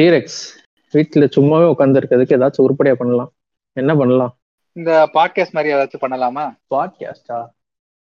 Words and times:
T-Rex 0.00 0.58
வீட்டுல 0.92 1.30
சும்மாவே 1.36 1.74
உட்காந்துருக்கிறதுக்கு 1.78 2.36
ஏதாச்சும் 2.36 2.60
உருப்படியா 2.60 2.94
பண்ணலாம். 2.94 3.32
என்ன 3.72 3.94
பண்ணலாம்? 3.94 4.38
இந்த 4.72 5.06
பாட்காஸ்ட் 5.06 5.52
மாதிரி 5.52 5.74
ஏதாச்சும் 5.74 6.00
பண்ணலாமா? 6.00 6.56
பாட்காஸ்டா 6.74 7.48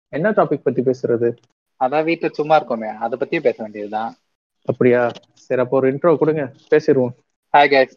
என்ன 0.08 0.32
டாபிக் 0.32 0.62
பத்தி 0.64 0.82
பேசுறது? 0.82 1.36
அதான் 1.80 2.06
வீட்டுல 2.10 2.32
சும்மா 2.32 2.64
இருக்கோமே. 2.64 2.98
அதை 2.98 3.20
பத்தியே 3.20 3.40
பேச 3.40 3.64
வேண்டியதுதான். 3.64 4.16
அப்படியா? 4.66 5.12
சரி 5.34 5.62
அப்போ 5.62 5.78
ஒரு 5.78 5.94
இன்ட்ரோ 5.94 6.18
கொடுங்க. 6.18 6.52
பேசிடுவோம். 6.70 7.14
Hi 7.58 7.72
guys 7.72 7.92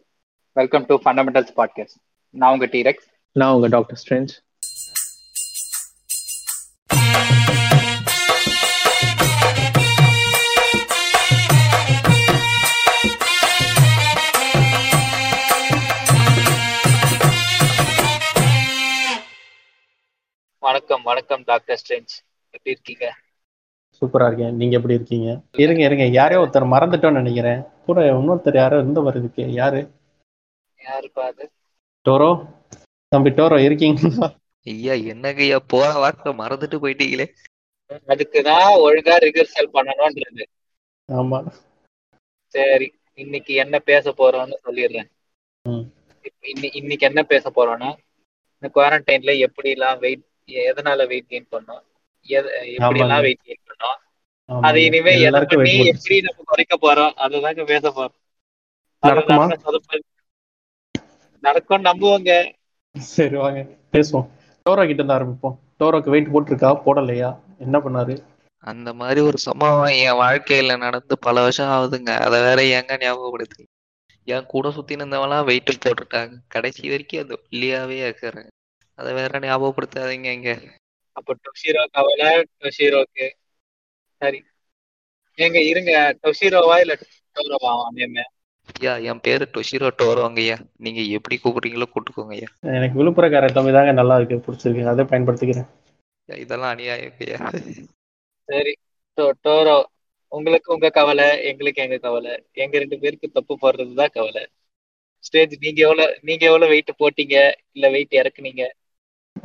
welcome 0.53 0.85
to 0.85 0.99
fundamentals 1.05 1.53
podcast 1.55 2.03
நான் 2.29 2.51
உங்க 2.51 2.65
டீரெக்ஸ் 2.65 3.07
நான் 3.31 3.53
உங்க 3.53 3.67
டாக்டர் 3.67 4.01
ஸ்ட்ரென்ச் 4.03 4.52
வணக்கம் 20.83 21.05
வணக்கம் 21.09 21.43
டாக்டர் 21.49 21.77
ஸ்ட்ரென்ச் 21.81 22.13
எப்படி 22.55 22.71
இருக்கீங்க? 22.73 23.05
சூப்பரா 23.97 24.25
இருக்கேன். 24.29 24.55
நீங்க 24.59 24.73
எப்படி 24.77 24.95
இருக்கீங்க? 24.97 25.29
இருங்க 25.63 25.81
இருங்க. 25.83 26.05
யாரையோ 26.17 26.39
ஒருத்தர் 26.41 26.65
மறந்துட்டோம்னு 26.73 27.19
நினைக்கிறேன். 27.19 27.61
கூட 27.85 27.99
இன்னொருத்தர் 28.07 28.57
யாரோ 28.59 28.77
இருந்த 28.77 29.01
வருதுக்கு 29.01 29.43
யாரு? 29.59 29.81
யாருப்பா 30.79 31.23
அது? 31.31 31.45
டோரோ? 32.05 32.29
தம்பி 33.11 33.29
டோரோ 33.29 33.59
இருக்கீங்களா? 33.67 34.27
ஐயா 34.65 34.93
என்னங்க 35.13 35.41
ஐயா? 35.47 35.59
போற 35.73 35.87
வாக்கில 36.03 36.33
மறந்துட்டு 36.41 36.81
போயிட்டீங்களே. 36.85 37.27
அதுக்கு 38.07 38.41
தான் 38.43 38.67
ஒழுங்கா 38.87 39.15
ரிகர்சல் 39.25 39.73
பண்ணணும்ன்றது. 39.77 40.45
ஆமா. 41.09 41.39
சரி 42.55 42.89
இன்னைக்கு 43.23 43.53
என்ன 43.53 43.79
பேச 43.91 44.15
போறோம்னு 44.19 44.59
சொல்லிடுறேன். 44.67 45.09
இன்னைக்கு 46.81 47.07
என்ன 47.11 47.23
பேச 47.23 47.53
போறோம்னா 47.55 47.91
இந்த 48.55 48.67
குவாரண்டைன்ல 48.75 49.31
எப்படி 49.47 49.69
எல்லாம் 49.69 49.97
வெயிட் 49.99 50.23
எதனால 50.47 51.07
வெயிட் 51.07 51.25
கெயின் 51.29 51.53
பண்ணோம்? 51.53 51.81
எத- 52.21 52.65
எப்படி 52.65 52.99
எல்லாம் 52.99 53.17
ஆமாங்க. 53.17 53.21
வெயிட் 53.21 53.39
கெயின் 53.45 53.67
பண்ணோம். 53.69 54.01
அது 54.61 54.83
இனிமே 54.83 55.09
எதை 55.09 55.21
எல்லாருக்கும். 55.21 55.63
எப்படி 55.85 56.21
நம்ம 56.21 56.41
குறைக்க 56.45 56.77
போறோம்? 56.81 57.27
அதுதாங்க 57.27 57.65
பேச 57.65 57.89
போறோம். 57.89 58.17
நடக்குமா? 59.03 59.59
நம்புவோங்க. 61.69 62.53
சரி 62.99 63.35
வாங்க. 63.35 63.59
பேசுவோம். 63.91 64.29
டோரோ 64.69 64.85
கிட்ட 64.85 65.03
இருந்து 65.03 65.13
ஆரம்பிப்போம். 65.13 65.57
டோரோக்கு 65.79 66.09
வெயிட் 66.09 66.27
போட்டிருக்கா? 66.27 66.81
போடலையா? 66.85 67.39
என்ன 67.59 67.79
பண்ணாரு? 67.79 68.23
அந்த 68.57 68.93
மாதிரி 68.93 69.21
ஒரு 69.21 69.37
சம்பவம் 69.37 69.93
என் 69.93 70.11
வாழ்க்கையில 70.11 70.77
நடந்து 70.77 71.19
பல 71.19 71.39
வருஷம் 71.39 71.67
ஆகுதுங்க. 71.67 72.17
அதை 72.19 72.55
வேற 72.55 72.85
ஏங்க 72.85 72.91
ஞாபகப்படுத்து 72.91 73.65
என் 74.23 74.45
கூட 74.45 74.71
சுத்தி 74.71 74.95
இருந்தவங்களாம் 74.95 75.43
வெயிட் 75.43 75.85
போட்டுட்டாங்க. 75.85 76.35
கடைசி 76.47 76.89
வரைக்கும் 76.89 77.21
அது 77.21 77.41
ஒல்லியாவே 77.51 78.13
இருக்கிறாங்க. 78.13 78.52
அதை 78.95 79.13
வேற 79.13 79.39
ஞாபகப்படுத்தாதீங்க 79.39 80.31
இங்க. 80.31 80.59
அப்ப 81.11 81.35
டொஷிரோ 81.35 81.85
கவலை 81.91 82.45
டொஷிரோக்கு. 82.59 83.29
சரி. 84.15 84.43
ஏங்க 85.37 85.65
இருங்க. 85.67 86.17
டொஷிரோவா 86.23 86.79
இல்ல 86.79 86.97
டோரோவா 87.35 87.87
நேம். 87.89 88.23
ஐயா 88.79 88.95
என் 88.95 89.19
பேரு 89.19 89.47
டொஷிரோ 89.53 89.89
டோரோங்க 89.97 90.35
ஐயா. 90.35 90.57
நீங்க 90.77 91.01
எப்படி 91.01 91.39
கூப்பிடுறீங்களோ 91.43 91.83
கூப்பிட்டுக்கோங்க 91.87 92.29
ஐயா. 92.29 92.47
எனக்கு 92.61 93.03
விழுப்புரக்கார 93.03 93.51
தம்பி 93.51 93.71
தாங்க 93.71 93.91
நல்லா 93.91 94.19
இருக்கு. 94.19 94.51
பிடிச்சிருக்கு 94.51 94.85
அதை 94.85 95.05
பயன்படுத்திக்கிறேன். 95.05 95.67
இதெல்லாம் 96.25 96.69
அநியாயம் 96.69 97.13
ஐயா. 97.19 97.49
சரி. 98.45 98.75
டோரோ 99.17 99.83
உங்களுக்கு 100.27 100.73
உங்க 100.73 100.89
கவலை 100.89 101.43
எங்களுக்கு 101.43 101.81
எங்க 101.81 101.97
கவலை? 101.97 102.43
எங்க 102.53 102.77
ரெண்டு 102.77 102.99
பேருக்கு 102.99 103.29
தப்பு 103.29 103.57
போடுறதுதான் 103.61 104.11
கவலை. 104.11 104.47
ஸ்டேஜ் 105.19 105.57
நீங்க 105.59 105.81
எவ்வளவு 105.81 106.19
நீங்க 106.21 106.45
எவ்வளவு 106.45 106.71
வெயிட் 106.71 106.89
போட்டீங்க? 106.99 107.53
இல்ல 107.71 107.89
வெயிட் 107.89 108.11
இறக்குனீங்க? 108.11 108.69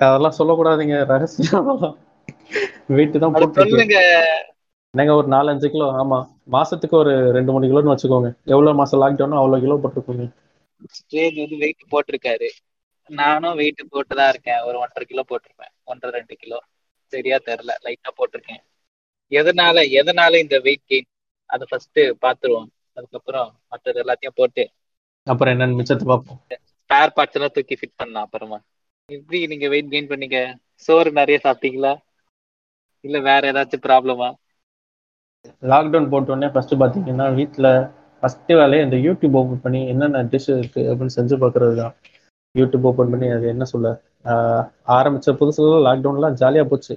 அதெல்லாம் 0.05 0.36
சொல்லக்கூடாதுங்க 0.39 0.97
ரகசியம் 1.12 1.69
வெயிட் 2.96 3.18
தான் 3.23 3.36
சொல்லுங்க. 3.58 3.98
நாங்க 4.95 5.12
ஒரு 5.14 5.29
நாலஞ்சு 5.29 5.68
கிலோ 5.73 5.86
ஆமா 6.02 6.18
மாசத்துக்கு 6.55 6.96
ஒரு 7.02 7.12
ரெண்டு 7.36 7.52
மூணு 7.52 7.68
கிலோன்னு 7.70 7.92
வச்சுக்கோங்க. 7.92 8.29
எவ்வளவு 8.52 8.79
மாசம் 8.80 9.01
லாக்டவுனோ 9.02 9.40
அவ்வளவு 9.40 9.62
கிலோ 9.64 9.77
போட்டிருக்கோங்க. 9.83 10.27
ஸ்டேஜ் 10.98 11.36
வந்து 11.42 11.57
வெயிட் 11.64 11.92
போட்டிருக்காரு. 11.92 12.48
நானும் 13.11 13.55
வெயிட் 13.55 13.83
போட்டுதான் 13.95 14.29
இருக்கேன். 14.29 14.61
ஒரு 14.61 14.77
ஒன்றரை 14.79 15.05
கிலோ 15.07 15.24
போட்டிருப்பேன். 15.30 15.73
ஒன்றரை 15.85 16.12
ரெண்டு 16.18 16.36
கிலோ. 16.36 16.58
சரியா 17.12 17.36
தெரியல. 17.48 17.74
லைட்டா 17.86 18.11
போட்டிருக்கேன். 18.18 18.62
எதனால 19.33 19.79
எதனால 20.01 20.33
இந்த 20.45 20.57
வெயிட் 20.67 20.89
கெயின் 20.91 21.08
அதை 21.46 21.67
ஃபர்ஸ்ட் 21.70 22.01
பாத்துருவோம் 22.24 22.68
அதுக்கப்புறம் 22.96 23.48
மற்றது 23.68 23.98
எல்லாத்தையும் 24.05 24.39
போட்டு 24.41 24.64
அப்புறம் 25.27 25.52
என்னன்னு 25.55 25.79
மிச்சத்தை 25.79 26.05
பார்ப்போம். 26.05 26.39
ஸ்பேர் 26.70 27.14
பார்ட்ஸ் 27.17 27.36
எல்லாம் 27.39 27.55
தூக்கி 27.55 27.74
ஃபிட் 27.80 27.98
பண்ணலாம் 28.01 28.27
அப்புறமா. 28.27 28.58
எப்படி 29.08 29.39
நீங்க 29.46 29.67
வெயிட் 29.70 29.91
கெயின் 29.91 30.11
பண்ணீங்க? 30.11 30.39
சோறு 30.86 31.11
நிறைய 31.14 31.39
சாப்பிட்டீங்களா? 31.42 31.92
இல்ல 33.05 33.19
வேற 33.24 33.42
ஏதாச்சும் 33.51 33.85
ப்ராப்ளமா 33.85 34.29
லாக்டவுன் 35.63 36.11
போட்டோடனே 36.11 36.48
ஃபர்ஸ்ட் 36.52 36.74
பாத்தீங்கன்னா 36.80 37.27
வீட்ல 37.35 37.67
ஃபர்ஸ்ட் 38.23 38.52
வேலையை 38.52 38.83
இந்த 38.85 38.97
யூடியூப் 39.05 39.39
ஓப்பன் 39.39 39.63
பண்ணி 39.63 39.80
என்னென்ன 39.89 40.23
டிஷ் 40.33 40.51
இருக்கு 40.55 40.83
அப்படின்னு 40.89 41.17
செஞ்சு 41.17 41.36
பார்க்கறது 41.42 41.74
தான் 41.77 41.95
யூடியூப் 42.55 42.89
ஓப்பன் 42.91 43.13
பண்ணி 43.13 43.29
அது 43.30 43.47
என்ன 43.48 43.64
சொல்ல? 43.70 43.89
ஆஹ் 44.24 44.64
ஆரம்பிச்ச 44.97 45.35
புதுசுல 45.39 45.79
லாக்டவுன்லாம் 45.86 46.39
ஜாலியா 46.41 46.64
போச்சு. 46.67 46.95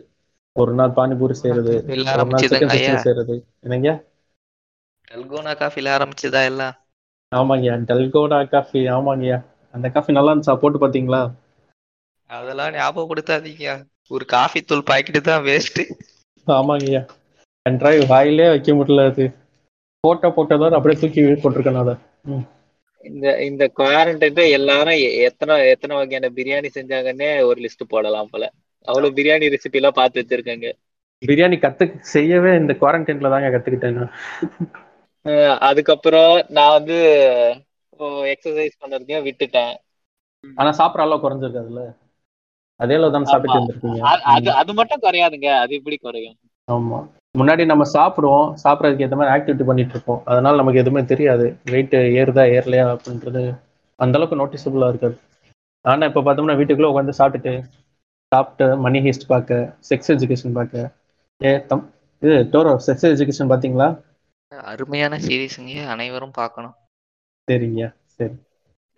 ஒரு 0.56 0.72
நாள் 0.74 0.96
பானிபூரி 0.96 1.36
செய்யறது 1.40 1.76
ஒரு 2.16 2.30
நாள் 2.30 2.48
சிக்கன் 2.50 2.74
சிக்ஸ்டி 2.74 2.96
செய்யறது 3.00 3.36
என்னங்க? 3.64 3.92
டல்கோனா 5.08 5.54
காஃபில 5.60 5.94
ஆரம்பிச்சுதா 5.94 6.42
எல்லாம்? 6.50 6.76
ஆமாங்கய்யா 7.32 7.76
டல்கோடா 7.90 8.40
காஃபி 8.50 8.82
ஆமாங்கய்யா. 8.94 9.38
அந்த 9.74 9.90
காஃபி 9.92 10.12
நல்லா 10.14 10.32
இருந்துச்சா? 10.32 10.56
போட்டு 10.62 10.80
பாத்தீங்களா 10.80 11.22
அதெல்லாம் 12.31 12.74
ஞாபகப்படுத்தாதீங்க 12.74 13.68
ஒரு 14.08 14.25
காஃபி 14.25 14.62
தூள் 14.62 14.84
பாக்கெட் 14.84 15.24
தான் 15.24 15.44
வேஸ்ட் 15.44 15.81
ஆமாங்கய்யா. 16.47 17.02
கன்றாய் 17.66 18.08
வாயிலே 18.08 18.50
வைக்க 18.50 18.74
முடியல 18.74 19.06
அது. 19.12 19.25
போட்டோ 20.00 20.28
போட்டதோட 20.28 20.74
அப்படியே 20.74 21.02
தூக்கி 21.02 21.22
போட்டிருக்கேன் 21.22 21.81
அதை. 21.81 21.96
இந்த 23.03 23.44
இந்த 23.44 23.64
குவாரண்டைன்ல 23.78 24.50
எல்லாரும் 24.50 25.00
எ- 25.06 25.16
எத்தனை 25.28 25.56
எத்தனை 25.70 25.96
வகையான 25.96 26.30
பிரியாணி 26.36 26.70
செஞ்சாங்கன்னே 26.75 27.44
ஒரு 27.46 27.59
லிஸ்ட் 27.62 27.90
போடலாம் 27.94 28.30
போல. 28.31 28.44
அவ்வளவு 28.86 29.16
பிரியாணி 29.16 29.47
ரெசிபி 29.53 29.80
எல்லாம் 29.80 29.97
பார்த்து 30.00 30.22
வச்சிருக்காங்க. 30.22 30.68
பிரியாணி 31.25 31.58
கத்து 31.58 31.86
செய்யவே 32.16 32.52
இந்த 32.56 32.74
குவாரண்டைன்ல 32.81 33.30
தாங்க 33.34 33.50
கத்துக்கிட்டேன் 33.50 34.09
அதுக்கப்புறம் 35.70 36.46
நான் 36.50 36.75
வந்து 36.78 36.97
எக்ஸசைஸ் 38.34 38.78
பண்றதையும் 38.81 39.25
விட்டுட்டேன். 39.28 39.74
ஆனா 40.56 40.70
சாப்பிட்ற 40.78 41.02
அளவு 41.06 41.24
குறைஞ்சிருக்கு 41.24 41.62
அதுல 41.64 41.81
அதே 42.81 42.96
அளவு 42.96 43.14
தானே 43.16 43.30
சாப்பிட்டு. 43.31 43.58
இருந்திருக்கீங்க 43.58 44.02
அது 44.34 44.50
அது 44.62 44.72
மட்டும் 44.74 45.03
குறையாதுங்க. 45.03 45.50
அது 45.64 45.74
எப்படி 45.80 45.97
குறையும். 46.00 46.38
ஆமா. 46.68 47.00
முன்னாடி 47.36 47.64
நம்ம 47.66 47.84
சாப்பிடுவோம் 47.94 48.47
சாப்பிட்றதுக்கு 48.64 49.06
ஏற்ற 49.06 49.18
மாதிரி 49.18 49.34
ஆக்டிவிட்டி 49.36 49.66
பண்ணிட்டு 49.68 49.94
இருப்போம். 49.96 50.22
அதனால 50.25 50.59
நமக்கு 50.62 50.81
எதுவுமே 50.81 51.03
தெரியாது. 51.06 51.46
வெயிட் 51.66 51.94
ஏறுதா 52.20 52.46
ஏறலையா 52.56 52.86
அப்படின்றது 52.94 53.44
அந்த 54.00 54.18
அளவுக்கு 54.18 54.40
நோட்டிசபிளா 54.40 54.90
இருக்காது. 54.90 55.16
ஆனா 55.86 56.06
இப்ப 56.06 56.22
பார்த்தோம்னா 56.22 56.58
வீட்டுக்குள்ள 56.59 56.91
உட்காந்து 56.91 57.20
சாப்பிட்டுட்டு 57.20 57.53
சாப்பிட்டு 58.31 58.68
மணி 58.78 59.00
ஹீஸ்ட் 59.03 59.28
பார்க்க 59.28 59.59
செக்ஸ் 59.90 60.12
எஜுகேஷன் 60.14 60.58
பார்க்க 60.58 60.86
ஏ 61.41 61.52
தம் 61.68 61.84
இது 62.22 62.36
டோரோ 62.53 62.74
செக்ஸ் 62.88 63.09
எஜுகேஷன் 63.09 63.52
பாத்தீங்களா 63.52 63.90
அருமையான 64.52 65.20
சீரீஸுங்க 65.24 65.74
அனைவரும் 65.90 66.38
பார்க்கணும். 66.38 66.75
சரிங்க 67.47 67.81
சரி. 68.14 68.36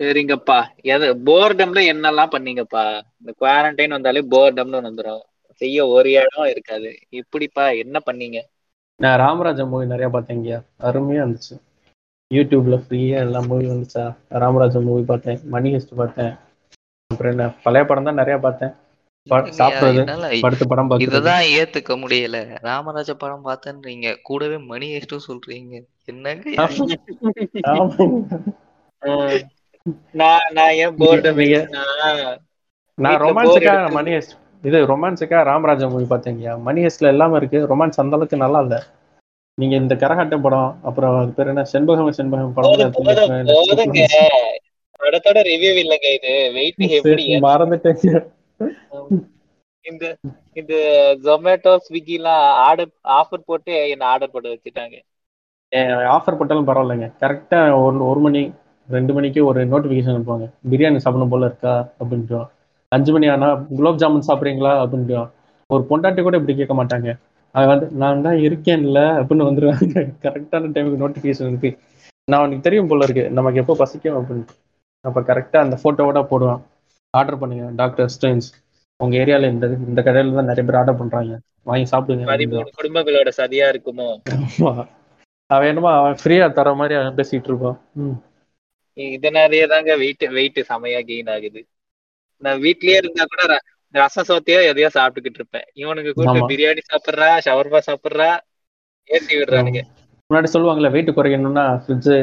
சரிங்கப்பா. 0.03 0.59
எது 0.93 1.07
போர்டம்ல 1.27 1.81
என்னெல்லாம் 1.93 2.33
பண்ணீங்கப்பா? 2.35 2.85
இந்த 3.19 3.31
குவாரண்டைன் 3.41 3.95
வந்தாலே 3.97 4.21
போர்டம்னு 4.33 4.81
வந்துடும் 4.87 5.23
செய்ய 5.61 5.87
ஒரு 5.95 6.11
இடம் 6.11 6.49
இருக்காது. 6.53 6.89
எப்படிப்பா 7.21 7.65
என்ன 7.83 7.99
பண்ணீங்க? 8.05 8.39
நான் 8.99 9.17
ராமராஜா 9.17 9.63
மூவி 9.71 9.85
நிறைய 9.85 10.07
பார்த்தேங்கய்யா 10.15 10.59
அருமையா 10.87 11.21
இருந்துச்சு. 11.23 11.55
யூடியூப்ல 12.33 12.75
ஃப்ரீயா 12.83 13.17
எல்லா 13.25 13.39
மூவி 13.49 13.65
வந்துச்சா? 13.67 14.03
ராமராஜா 14.43 14.79
மூவி 14.79 15.03
பார்த்தேன். 15.11 15.39
மணி 15.55 15.69
ஹெஸ்ட் 15.73 15.99
பார்த்தேன். 16.01 16.33
அப்புறம் 17.11 17.33
என்ன 17.33 17.45
பழைய 17.65 17.83
படம் 17.85 18.07
தான் 18.09 18.19
நிறைய 18.21 18.37
பார்த்தேன். 18.45 18.73
சாப்பிடுறது 19.59 20.39
படுத்து 20.45 20.65
படம் 20.67 20.89
இததான் 21.05 21.43
ஏத்துக்க 21.57 21.93
முடியல. 22.03 22.37
ராமராஜ 22.61 23.15
படம் 23.15 23.45
பார்த்தேன்றீங்க. 23.49 24.07
கூடவே 24.29 24.57
மணி 24.71 24.87
ஹெஸ்டும் 24.95 25.27
சொல்றீங்க. 25.27 25.75
என்னங்க 26.05 26.45
நான் 30.19 30.43
நான் 30.57 30.73
ஏன் 30.81 30.93
நான் 30.97 31.39
வீட்ல 31.39 33.21
ரொமான்ஸுக்கா 33.23 33.73
bore 33.77 33.93
மணி 33.95 34.11
இது 34.63 34.77
ரொமான்ஸுக்கா 34.91 35.39
ராமராஜா 35.49 35.85
மூவி 35.93 36.05
பார்த்தேங்கய்யா 36.11 36.53
மணி 36.67 36.83
ஹெஸ்ட்ல 36.85 37.11
எல்லாமே 37.13 37.37
இருக்கு. 37.39 37.59
ரொமான்ஸ் 37.71 37.99
அந்த 38.03 38.15
அளவுக்கு 38.17 38.43
நல்லா 38.43 38.59
இல்ல. 38.65 38.75
நீங்க 39.57 39.75
இந்த 39.81 39.93
கரகாட்டம் 40.03 40.45
படம் 40.45 40.69
அப்புறம் 40.89 41.17
அது 41.21 41.33
பேர் 41.37 41.51
என்ன? 41.53 41.65
செண்பகம் 41.73 42.17
செண்பகம் 42.19 42.55
படம் 42.57 42.93
படத்தோட 44.99 45.39
ரிவ்யூ 45.49 45.71
இல்லைங்க 45.83 46.09
இது. 46.17 46.33
வெயிட் 46.57 46.83
எப்படி? 46.99 47.23
மறந்துட்டேங்க. 47.47 48.11
இந்த 49.85 50.03
இந்த 50.59 50.73
ஜொமேட்டோ 51.25 51.71
ஸ்விக்கி 51.85 52.13
எல்லாம் 52.19 52.43
ஆர்டர் 52.67 52.91
ஆஃபர் 53.19 53.47
போட்டு 53.49 53.73
என்ன 53.93 54.03
ஆர்டர் 54.11 54.33
பண்ண 54.35 54.47
வச்சுட்டாங்க. 54.53 54.95
ஆஃபர் 56.15 56.37
போட்டாலும் 56.39 56.69
பரவாயில்லைங்க. 56.69 57.07
கரெக்டா 57.23 57.59
ஒரு 57.85 57.99
ஒரு 58.11 58.21
மணி 58.25 58.43
ரெண்டு 58.89 59.11
மணிக்கு 59.13 59.45
ஒரு 59.45 59.59
நோட்டிஃபிகேஷன் 59.65 60.13
அனுப்புவாங்க. 60.13 60.47
பிரியாணி 60.71 61.01
சாப்பிடணும் 61.03 61.33
போல 61.33 61.45
இருக்கா? 61.45 61.73
அப்படின்ட்டு 62.01 62.39
அஞ்சு 62.91 63.11
மணி 63.11 63.27
ஆனா 63.27 63.47
குலோப் 63.77 64.01
ஜாமுன் 64.01 64.27
சாப்பிட்றீங்களா? 64.27 64.73
அப்படின்ட்டு 64.83 65.17
ஒரு 65.69 65.83
பொண்டாட்டி 65.89 66.21
கூட 66.21 66.37
இப்படி 66.37 66.55
கேட்க 66.57 66.73
மாட்டாங்க. 66.73 67.09
அவன் 67.55 67.71
வந்து 67.71 67.87
நான் 68.01 68.25
தான் 68.27 68.39
இருக்கேன்ல 68.47 68.99
அப்படின்னு 69.19 69.47
வந்துருவாங்க. 69.49 69.95
கரெக்டான 70.25 70.71
டைமுக்கு 70.75 71.03
நோட்டிஃபிகேஷன் 71.03 71.49
அனுப்பி 71.49 71.71
நான் 72.27 72.39
அவனுக்கு 72.39 72.65
தெரியும் 72.67 72.89
போல 72.91 73.05
இருக்கு. 73.07 73.23
நமக்கு 73.37 73.61
எப்போ 73.61 73.75
பசிக்கும்? 73.79 74.17
அப்படின்ட்டு. 74.19 74.53
அப்போ 75.05 75.21
கரெக்டாக 75.21 75.65
அந்த 75.65 75.77
ஃபோட்டோவோட 75.81 76.19
போடுவான். 76.31 76.61
ஆர்டர் 77.13 77.39
பண்ணுங்க 77.41 77.65
டாக்டர் 77.81 78.11
ஸ்டெயின்ஸ் 78.15 78.47
உங்க 78.99 79.15
ஏரியால 79.23 79.49
இந்த 79.53 79.65
இந்த 79.89 80.01
கடையில 80.01 80.35
தான் 80.39 80.49
நிறைய 80.51 80.63
பேர் 80.67 80.79
ஆர்டர் 80.81 80.99
பண்றாங்க. 81.01 81.33
வாங்கி 81.69 81.87
சாப்பிடுங்க 81.91 82.69
குடும்பங்களோட 82.79 83.29
சதியா 83.39 83.65
இருக்குமோ. 83.73 84.07
அவன் 85.49 85.69
என்னமோ 85.71 85.89
அவன் 85.99 86.19
ஃப்ரீயா 86.21 86.45
தர 86.51 86.73
மாதிரி 86.73 86.95
அவன் 86.99 87.17
பேசிட்டு 87.19 87.49
இருப்பான். 87.51 87.77
இதனாலயே 88.97 89.65
தாங்க 89.67 89.91
வெயிட் 89.97 90.25
வெயிட் 90.35 90.59
செமையா 90.69 90.99
கெயின் 91.09 91.31
ஆகுது. 91.35 91.61
நான் 92.41 92.61
வீட்லயே 92.61 92.97
இருந்தா 92.97 93.25
கூட 93.25 93.43
ரசம் 93.95 94.27
சோத்தையோ 94.29 94.59
எதையோ 94.69 94.89
சாப்பிட்டுக்கிட்டு 94.93 95.39
இருப்பேன். 95.41 95.67
இவனுக்கு 95.73 96.11
கூட 96.13 96.29
ஆமா. 96.31 96.45
பிரியாணி 96.51 96.81
சாப்பிடுறா 96.83 97.29
ஷவர்மா 97.45 97.79
சாப்பிடுறா 97.87 98.29
ஏத்தி 99.09 99.33
விடுறானுங்க. 99.35 99.81
முன்னாடி 100.29 100.49
சொல்லுவாங்கல்ல 100.53 100.91
வெயிட் 100.91 101.17
குறைக்கணும்னா 101.17 101.65
ஃப்ரிட்ஜு 101.83 102.17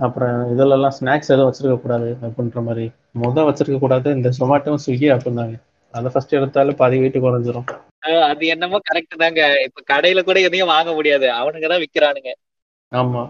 அப்புறம் 0.00 0.36
இதுலலாம் 0.52 0.96
ஸ்நாக்ஸ் 0.98 1.32
எதுவும் 1.32 1.48
வச்சிருக்க 1.48 1.76
கூடாது 1.78 2.08
அப்படின்ற 2.26 2.60
மாதிரி. 2.62 2.84
முத 3.14 3.44
வச்சிருக்க 3.48 3.78
கூடாது 3.78 4.08
இந்த 4.12 4.28
சொமாட்டோவும் 4.38 4.82
ஸ்விக்கி 4.84 5.08
அப்படின்னாங்க. 5.14 5.56
அதை 5.94 6.08
ஃபர்ஸ்ட் 6.14 6.38
எடுத்தாலும் 6.38 6.78
பாதி 6.80 6.96
வெயிட் 6.98 7.18
குறைஞ்சிரும். 7.18 7.68
அது 8.30 8.44
என்னமோ 8.46 8.78
கரெக்ட் 8.88 9.22
தாங்க. 9.22 9.40
இப்ப 9.66 9.82
கடையில 9.92 10.22
கூட 10.22 10.38
எதையும் 10.40 10.72
வாங்க 10.74 10.90
முடியாது. 10.94 11.26
அவனுங்க 11.40 11.68
தான் 11.68 11.84
விக்கிறானுங்க 11.84 12.30
ஆமா. 12.92 13.22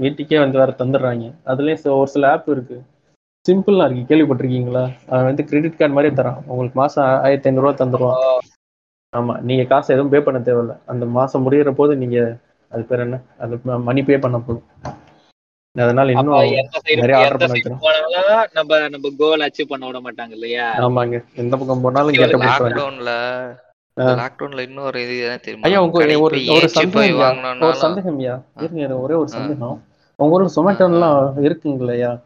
வீட்டுக்கே 0.00 0.38
வந்து 0.38 0.58
வேற 0.58 0.74
தந்துடுறாங்க. 0.78 1.24
அதுலயும் 1.46 1.98
ஒரு 1.98 2.08
சில 2.08 2.30
ஆப் 2.30 2.48
இருக்கு. 2.48 2.78
சிம்பிளா 3.46 3.84
இருக்கு. 3.90 4.10
கேள்விப்பட்டிருக்கீங்களா? 4.10 4.84
அவன் 5.08 5.24
வந்து 5.24 5.44
கிரெடிட் 5.44 5.76
கார்டு 5.76 5.94
மாதிரியே 5.94 6.20
தரான். 6.20 6.40
உங்களுக்கு 6.46 6.78
மாசம் 6.80 7.04
ஆயிரத்தி 7.22 7.50
ஐநூறுரூவா 7.50 7.72
தந்துருவான். 7.80 8.18
ஆமா. 9.12 9.40
நீங்க 9.40 9.64
காசு 9.64 9.94
எதுவும் 9.94 10.12
பே 10.12 10.20
பண்ண 10.20 10.40
தேவையில்ல. 10.40 10.78
அந்த 10.86 11.06
மாசம் 11.06 11.44
முடியிற 11.44 11.70
போது 11.70 11.96
நீங்க 11.96 12.18
அது 12.70 12.82
பேர் 12.82 12.98
என்ன? 12.98 13.16
அது 13.38 13.58
மணி 13.64 14.02
பே 14.02 14.18
பண்ண 14.18 14.38
போதும். 14.38 14.66
அதனால 15.76 16.12
இன்னும் 16.12 16.38
நிறைய 16.94 17.18
எந்த 17.24 17.46
பண்ண 17.46 18.48
நம்ம 18.52 18.88
நம்ம 18.88 19.08
கோல் 19.18 19.40
அச்சீவ் 19.40 19.68
பண்ண 19.68 19.86
விட 19.86 20.00
மாட்டாங்க 20.00 20.30
இல்லையா? 20.30 20.66
ஆமாங்க. 20.78 21.24
எந்த 21.34 21.56
பக்கம் 21.56 21.80
போனாலும் 21.80 22.12
கேட்ட 22.12 22.38
லாக்டவுன்ல. 22.38 23.12
லாக்டவுன்ல 23.96 24.58
இன்னொரு 24.60 25.02
இது 25.02 25.14
என்ன 25.22 25.36
தெரியுமா 25.36 25.66
ஐயா 25.66 25.82
உங்க 25.82 25.98
ஒரு 26.18 26.40
ஒரு 26.54 26.68
சந்தேகம் 26.68 27.16
ஐயா. 27.16 27.28
ஒரு 27.28 27.36
வாங்கணும்னாலும் 27.36 27.72
சந்தேகம் 27.72 28.18
ஐயா. 28.18 28.34
ஆ. 28.34 28.62
இருங்க. 28.62 28.98
ஒரே 28.98 29.14
ஒரு. 29.14 29.28
சந்தேகம். 29.28 29.78
உங்க 30.20 30.42
ஊர்ல 30.42 30.50
சொமேட்டோலாம் 30.56 31.32
இருக்குங்களையா? 31.42 32.20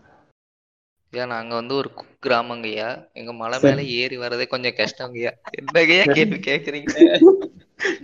ஏன் 1.10 1.26
நாங்க 1.26 1.54
வந்து 1.54 1.74
ஒரு 1.74 1.92
குக் 1.92 2.06
கிராமங்கய்யா. 2.26 3.12
எங்க 3.12 3.32
மலை. 3.32 3.58
மேல 3.62 3.82
ஏறி 3.82 4.18
வர்றதே 4.18 4.46
கொஞ்சம் 4.46 4.72
கஷ்டங்கய்யா. 4.72 5.30
என்னங்கய்யா 5.60 6.12
கேள்வி 6.12 6.36
கேக்குறீங்க? 6.36 7.18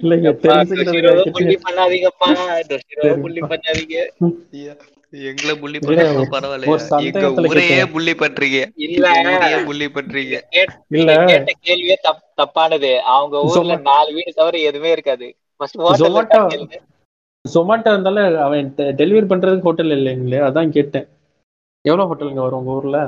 இல்லைங்க 0.01 0.33
புள்ளி. 1.31 1.59
பண்ணாதீங்கப்பா. 1.71 3.21
புள்ளி 3.21 3.41
பண்ணாதீங்க. 3.41 4.09
ஐயா, 4.53 4.73
எங்களை 5.11 5.57
புள்ளி 5.57 5.79
இல்ல, 5.83 6.13
பண்ணா 6.13 6.21
ஒரு- 6.21 6.41
பரவாயில்லையா? 6.41 6.67
ஒரு 6.67 6.87
எங்க 6.89 7.21
சந்தேகத்துல 7.21 7.47
ஊரையே 7.47 7.69
கேட்டேன். 7.69 7.93
புள்ளி 7.93 8.13
பண்றீங்க. 8.13 8.67
இல்ல. 8.75 9.63
புள்ளி 9.65 9.87
பண்றீங்க. 9.87 10.41
கேட்ட 10.51 10.83
இல்ல. 10.89 11.25
கேட்ட 11.25 11.53
கேள்வியே 11.63 11.95
தப் 12.03 12.33
தப்பானது. 12.37 12.99
அவங்க 12.99 13.43
ஊர்ல 13.43 13.77
நாலு 13.77 14.13
வீடு 14.13 14.33
தவிர 14.33 14.59
எதுவுமே 14.59 14.91
இருக்காது. 14.91 15.37
சொமாட்டோ 17.45 17.91
இருந்தாலும் 17.93 18.39
அவன் 18.47 18.67
டெலிவரி 19.01 19.27
பண்றதுக்கு 19.31 19.69
ஹோட்டல் 19.69 19.95
இல்லைங்களே 19.97 20.41
அதான் 20.49 20.75
கேட்டேன். 20.77 21.07
எவ்வளவு 21.85 22.09
ஹோட்டலுங்க 22.11 22.43
வரும் 22.45 22.61
உங்க 22.61 22.73
ஊர்ல? 22.79 22.99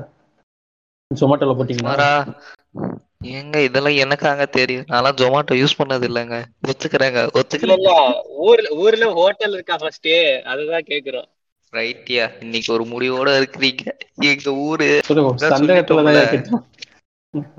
சொமாட்டோல 1.11 1.55
போட்டீங்களா? 1.57 2.09
ஏங்க 3.33 3.57
இதெல்லாம் 3.65 3.99
எனக்காங்க 4.05 4.45
தெரியும். 4.51 4.87
நான்லாம் 4.93 5.19
ஜொமாட்டோ 5.21 5.57
யூஸ் 5.61 5.79
பண்ணது 5.81 6.05
இல்லைங்க 6.09 6.37
ஒத்துக்கிறேங்க. 6.71 7.21
ஒத்துக்கிறேன் 7.39 7.85
ஊர்ல 8.47 8.69
ஊர்ல 8.85 9.11
ஹோட்டல் 9.21 9.55
இருக்கா 9.59 9.77
ஃபர்ஸ்ட் 9.83 10.11
அதுதான் 10.53 10.89
கேக்குறோம். 10.91 11.29
ரைட்டியா 11.73 12.25
இன்னைக்கு 12.41 12.71
ஒரு 12.77 12.85
முடிவோட 12.85 13.29
இருக்கிறீங்க. 13.41 13.85
எங்க 14.31 14.49
ஊரு. 14.67 14.89
சொல்லுங்க 15.09 15.31
அதான் 15.35 15.55
சந்தேகத்துல 15.55 16.03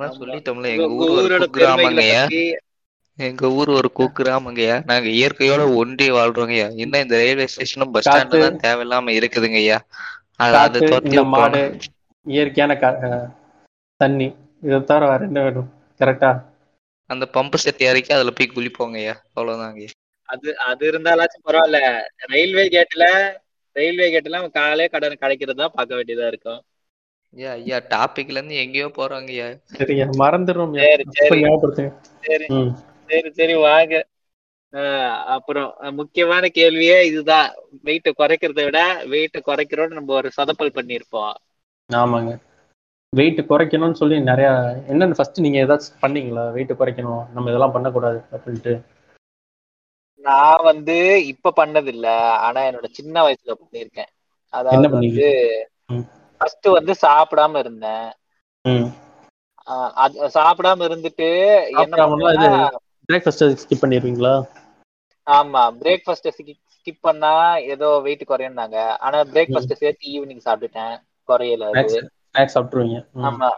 தான் 0.01 0.17
சொல்லிட்டோம்ல. 0.19 0.65
நான் 0.65 0.73
எங்க 0.73 0.87
உங்க 0.89 1.05
ஊர் 1.05 1.13
ஒரு 1.13 1.27
ஊரோட 1.27 1.45
பத்தி 1.45 2.41
எங்க 3.19 3.49
ஊர் 3.57 3.69
ஒரு 3.79 3.89
குக்கிராமங்கய்யா. 3.97 4.75
நாங்க 4.89 5.07
இயற்கையோட 5.17 5.63
ஒன்றி 5.81 6.05
வாழ்றோங்கய்யா. 6.17 6.67
இன்னும் 6.83 7.03
இந்த 7.05 7.15
ரயில்வே 7.21 7.45
ஸ்டேஷனும் 7.53 7.91
பஸ் 7.95 8.05
ஸ்டாண்டு. 8.05 8.39
தான் 8.43 8.61
தேவையில்லாம 8.65 9.13
இருக்குதுங்கய்யா. 9.19 9.77
அது 10.63 10.79
இந்த 11.09 11.23
மாடு. 11.33 11.61
இயற்கையான 12.25 12.73
தண்ணி. 14.01 14.27
இதை 14.67 14.79
தவிர 14.89 15.07
வேற 15.11 15.21
என்ன 15.29 15.39
வேணும்? 15.45 15.69
கரெக்டா 15.99 16.31
அந்த 17.09 17.25
பம்பு 17.35 17.57
செட் 17.63 17.81
இறக்கி 17.87 18.11
அதுல 18.17 18.31
போய் 18.37 18.53
குளிப்போங்கய்யா. 18.55 19.15
அவ்வளவுதாங்க 19.35 19.87
அது 20.29 20.49
அது 20.69 20.83
இருந்தாலாச்சும் 20.91 21.45
பரவாயில்ல. 21.47 21.79
ரயில்வே 22.31 22.63
கேட்ல 22.75 23.05
ரயில்வே 23.75 24.07
கேட்ல 24.13 24.39
காலே 24.57 24.85
கடன் 24.93 25.21
கிடைக்கிறது 25.23 25.61
தான் 25.61 25.75
பார்க்க 25.75 25.97
வேண்டியதா 25.97 26.27
இருக்கும். 26.31 26.61
ஐயா 27.33 27.51
ஐயா 27.59 27.77
டாபிக்ல 27.93 28.37
இருந்து 28.37 28.55
எங்கேயோ 28.63 28.87
போறாங்கய்யா. 28.97 29.47
சரியா 29.79 30.05
மறந்துடும் 30.21 30.73
சரி 30.81 31.05
சரி. 31.19 31.39
ஞாபகப்படுத்துங்க. 31.43 31.91
சரி 33.13 33.31
சரி 33.31 33.55
வாங்க. 33.61 33.95
அப்புறம் 35.35 35.69
முக்கியமான 35.91 36.47
கேள்வியே 36.53 36.97
இதுதான் 37.03 37.47
வெயிட் 37.81 38.09
குறைக்கிறத 38.17 38.61
விட 38.63 38.79
வெயிட் 39.05 39.37
குறைக்கிறோட 39.45 39.87
நம்ம 39.89 40.13
ஒரு 40.13 40.29
சொதப்பல் 40.37 40.77
பண்ணியிருப்போம். 40.77 41.35
ஆமாங்க. 41.89 42.31
வெயிட் 43.13 43.41
குறைக்கணும்னு 43.41 43.93
சொல்லி 43.93 44.19
நிறைய 44.21 44.49
என்னன்னு 44.89 45.15
ஃபர்ஸ்ட் 45.15 45.39
நீங்க 45.39 45.59
ஏதாச்சும் 45.59 46.01
பண்ணீங்களா? 46.01 46.45
வெயிட் 46.51 46.73
குறைக்கணும் 46.73 47.23
நம்ம 47.31 47.49
இதெல்லாம் 47.49 47.71
பண்ணக்கூடாது 47.71 48.21
அப்படின்ட்டு. 48.31 48.73
நான் 50.23 50.63
வந்து 50.63 50.95
இப்ப 51.25 51.53
பண்ணது 51.55 51.87
இல்ல 51.87 52.07
ஆனா 52.39 52.61
என்னோட 52.61 52.87
சின்ன 52.91 53.23
வயசுல 53.23 53.53
பண்ணியிருக்கேன். 53.61 54.11
என்ன 54.69 54.87
அதாவது? 54.87 54.89
வந்து. 54.89 55.27
ஃபர்ஸ்ட் 56.41 56.67
வந்து 56.69 56.93
சாப்பிடாம 57.01 57.57
இருந்தேன். 57.57 58.07
சாப்பிடாம 60.35 60.85
இருந்துட்டு 60.87 61.27
என்ன 61.77 61.95
பிரேக்ஃபாஸ்ட் 63.09 63.43
ஸ்கிப் 63.61 63.83
பண்ணிடுவீங்களா? 63.83 64.33
ஆமா 65.27 65.61
பிரேக்ஃபாஸ்ட் 65.81 66.29
ஸ்கிப் 66.77 66.97
பண்ணா 67.01 67.31
ஏதோ 67.65 67.99
வெயிட் 67.99 68.23
குறையும்னாங்க. 68.27 68.77
ஆனா 68.99 69.19
பிரேக்ஃபாஸ்ட் 69.33 69.73
சேர்த்து 69.73 70.11
ஈவினிங் 70.13 70.45
சாப்பிட்டுட்டேன். 70.45 70.95
குறையல 71.29 71.67
ஸ்நாக்ஸ் 71.73 72.57
ம். 73.15 73.25
ஆமா. 73.29 73.49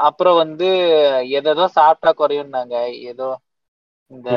அப்புறம் 0.00 0.36
வந்து 0.36 0.68
எதோ 1.38 1.66
சாப்பிட்டா 1.68 2.12
குறையும்னாங்க. 2.18 2.74
ஏதோ 3.04 3.28
இந்த 4.10 4.28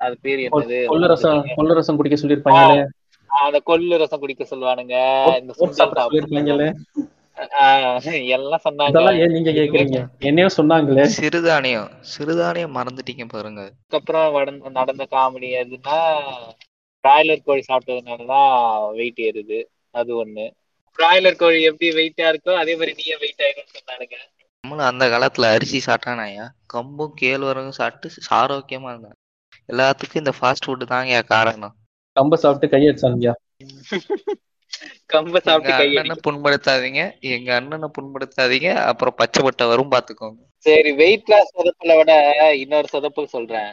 அது 0.00 0.16
பேர் 0.20 0.40
என்னது? 0.40 0.78
கொள்ளு 0.90 1.06
ரசம் 1.06 1.40
கொள்ளு 1.56 1.72
ரசம் 1.74 1.96
குடிக்க 1.96 2.16
சொல்லியிருப்பாங்களே. 2.22 2.82
அந்த 3.30 3.58
கொள்ளு 3.66 3.96
ரசம் 3.98 4.20
குடிக்க 4.20 4.44
சொல்லுவானுங்க. 4.50 4.96
இந்த 5.40 5.52
எல்லாம் 8.28 8.60
சொன்னாங்க. 8.70 9.26
நீங்க 9.28 9.50
கேக்குறீங்க? 9.50 10.06
என்னையோ 10.18 10.48
சொன்னாங்களே. 10.56 11.08
சிறுதானியம் 11.20 11.90
சிறுதானியம் 12.18 12.74
மறந்துட்டீங்க 12.74 13.24
பாருங்க. 13.28 13.62
அதுக்கப்புறம் 13.62 14.32
வடந்த- 14.32 14.68
நடந்த 14.68 15.06
காமெடி 15.10 15.64
எதுன்னா 15.64 16.16
பிராய்லர் 17.08 17.42
கோழி 17.44 17.62
சாப்பிட்டதுனாலதான் 17.72 18.90
வெயிட் 18.90 19.18
ஏறுது. 19.18 19.64
அது 19.90 20.26
ஒண்ணு. 20.26 20.50
பிராய்லர் 20.98 21.36
கோழி 21.36 21.62
எப்படி 21.62 21.90
வெயிட்டா 21.90 22.20
இருக்கோ 22.20 22.54
அதே 22.54 22.72
மாதிரி 22.72 22.94
நீயே 22.94 23.16
வெயிட் 23.16 23.38
ஆயிரும்னு 23.38 23.90
சொன்னானுங்க. 23.90 24.14
நம்மளும் 24.60 25.00
அந்த 25.00 25.08
காலத்துல 25.08 25.42
அரிசி 25.42 25.92
சாப்பிட்டானாயா 25.92 26.48
கம்பும் 26.74 27.12
கேழ்வரகும் 27.20 27.68
சாப்பிட்டு 27.68 28.16
ஆரோக்கியமா 28.30 28.88
இருந்தான். 28.88 29.14
எல்லாத்துக்கும் 29.72 30.14
இந்த 30.14 30.32
ஃபாஸ்ட் 30.40 30.66
ஃபுட் 30.66 30.86
தாங்க 30.86 31.22
காரணம். 31.22 31.74
கம்ப 32.20 32.34
சாப்பிட்டு 32.34 32.76
கையடிச்சாங்க 32.76 33.32
கம்ப 35.12 35.40
சாப்பிட்டு 35.40 36.26
புண்படுத்தாதீங்க. 36.26 37.02
எங்க 37.28 37.54
அண்ணனை 37.54 37.88
புண்படுத்தாதீங்க. 37.98 38.70
அப்புறம் 38.84 39.14
பச்சை 39.16 39.42
பட்டை 39.42 39.66
வரும் 39.66 39.90
பாத்துக்கோங்க. 39.90 40.40
சரி 40.66 40.92
வெயிட் 40.92 41.28
லாஸ் 41.28 41.54
சொதப்பல 41.56 41.96
விட 41.96 42.12
இன்னொரு 42.56 42.88
சொதப்பல் 42.92 43.34
சொல்றேன். 43.34 43.70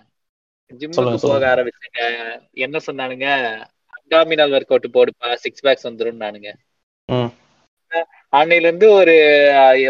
ஜிம்முக்கு 0.72 1.20
போக. 1.22 1.42
ஆரம்பிச்சுங்க 1.48 2.02
என்ன 2.58 2.78
சொன்னானுங்க? 2.86 3.28
அப்டாமினல் 3.98 4.54
ஒர்க் 4.56 4.74
அவுட் 4.74 4.94
போடுப்பா 4.94 5.34
சிக்ஸ் 5.36 5.66
பேக்ஸ் 5.66 5.88
வந்துரும் 5.88 6.22
நானுங்க 6.22 6.50
ம். 7.10 7.32
அன்னையில 8.34 8.68
இருந்து 8.68 8.92
ஒரு 8.92 9.14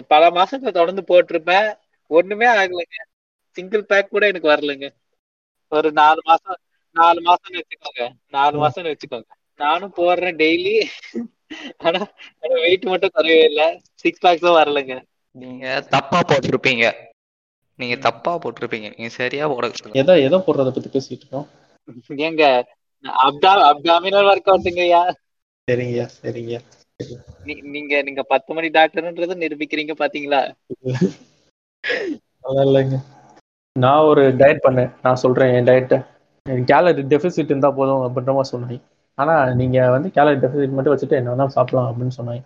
பல 0.08 0.24
மாசத்துல 0.30 0.72
தொடர்ந்து 0.72 1.04
போட்டிருப்பேன். 1.08 1.68
ஒண்ணுமே 2.12 2.48
ஆகலைங்க. 2.54 2.98
சிங்கிள் 3.58 3.86
பேக் 3.86 4.10
கூட 4.10 4.28
எனக்கு 4.28 4.52
வரலைங்க. 4.52 4.88
ஒரு 5.72 5.92
நாலு 5.92 6.22
மாசம் 6.24 6.60
நாலு 6.96 7.20
மாசம்னு 7.22 7.62
வச்சுக்கோங்க. 7.62 8.04
நாலு. 8.30 8.56
மாசம்னு 8.64 8.94
வச்சுக்கோங்க. 8.94 9.30
நானும் 9.58 9.94
போடுறேன் 9.98 10.38
டெய்லி 10.44 10.76
ஆனா 11.78 12.00
வெயிட் 12.42 12.86
மட்டும் 12.86 13.12
குறையவே 13.16 13.44
இல்லை. 13.44 13.68
சிக்ஸ் 13.94 14.24
பேக்ஸும் 14.26 14.58
வரலைங்க. 14.60 14.96
நீங்க 15.36 15.82
தப்பா 15.90 16.20
போட்டிருப்பீங்க. 16.20 16.86
நீங்க 17.80 17.96
தப்பா 17.96 18.40
போட்டிருப்பீங்க. 18.40 18.88
நீங்க 18.98 19.10
சரியா 19.10 19.48
போட 19.48 19.72
எதை 19.92 20.24
எதை 20.24 20.40
போடுறத 20.40 20.72
பத்தி 20.76 20.90
பேசிட்டு 20.96 21.22
இருக்கோம். 21.22 21.48
ஏங்க 22.28 22.44
அப்டா 23.26 23.52
அப்டாமினல் 23.72 24.30
ஒர்க் 24.32 24.52
அவுட்டுங்கய்யா 24.54 25.02
சரிங்கய்யா 25.68 26.06
சரிங்கய்யா 26.22 26.60
நீ- 27.44 27.64
நீங்க 27.74 28.02
நீங்க 28.02 28.24
பத்து 28.24 28.54
மணி 28.54 28.68
டாக்டர்ன்றது 28.70 29.36
நிரூபிக்கிறீங்க 29.44 29.94
பாத்தீங்களா? 30.00 30.42
அதெல்லாம் 32.42 32.68
இல்லைங்க. 32.68 32.98
நான் 33.76 34.04
ஒரு 34.04 34.22
டயட் 34.40 34.66
பண்ணேன். 34.68 34.92
நான் 35.04 35.22
சொல்றேன் 35.24 35.54
என் 35.54 35.68
டயட்டை 35.70 35.98
கேலரி 36.64 37.02
டெபிசிட் 37.02 37.52
இருந்தா 37.52 37.72
போதும் 37.72 38.04
அப்படின்ற 38.04 38.34
மாதிரி 38.38 38.52
சொன்னேன். 38.54 38.82
ஆனா 39.18 39.54
நீங்க 39.54 39.90
வந்து 39.90 40.12
கேலரி 40.12 40.40
டெபிசிட் 40.40 40.76
மட்டும் 40.78 40.94
வச்சுட்டு 40.96 41.20
என்ன 41.20 41.32
வேணால் 41.34 41.56
சாப்பிடலாம் 41.58 41.90
அப்படின்னு 41.92 42.18
சொன்னாங்க. 42.18 42.44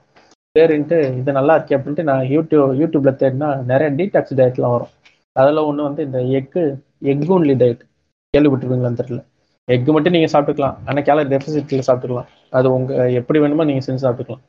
சரின்ட்டு 0.55 0.97
இது 1.19 1.31
நல்லா 1.31 1.57
இருக்கே 1.57 1.77
அப்படின்ட்டு 1.77 2.03
நான் 2.03 2.21
யூடியூப் 2.21 2.73
யூடியூப்ல 2.81 3.11
தேடினா 3.21 3.49
நிறைய 3.71 3.89
டீடாக்ஸ் 3.91 4.37
டயட்லாம் 4.39 4.75
வரும். 4.75 4.93
அதில் 5.35 5.57
ஒன்று 5.57 5.83
வந்து 5.83 6.03
இந்த 6.03 6.19
எக்கு 6.39 6.61
எக் 7.11 7.31
ஒன்லி 7.35 7.55
டயட் 7.61 7.83
கேள்விப்பட்டிருப்பீங்களான்னு 8.33 9.01
தெரியல. 9.01 9.21
எக் 9.67 9.89
மட்டும் 9.95 10.13
நீங்க 10.13 10.29
சாப்பிட்டுக்கலாம். 10.33 10.77
ஆனா 10.85 11.01
கேலரி 11.01 11.29
டெபிசிட்ல 11.35 11.81
சாப்பிட்டுக்கலாம். 11.87 12.29
அது 12.49 12.73
உங்க 12.73 13.11
எப்படி 13.11 13.39
வேணுமோ 13.39 13.63
நீங்க 13.63 13.83
செஞ்சு 13.85 14.05
சாப்பிட்டுக்கலாம். 14.05 14.43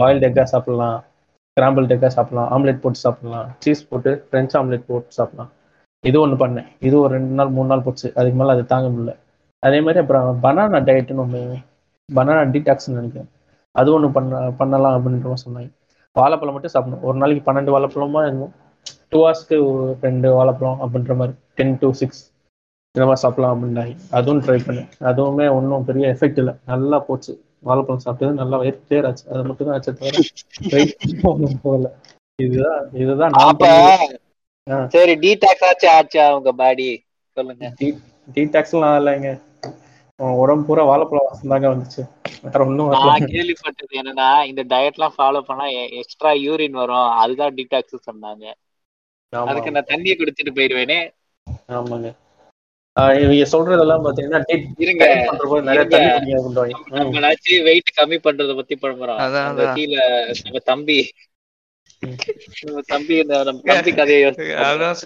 பாயில்டு 0.00 0.26
எக்காக 0.28 0.42
சாப்பிடலாம். 0.42 0.98
ஸ்கிராம்பிள் 1.50 1.86
எக்காக 1.94 2.06
சாப்பிடலாம். 2.06 2.48
ஆம்லெட் 2.54 2.80
போட்டு 2.80 2.98
சாப்பிடலாம். 2.98 3.46
சீஸ் 3.58 3.88
போட்டு 3.88 4.26
ஃப்ரெஞ்ச் 4.30 4.56
ஆம்லெட் 4.60 4.86
போட்டு 4.86 5.16
சாப்பிடலாம். 5.18 5.50
இது 6.04 6.20
ஒன்று 6.20 6.46
பண்ணேன். 6.46 6.66
இது 6.80 7.00
ஒரு 7.00 7.14
ரெண்டு 7.14 7.34
நாள் 7.34 7.48
மூணு 7.48 7.68
நாள் 7.68 7.80
போச்சு. 7.80 8.12
அதுக்கு 8.14 8.38
மேலே 8.38 8.50
அது 8.50 8.64
தாங்க 8.66 8.88
முடியல. 8.88 9.14
அதே 9.66 9.78
மாதிரி 9.84 10.02
அப்புறம் 10.02 10.28
பனானா 10.44 10.80
டயட்னு 10.88 11.24
ஒன்று 11.24 11.40
பனானா 12.08 12.42
டீடாக்ஸ்னு 12.54 12.98
நினைக்கிறேன். 12.98 13.30
அது 13.74 13.88
ஒன்று 13.94 14.08
பண்ண 14.16 14.40
பண்ணலாம் 14.60 14.96
அப்படின்ற 14.96 15.34
சொன்னாங்க. 15.44 15.70
வாழைப்பழம் 16.16 16.54
மட்டும் 16.56 16.74
சாப்பிடணும். 16.74 17.04
ஒரு 17.08 17.16
நாளைக்கு 17.20 17.42
பன்னெண்டு 17.48 17.74
வாழைப்பழமா 17.74 18.20
இருக்கும். 18.26 18.54
டூ 19.10 19.18
ஹவர்ஸ்க்கு 19.22 19.56
ரெண்டு 20.06 20.28
வாழைப்பழம் 20.36 20.80
அப்படின்ற 20.84 21.14
மாதிரி. 21.20 21.34
டென் 21.58 21.78
டு 21.82 21.88
சிக்ஸ் 22.00 22.22
இந்த 22.94 23.06
மாதிரி 23.06 23.22
சாப்பிடலாம் 23.22 23.54
அப்படின்னாங்க. 23.54 23.94
அதுவும் 24.18 24.42
ட்ரை 24.44 24.58
பண்ணேன். 24.66 24.88
அதுவுமே 25.10 25.46
ஒன்றும் 25.56 25.86
பெரிய 25.88 26.04
எஃபெக்ட் 26.14 26.40
இல்லை. 26.42 26.54
நல்லா 26.72 26.98
போச்சு. 27.08 27.32
வாழைப்பழம் 27.68 28.04
சாப்பிட்டது 28.04 28.40
நல்லா 28.40 28.56
வயிறு 28.62 28.78
கிளியர் 28.86 29.06
ஆச்சு. 29.08 29.24
அது 29.32 29.42
மட்டும் 29.48 29.68
தான் 29.68 29.76
ஆச்சு 29.76 29.94
தவிர 30.00 30.22
weight 30.74 30.92
போகல. 31.64 31.90
இதுதான் 32.44 32.80
இதுதான் 33.02 33.34
நான். 34.66 34.88
சரி 34.94 35.14
டீடாக்ஸ் 35.24 35.66
ஆச்சு 35.68 35.88
ஆச்சா 35.96 36.24
உங்க 36.36 36.52
பாடி 36.62 36.88
சொல்லுங்க. 37.36 37.66
டீடாக்ஸ்லாம் 38.36 38.96
இல்லைங்க. 39.00 39.30
உடம்பு 40.38 40.64
பூரா 40.66 40.82
வாழைப்பழம் 40.84 41.26
வாசம் 41.26 41.52
தாங்க 41.52 41.68
வந்துச்சு. 41.72 42.02
வேற 42.44 42.60
ஒன்றும் 42.64 42.92
நான் 42.96 43.30
கேள்விப்பட்டது 43.32 43.98
என்னன்னா 44.00 44.28
இந்த 44.50 44.62
டயட் 44.70 44.96
எல்லாம் 44.96 45.16
ஃபாலோ 45.16 45.40
பண்ணா 45.48 45.66
எக்ஸ்ட்ரா 46.00 46.30
யூரின் 46.44 46.78
வரும். 46.80 47.08
அதுதான் 47.22 47.56
டீடாக்ஸ் 47.58 48.06
சொன்னாங்க. 48.08 48.44
அதுக்கு 49.32 49.74
நான் 49.74 49.90
தண்ணியை 49.90 50.14
குடிச்சிட்டு 50.16 50.56
போயிருவேனே 50.56 51.00
ஆமாங்க. 51.74 52.08
இவங்க 53.20 53.46
சொல்றதெல்லாம் 53.52 54.04
பாத்தீங்கன்னா 54.04 54.40
இருங்க. 54.84 55.04
நிறைய. 55.68 55.84
தண்ணி 55.94 57.56
வெயிட் 57.66 57.90
கம்மி 57.98 58.18
பண்றத 58.26 58.54
பத்தி 58.60 58.76
பண்றோம் 58.76 59.20
அதான். 59.24 59.58
கீழே 59.76 60.02
நம்ம 60.40 60.62
தம்பி. 60.70 60.98
தம்பி 62.90 63.16
நம்ம 63.24 63.60
தம்பி 63.68 63.92
கதையை. 63.92 64.30
அதான் 64.66 64.96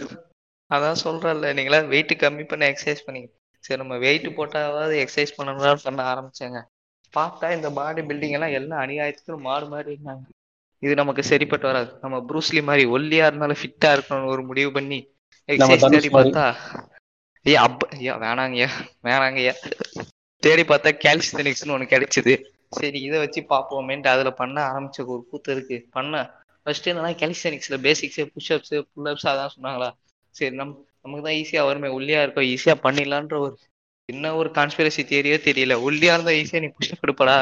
அதான் 0.70 1.02
சொல்றேன்ல 1.02 1.52
நீங்களா 1.58 1.80
வெயிட் 1.92 2.14
கம்மி 2.20 2.44
பண்ண 2.46 2.64
எக்ஸசைஸ் 2.72 3.06
பண்ணி 3.06 3.22
சரி 3.64 3.78
நம்ம 3.80 3.96
வெயிட் 3.98 4.28
போட்டாவது 4.36 4.94
எக்ஸசைஸ் 5.04 5.36
பண்ணணும் 5.38 5.84
பண்ண 5.86 6.00
ஆரம்பிச்சேங்க. 6.12 6.60
பார்த்தா 7.14 7.46
இந்த 7.56 7.70
பாடி 7.70 8.02
பில்டிங் 8.02 8.36
எல்லாம் 8.38 8.54
எல்லாம் 8.58 8.82
அநியாயத்துக்கு 8.84 9.38
மாறு 9.48 9.66
மாதிரி 9.66 9.90
இருந்தாங்க. 9.94 10.22
இது 10.82 10.94
நமக்கு 10.94 11.22
சரிப்பட்டு 11.22 11.66
வராது. 11.66 11.90
நம்ம 12.02 12.16
ப்ரூஸ்லி 12.28 12.62
மாதிரி 12.62 12.84
ஒல்லியா 12.88 13.24
இருந்தாலும் 13.26 13.60
ஃபிட்டா 13.62 13.88
இருக்கணும்னு 13.96 14.32
ஒரு 14.34 14.42
முடிவு 14.42 14.70
பண்ணி 14.72 14.98
எக்ஸசைஸ் 15.48 15.92
தேடி. 15.94 16.08
பார்த்தா 16.08 16.44
ஏ 17.46 17.54
அப்ப 17.54 17.88
ஐயா 17.96 18.14
வேணாங்கய்யா 18.24 18.70
வேணாங்கய்யா. 19.08 19.54
தேடி 20.42 20.62
பார்த்தா 20.62 20.90
கேல்சியனிக்ஸ்னு 21.04 21.74
ஒன்று 21.76 21.92
கிடைச்சது. 21.92 22.34
சரி 22.78 22.98
இதை 23.00 23.18
வச்சு 23.18 23.40
பார்ப்போமேன்ட்டு 23.52 24.12
அதில் 24.12 24.38
பண்ண 24.40 24.56
ஆரம்பிச்ச 24.70 25.06
ஒரு 25.06 25.22
கூத்து 25.30 25.52
இருக்கு. 25.54 25.76
பண்ண 25.90 26.14
ஃபர்ஸ்ட் 26.62 26.88
என்னன்னா 26.88 27.12
கேலிஸ்டனிக்ஸ்ல 27.22 27.76
பேசிக்ஸ் 27.86 28.20
புஷ்அப்ஸ் 28.34 28.74
புல்அப்ஸ் 28.94 29.28
அதான் 29.32 29.54
சொன்னாங்களா. 29.56 29.88
சரி 30.34 30.54
நம் 30.56 30.74
நமக்கு 31.02 31.24
தான் 31.24 31.38
ஈஸியா 31.40 31.66
வருமே 31.66 31.88
ஒல்லியா 31.88 32.22
இருக்கோம் 32.22 32.44
ஈஸியா 32.44 32.74
பண்ணிடலான்ற 32.82 33.38
ஒரு 33.38 33.58
என்ன 34.04 34.34
ஒரு 34.34 34.48
கான்ஸ்பிரசி 34.48 35.02
தியரியோ 35.10 35.36
தெரியல. 35.48 35.74
ஒல்லியா 35.86 36.12
இருந்தா 36.14 36.30
ஈஸியா 36.30 36.60
நீ 36.60 36.66
புஷ்அப் 36.66 37.04
எடுப்படா. 37.06 37.36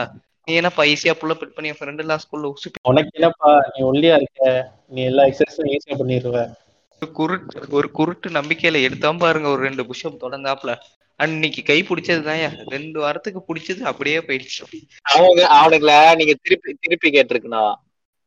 நீ 0.44 0.54
என்னப்பா 0.54 0.84
ஈஸியா 0.84 1.14
புல்லப் 1.20 1.54
பண்ணி 1.54 1.68
என் 1.68 1.78
ஃப்ரெண்ட் 1.78 1.98
எல்லாம் 1.98 2.18
ஸ்கூல்ல 2.18 2.52
உனக்கு 2.82 3.10
என்னப்பா 3.12 3.70
நீ 3.74 3.84
ஒல்லியா 3.84 4.14
இருக்க? 4.14 4.72
நீ 4.88 5.02
எல்லா 5.02 5.22
எக்ஸசைஸும் 5.24 5.72
ஈஸியா 5.72 5.96
பண்ணிடுவ. 5.98 6.56
ஒரு 7.02 7.12
குருட்டு 7.12 7.60
ஒரு 7.70 7.90
குருட்டு 7.90 8.30
நம்பிக்கையில 8.30 8.82
எடுத்தான் 8.82 9.16
பாருங்க 9.16 9.48
ஒரு 9.48 9.62
ரெண்டு 9.62 9.82
புஷ்அப் 9.82 10.22
தொடர்ந்தாப்புல. 10.22 10.76
அன்னைக்கு 11.16 11.62
கை 11.62 11.82
பிடிச்சது 11.82 12.66
ரெண்டு 12.68 13.00
வாரத்துக்கு 13.00 13.40
பிடிச்சது 13.48 13.80
அப்படியே 13.80 14.18
போயிடுச்சு. 14.18 14.62
அவங்க 15.02 15.40
அவனுங்கள 15.60 16.16
நீங்க 16.16 16.34
திருப்பி 16.42 16.76
திருப்பி 16.80 17.10
கேட்டிருக்கணும். 17.10 17.74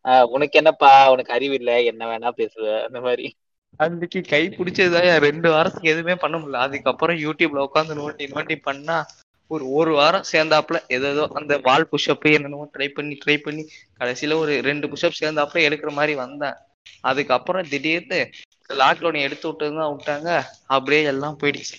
ஆஹ் 0.04 0.24
உனக்கு 0.24 0.58
என்னப்பா 0.58 1.12
உனக்கு 1.12 1.34
அறிவு 1.34 1.54
இல்ல 1.54 1.82
என்ன 1.82 2.06
வேணா 2.06 2.30
பேசுவ 2.30 2.84
அந்த 2.86 3.02
மாதிரி. 3.02 3.36
அதுக்கு 3.80 4.22
கை 4.22 4.50
பிடிச்சதுதான். 4.50 5.18
ரெண்டு 5.18 5.50
வாரத்துக்கு 5.50 5.90
எதுவுமே 5.90 6.16
பண்ண 6.16 6.38
முடியல. 6.38 6.52
அதுக்கப்புறம் 6.52 7.18
யூடியூப்ல 7.18 7.66
உட்காந்து 7.68 7.98
நோண்டி 8.02 8.28
நோண்டி 8.34 8.56
பண்ணா 8.62 9.06
ஒரு 9.48 9.72
ஒரு 9.72 9.92
வாரம் 9.92 10.24
சேர்ந்தாப்புல 10.32 10.82
ஏதோ 10.88 11.28
அந்த 11.34 11.58
வால் 11.58 11.90
புஷ்அப் 11.92 12.34
என்னென்னமோ 12.34 12.72
ட்ரை 12.78 12.88
பண்ணி 12.88 13.18
ட்ரை 13.26 13.38
பண்ணி 13.38 13.64
கடைசியில 14.00 14.34
ஒரு 14.34 14.62
ரெண்டு 14.62 14.88
புஷ்அப் 14.88 15.20
சேர்ந்தாப்புல 15.22 15.66
எடுக்கிற 15.68 15.92
மாதிரி 15.92 16.16
வந்தேன். 16.16 16.58
அதுக்கப்புறம் 17.02 17.70
திடீர்னு 17.70 18.30
லாக்டவுன் 18.70 19.20
எடுத்து 19.20 19.52
விட்டதுதான் 19.52 19.94
விட்டாங்க. 19.94 20.42
அப்படியே 20.66 21.04
எல்லாம் 21.04 21.38
போயிடுச்சு. 21.44 21.76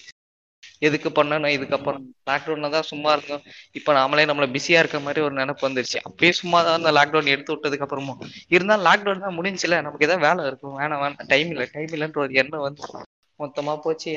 எதுக்கு 0.83 1.09
பண்ணணும் 1.11 1.55
இதுக்கப்புறம் 1.57 2.01
லாக்டவுன்ல 2.31 2.71
தான் 2.71 2.83
சும்மா 2.83 3.11
இருந்தோம். 3.13 3.43
இப்ப 3.73 3.93
நாமளே 3.93 4.25
நம்மள 4.31 4.47
பிஸியா 4.55 4.79
இருக்க 4.79 5.01
மாதிரி 5.01 5.21
ஒரு 5.21 5.35
நினைப்பு 5.35 5.65
வந்துருச்சு. 5.69 5.99
அப்பயே 6.09 6.33
சும்மா 6.33 6.63
தான் 6.63 6.79
அந்த 6.81 6.93
லாக்டவுன் 6.93 7.33
எடுத்து 7.35 7.55
விட்டதுக்கு 7.55 7.87
அப்புறமும். 7.87 8.21
இருந்தாலும் 8.49 8.87
லாக்டவுன் 8.87 9.25
தான் 9.27 9.39
முடிஞ்சுல. 9.39 9.81
நமக்கு 9.81 10.07
ஏதாவது 10.07 10.27
வேலை 10.27 10.45
இருக்கும். 10.47 10.79
வேணாம் 10.79 11.03
வேணாம். 11.05 11.27
டைம் 11.27 11.51
இல்லை 11.51 11.67
டைம் 11.73 11.93
இல்லைன்ற 11.93 12.19
ஒரு 12.19 12.35
எண்ணம் 12.35 12.67
வந்து 12.67 12.83
மொத்தமா 13.41 13.75
போச்சு. 13.85 14.13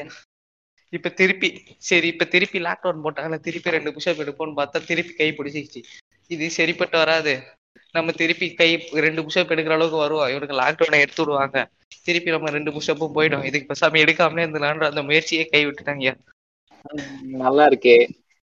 இப்ப 0.93 1.10
திருப்பி 1.19 1.50
சரி 1.81 2.07
இப்ப 2.07 2.25
திருப்பி 2.25 2.57
லாக்டவுன் 2.60 3.03
போட்டாங்கல்ல 3.03 3.39
திருப்பி 3.48 3.69
ரெண்டு 3.69 3.91
புஷப் 3.91 4.22
எடுப்போம்னு 4.24 4.60
பார்த்தா 4.60 4.86
திருப்பி 4.86 5.13
கை 5.13 5.29
பிடிச்சிச்சு 5.38 5.81
இது 6.31 6.45
சரிப்பட்டு 6.51 6.98
வராது. 6.98 7.34
நம்ம 7.95 8.12
திருப்பி 8.12 8.48
கை 8.53 8.69
ரெண்டு 9.05 9.22
புஷப் 9.24 9.51
எடுக்கிற 9.53 9.75
அளவுக்கு 9.77 9.98
வருவோம். 9.98 10.29
இவனுக்கு 10.29 10.60
லாக்டவுனை 10.60 11.00
எடுத்து 11.00 11.22
விடுவாங்க. 11.24 11.57
திருப்பி 12.05 12.29
நம்ம 12.31 12.50
ரெண்டு 12.50 12.72
புஷப்பும் 12.72 13.15
போயிடும். 13.15 13.43
இதுக்கு 13.43 13.69
பேசாம 13.72 14.00
எடுக்காமலே 14.03 14.43
இருந்தலான்ற 14.45 14.86
அந்த 14.91 15.03
முயற்சியே 15.03 15.43
கை 15.53 15.62
விட்டுட்டாங்க. 15.65 16.13
நல்லா 17.39 17.63
இருக்கே 17.68 17.96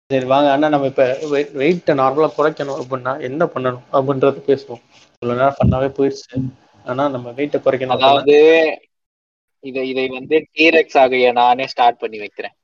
சரி 0.09 0.25
வாங்க. 0.25 0.47
அண்ணா 0.53 0.67
நம்ம 0.69 0.87
இப்ப 0.87 1.03
வெயிட்டை 1.59 1.93
நார்மலா 1.99 2.29
குறைக்கணும் 2.31 2.79
அப்படின்னா 2.81 3.13
என்ன 3.27 3.43
பண்ணணும் 3.53 3.85
அப்படின்றத 3.93 4.41
பேசுவோம். 4.47 4.81
இவ்வளவு 5.13 5.39
நேரம் 5.39 5.59
பண்ணாவே 5.59 5.89
போயிடுச்சு 5.97 6.39
ஆனா 6.85 7.03
நம்ம 7.09 7.31
வெயிட்டை 7.37 7.59
குறைக்கணும் 7.59 7.95
அதாவது 7.97 8.35
இதை 9.63 9.81
இதை 9.89 10.05
வந்து 10.09 10.35
டீரெக்ஸ் 10.55 10.97
ஆகிய 10.97 11.31
நானே 11.33 11.65
ஸ்டார்ட் 11.67 12.01
பண்ணி 12.03 12.17
வைக்கிறேன். 12.19 12.55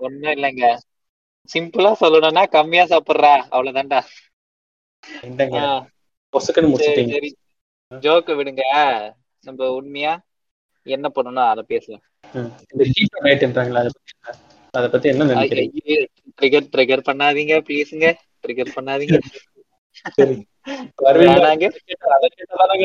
ஒண்ணும் 0.00 0.34
இல்லைங்க. 0.36 0.66
சிம்பிளா 1.48 1.92
சொல்லணும்னா 2.00 2.42
கம்மியா 2.48 2.84
சாப்பிடுறா. 2.84 3.32
அவ்வளவுதான்டா. 3.52 4.00
சரி 6.80 7.30
ஜோக்கு 7.92 8.32
விடுங்க. 8.38 8.62
நம்ம 9.44 9.70
உண்மையா 9.70 10.12
என்ன 10.86 11.06
பண்ணணும் 11.16 11.48
அதை 11.50 11.62
பேசலாம் 11.72 12.04
அதை 14.74 14.86
பத்தி 14.88 15.06
என்ன? 15.08 15.24
நினைக்கிறீங்க? 15.24 15.96
ட்ரிகர் 16.38 16.70
ட்ரிகர் 16.74 17.06
பண்ணாதீங்க 17.08 17.54
ப்ளீஸுங்க 17.68 18.08
ட்ரிகர் 18.44 18.74
பண்ணாதீங்க. 18.76 19.18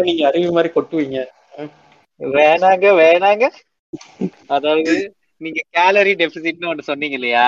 நீங்க 0.07 0.23
அறிவு 0.29 0.51
மாதிரி 0.51 0.69
கொட்டுவீங்க. 0.75 1.19
வேணாங்க 2.21 2.87
வேணாங்க. 3.01 3.45
அதாவது 4.47 4.93
நீங்க 5.41 5.61
கேலரி 5.69 6.13
டெபிசிட்னு 6.15 6.69
ஒண்ணு 6.71 6.89
சொன்னீங்க 6.89 7.17
இல்லையா? 7.19 7.47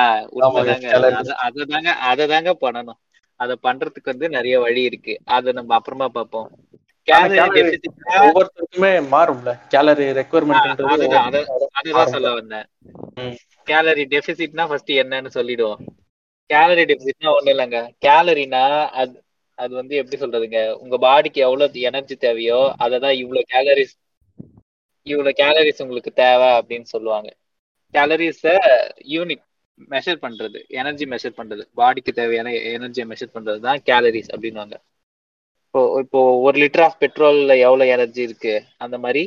அததாங்க 1.46 1.89
அததாங்க 2.12 2.51
பண்ணணும். 2.65 3.00
அத 3.39 3.56
பண்றதுக்கு 3.63 4.12
வந்து 4.13 4.27
நிறைய 4.30 4.56
வழி 4.60 4.82
இருக்கு. 4.82 5.13
அத 5.36 5.51
நம்ம 5.51 5.74
அப்புறமா 5.75 6.08
பார்ப்போம். 6.08 6.50
ஒவ்வொருத்தருக்குமே 8.06 9.06
மாறும்ல. 9.12 9.68
கேலரி 9.68 10.04
ரெக்குவயர்மெண்ட்ன்றது 10.04 10.84
அதுதான் 10.84 11.26
அத- 11.26 11.68
அதுதான் 11.72 12.08
சொல்ல 12.08 12.34
வந்தேன். 12.34 12.66
கேலரி 13.64 14.06
டெபிசிட்னா 14.06 14.68
ஃபர்ஸ்ட் 14.68 14.92
என்னன்னு 14.92 15.28
சொல்லிடுவோம். 15.28 15.80
கேலரி 16.46 16.84
டெபிசிட்னா 16.84 17.26
ஒண்ணு 17.26 17.50
இல்லைங்க. 17.50 17.90
கேலரினா 18.06 18.88
அது 18.88 19.24
அது 19.54 19.76
வந்து 19.76 19.96
எப்படி 19.96 20.26
சொல்றதுங்க? 20.26 20.72
உங்க 20.72 20.98
பாடிக்கு 20.98 21.34
எவ்வளவு 21.34 21.80
எனர்ஜி 21.80 22.16
தேவையோ 22.16 22.76
அததான் 22.80 23.12
இவ்வளவு 23.12 23.44
கேலரிஸ் 23.54 23.94
இவ்வளவு 25.04 25.36
கேலரிஸ் 25.38 25.82
உங்களுக்கு 25.82 26.12
தேவை 26.12 26.48
அப்படின்னு 26.48 26.82
சொல்லுவாங்க. 26.82 27.36
கேலரிஸ 27.94 28.58
யூனிட் 29.04 29.44
மெஷர் 29.90 30.20
பண்றது 30.22 30.68
எனர்ஜி 30.68 31.06
மெஷர் 31.06 31.34
பண்றது. 31.38 31.68
பாடிக்கு 31.78 32.14
தேவையான 32.14 32.50
எனர்ஜியை 32.50 33.16
மெஷர் 33.16 33.34
பண்றது 33.34 33.60
தான் 33.60 33.82
கேலரிஸ் 33.86 34.28
அப்படின்னுவாங்க. 34.38 34.74
இப்போ 35.75 36.01
இப்போ 36.03 36.20
ஒரு 36.44 36.58
லிட்டர் 36.62 36.84
ஆஃப் 36.84 37.00
பெட்ரோல்ல 37.01 37.53
எவ்வளவு 37.63 37.91
எனர்ஜி 37.96 38.22
இருக்கு? 38.25 38.53
அந்த 38.84 38.98
மாதிரி. 38.98 39.24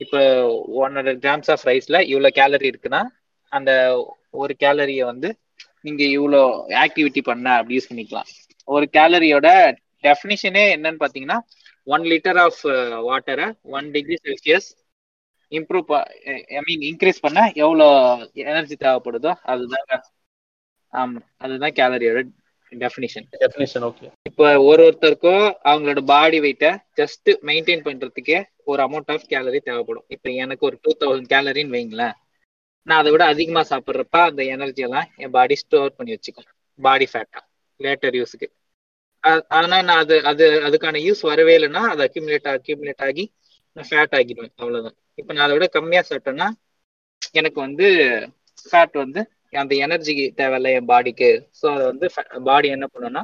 இப்போ 0.00 0.20
ஒன் 0.80 0.94
ஹண்ட்ரட் 0.96 1.20
கிராம்ஸ் 1.24 1.50
ஆஃப் 1.54 1.64
ரைஸ்ல 1.68 1.96
இவ்வளோ 2.10 2.30
கேலரி 2.36 2.66
இருக்குன்னா 2.70 3.00
அந்த 3.52 3.70
ஒரு 4.40 4.54
கேலரியை 4.60 5.04
வந்து 5.06 5.28
நீங்க 5.84 6.02
இவ்வளோ 6.16 6.42
ஆக்டிவிட்டி 6.84 7.22
பண்ண 7.22 7.46
அப்படி 7.56 7.76
யூஸ் 7.76 7.90
பண்ணிக்கலாம். 7.90 8.28
ஒரு 8.68 8.86
கேலரியோட 8.94 9.48
டெஃபினிஷனே 10.04 10.64
என்னன்னு 10.74 11.02
பாத்தீங்கன்னா 11.02 11.38
ஒன் 11.86 12.04
லிட்டர் 12.12 12.40
ஆஃப் 12.44 12.60
வாட்டரை 13.08 13.46
one 13.72 13.88
degree 13.94 14.18
Celsius 14.24 14.68
improve 15.52 15.90
I 16.52 16.60
mean 16.66 16.84
increase 16.90 17.24
பண்ண 17.24 17.40
எவ்வளோ 17.62 17.86
எனர்ஜி 18.46 18.76
தேவைப்படுதோ 18.78 19.32
அதுதாங்க. 19.52 19.92
ஆமா 20.92 21.20
அதுதான் 21.38 21.76
கேலரியோட 21.78 22.20
டெஃபினிஷன் 22.72 23.26
டெஃபினேஷன் 23.42 23.84
ஓகே 23.88 24.06
இப்போ 24.28 24.46
ஒரு 24.68 24.82
ஒருத்தருக்கும் 24.86 25.44
அவங்களோட 25.70 26.00
பாடி 26.12 26.38
வெயிட்டை 26.44 26.70
ஜஸ்ட் 27.00 27.30
மெயின்டைன் 27.48 27.84
பண்றதுக்கே 27.88 28.38
ஒரு 28.70 28.80
அமௌண்ட் 28.86 29.12
ஆஃப் 29.14 29.28
கேலரி 29.32 29.60
தேவைப்படும். 29.68 30.06
இப்போ 30.14 30.28
எனக்கு 30.44 30.66
ஒரு 30.68 30.76
டூ 30.84 30.92
தௌசண்ட் 31.00 31.30
கேலரின்னு 31.32 31.76
வைங்களேன். 31.76 32.14
நான் 32.86 33.00
அதை 33.00 33.10
விட 33.12 33.24
அதிகமாக 33.32 33.66
சாப்பிட்றப்ப 33.72 34.18
அந்த 34.30 34.42
எனர்ஜி 34.54 34.82
எல்லாம் 34.86 35.08
என் 35.22 35.34
பாடி 35.36 35.56
ஸ்டோர் 35.62 35.96
பண்ணி 35.98 36.14
வச்சுக்கும். 36.16 36.48
பாடி 36.78 37.06
ஃபேட்டா 37.12 37.40
லேட்டர் 37.80 38.18
யூஸுக்கு 38.20 38.48
ஆனா 39.58 39.76
நான் 39.88 40.00
அது 40.04 40.14
அது 40.30 40.44
அதுக்கான 40.68 41.00
யூஸ் 41.08 41.20
வரவே 41.30 41.52
இல்லைன்னா 41.58 41.82
அது 41.92 42.02
அக்யூமுலேட் 42.06 42.48
அக்யூமுலேட் 42.54 43.02
ஆகி 43.08 43.24
நான் 43.76 43.88
ஃபேட் 43.90 44.14
ஆகிடுவேன் 44.18 44.52
அவ்வளவுதான். 44.62 44.96
இப்போ 45.20 45.30
நான் 45.34 45.44
அதை 45.46 45.54
விட 45.56 45.66
கம்மியாக 45.76 46.06
சாப்பிட்டேன்னா 46.08 46.48
எனக்கு 47.40 47.58
வந்து 47.66 47.86
ஃபேட் 48.70 48.96
வந்து 49.04 49.20
அந்த 49.52 49.74
எனர்ஜி 49.86 50.14
தேவையில்ல 50.40 50.74
என் 50.78 50.90
பாடிக்கு 50.92 51.30
ஸோ 51.60 51.66
அதை 51.74 51.84
வந்து 51.90 52.06
பாடி 52.50 52.68
என்ன 52.76 52.86
பண்ணுன்னா 52.94 53.22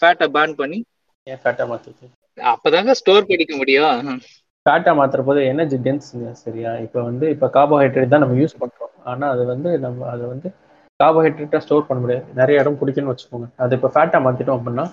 ஃபேட்டை 0.00 0.28
பேர்ன் 0.36 0.54
பண்ணி 0.60 0.78
ஏன் 1.26 1.40
ஃபேட்டா 1.42 1.64
மாத்துது 1.70 2.06
அப்பதாங்க 2.38 2.92
ஸ்டோர் 3.00 3.28
பண்ணிக்க 3.28 3.54
முடியும். 3.60 4.18
ஃபேட்டா 4.66 4.92
மாத்துற 4.98 5.22
போது 5.28 5.40
எனர்ஜி 5.52 5.76
டென்ஸுங்க 5.86 6.28
சரியா? 6.44 6.70
இப்போ 6.84 6.98
வந்து 7.08 7.26
இப்போ 7.34 7.46
கார்போஹைட்ரேட் 7.56 8.12
தான் 8.14 8.22
நம்ம 8.24 8.36
யூஸ் 8.42 8.60
பண்றோம். 8.62 8.92
ஆனா 9.10 9.26
அது 9.34 9.42
வந்து 9.52 9.70
நம்ம 9.84 10.06
அதை 10.12 10.24
வந்து 10.32 10.48
கார்போஹைட்ரேட்டா 11.00 11.58
ஸ்டோர் 11.64 11.86
பண்ண 11.88 12.00
முடியாது. 12.04 12.24
நிறைய 12.40 12.62
இடம் 12.62 12.78
பிடிக்குன்னு 12.80 13.12
வச்சுக்கோங்க. 13.12 13.48
அது 13.64 13.76
இப்போ 13.78 13.90
ஃபேட்டா 13.96 14.20
மாத்திட்டோம் 14.26 14.58
அப்படின்னா 14.58 14.84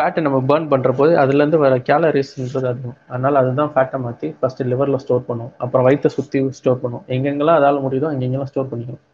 ஃபேட்டை 0.00 0.22
நம்ம 0.26 0.38
பேர்ன் 0.48 0.70
பண்ற 0.72 0.90
போது 0.98 1.12
அதுல 1.22 1.42
இருந்து 1.42 1.58
வர 1.64 1.74
கேலரிஸ்ன்றது 1.88 2.68
அதுவும். 2.72 2.96
அதனால 3.12 3.38
அதுதான் 3.42 3.70
ஃபேட்டை 3.74 3.98
மாத்தி 4.06 4.28
ஃபர்ஸ்ட் 4.40 4.62
லிவர்ல 4.72 4.98
ஸ்டோர் 5.04 5.28
பண்ணும். 5.28 5.52
அப்புறம் 5.64 5.86
வயிற்றை 5.88 6.10
சுத்தி 6.16 6.40
ஸ்டோர் 6.60 6.82
பண்ணும். 6.84 7.04
எங்கெங்கெல்லாம் 7.14 7.60
அதால 7.60 7.80
முடியுதோ 7.86 8.08
அங்கெங்கெல்லாம் 8.12 8.50
ஸ்டோர் 8.52 8.70
பண்ணிக்கணும். 8.72 9.04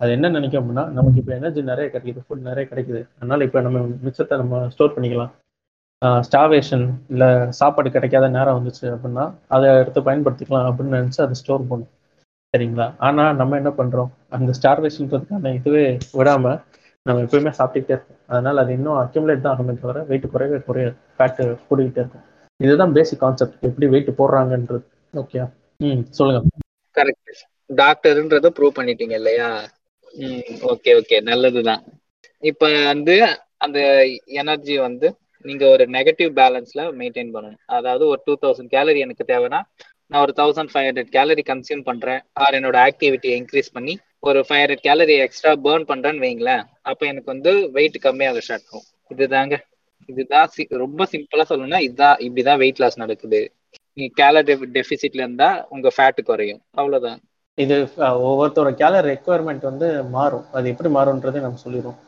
அது 0.00 0.10
என்ன 0.16 0.30
நினைக்கும் 0.36 0.60
அப்படின்னா 0.60 0.84
நமக்கு 0.96 1.20
இப்போ 1.22 1.32
எனர்ஜி 1.38 1.62
நிறைய 1.70 1.86
கிடைக்குது 1.94 2.20
ஃபுட் 2.26 2.48
நிறைய 2.50 2.64
கிடைக்குது. 2.70 3.00
அதனால 3.18 3.44
இப்போ 3.48 3.60
நம்ம 3.66 3.80
மிச்சத்தை 4.04 4.36
நம்ம 4.42 4.60
ஸ்டோர் 4.74 4.94
பண்ணிக்கலாம். 4.96 5.32
ஸ்டாவேஷன் 6.26 6.84
இல்லை 7.12 7.28
சாப்பாடு 7.60 7.88
கிடைக்காத 7.96 8.28
நேரம் 8.36 8.58
வந்துச்சு 8.58 8.86
அப்படின்னா 8.94 9.24
அதை 9.54 9.66
எடுத்து 9.80 10.00
பயன்படுத்திக்கலாம் 10.06 10.68
அப்படின்னு 10.68 10.98
நினச்சி 11.00 11.20
அதை 11.24 11.34
ஸ்டோர் 11.40 11.66
பண்ணும் 11.70 11.90
சரிங்களா? 12.54 12.86
ஆனால் 13.06 13.36
நம்ம 13.40 13.56
என்ன 13.60 13.70
பண்ணுறோம் 13.80 14.10
அந்த 14.36 14.50
ஸ்டார்வேஷன்றதுக்கான 14.58 15.52
இதுவே 15.58 15.84
விடாமல் 16.18 16.58
நம்ம 17.06 17.20
எப்பயுமே 17.26 17.52
சாப்பிட்டுக்கிட்டே 17.58 17.94
இருக்கோம் 17.96 18.20
அதனால் 18.32 18.60
அது 18.62 18.72
இன்னும் 18.78 18.98
அக்யூமுலேட் 19.02 19.44
தான் 19.44 19.54
ஆகுமே 19.54 19.74
தவிர 19.82 20.00
வெயிட் 20.10 20.26
குறையவே 20.32 20.58
குறையாது. 20.68 20.96
ஃபேட்டு 21.16 21.44
கூடிக்கிட்டே 21.68 22.00
இருக்கும். 22.02 22.24
இதுதான் 22.60 22.94
பேசிக் 22.96 23.22
கான்செப்ட் 23.24 23.66
எப்படி 23.68 23.86
வெயிட் 23.94 24.10
போடுறாங்கன்றது. 24.20 24.84
ஓகே 25.14 25.38
ம் 25.80 26.02
சொல்லுங்க. 26.18 26.40
கரெக்ட் 26.96 27.44
டாக்டர்ன்றதை 27.80 28.50
ப்ரூவ் 28.56 28.78
பண்ணிட்டீங்க 28.78 29.14
இல்லையா? 29.20 29.48
ஓகே 30.18 30.90
ஓகே 31.00 31.20
நல்லதுதான். 31.20 31.84
இப்ப 32.38 32.84
வந்து 32.84 33.40
அந்த 33.56 34.06
எனர்ஜி 34.26 34.78
வந்து 34.78 35.16
நீங்க 35.42 35.68
ஒரு 35.68 35.84
நெகட்டிவ் 35.84 36.30
பேலன்ஸ்ல 36.38 36.82
மெயின்டைன் 37.00 37.32
பண்ணணும். 37.34 37.60
அதாவது 37.66 38.06
ஒரு 38.06 38.20
டூ 38.24 38.36
தௌசண்ட் 38.42 38.66
கேலரி 38.66 39.00
எனக்கு 39.00 39.24
தேவைன்னா 39.32 39.60
நான் 40.06 40.22
ஒரு 40.22 40.32
thousand 40.36 40.68
five 40.72 40.88
hundred 40.88 41.10
calorie 41.10 41.42
consume 41.46 41.82
பண்றேன். 41.82 42.20
ஆர் 42.32 42.54
என்னோட 42.54 42.88
ஆக்டிவிட்டியை 42.88 43.34
இன்க்ரீஸ் 43.40 43.72
பண்ணி 43.72 43.98
ஒரு 44.18 44.44
five 44.48 44.62
hundred 44.62 44.86
calorie 44.88 45.14
extra 45.14 45.52
burn 45.52 45.86
பண்றேன்னு 45.88 46.24
வைங்களேன். 46.26 46.62
அப்ப 46.82 47.06
எனக்கு 47.06 47.32
வந்து 47.32 47.70
வெயிட் 47.70 47.96
கம்மியாக 48.02 48.38
ஸ்டார்ட் 48.38 48.62
ஆகும். 48.66 48.86
இதுதாங்க. 49.14 49.56
இதுதான் 50.06 50.48
ரொம்ப 50.68 51.06
சிம்பிளா 51.12 51.44
சொல்லணும்னா 51.48 51.78
இதுதான் 51.78 52.16
இப்படிதான் 52.16 52.58
வெயிட் 52.58 52.80
லாஸ் 52.80 52.98
நடக்குது. 52.98 53.52
நீங்க 53.92 54.12
கேலரி 54.14 54.54
டெபிசிட்ல 54.54 55.24
இருந்தா 55.26 55.66
உங்க 55.70 55.90
ஃபேட் 55.96 56.20
குறையும். 56.24 56.62
அவ்வளவுதான். 56.70 57.20
இது 57.58 57.76
ஒவ்வொருத்தரோட 58.28 58.70
கேலரி 58.82 59.08
ரெக்குவயர்மெண்ட் 59.12 59.64
வந்து 59.70 59.86
மாறும். 60.16 60.44
அது 60.56 60.66
எப்படி 60.72 60.90
மாறும்ன்றதை 60.96 61.40
நம்ம 61.46 61.60
சொல்லிடுவோம் 61.64 61.98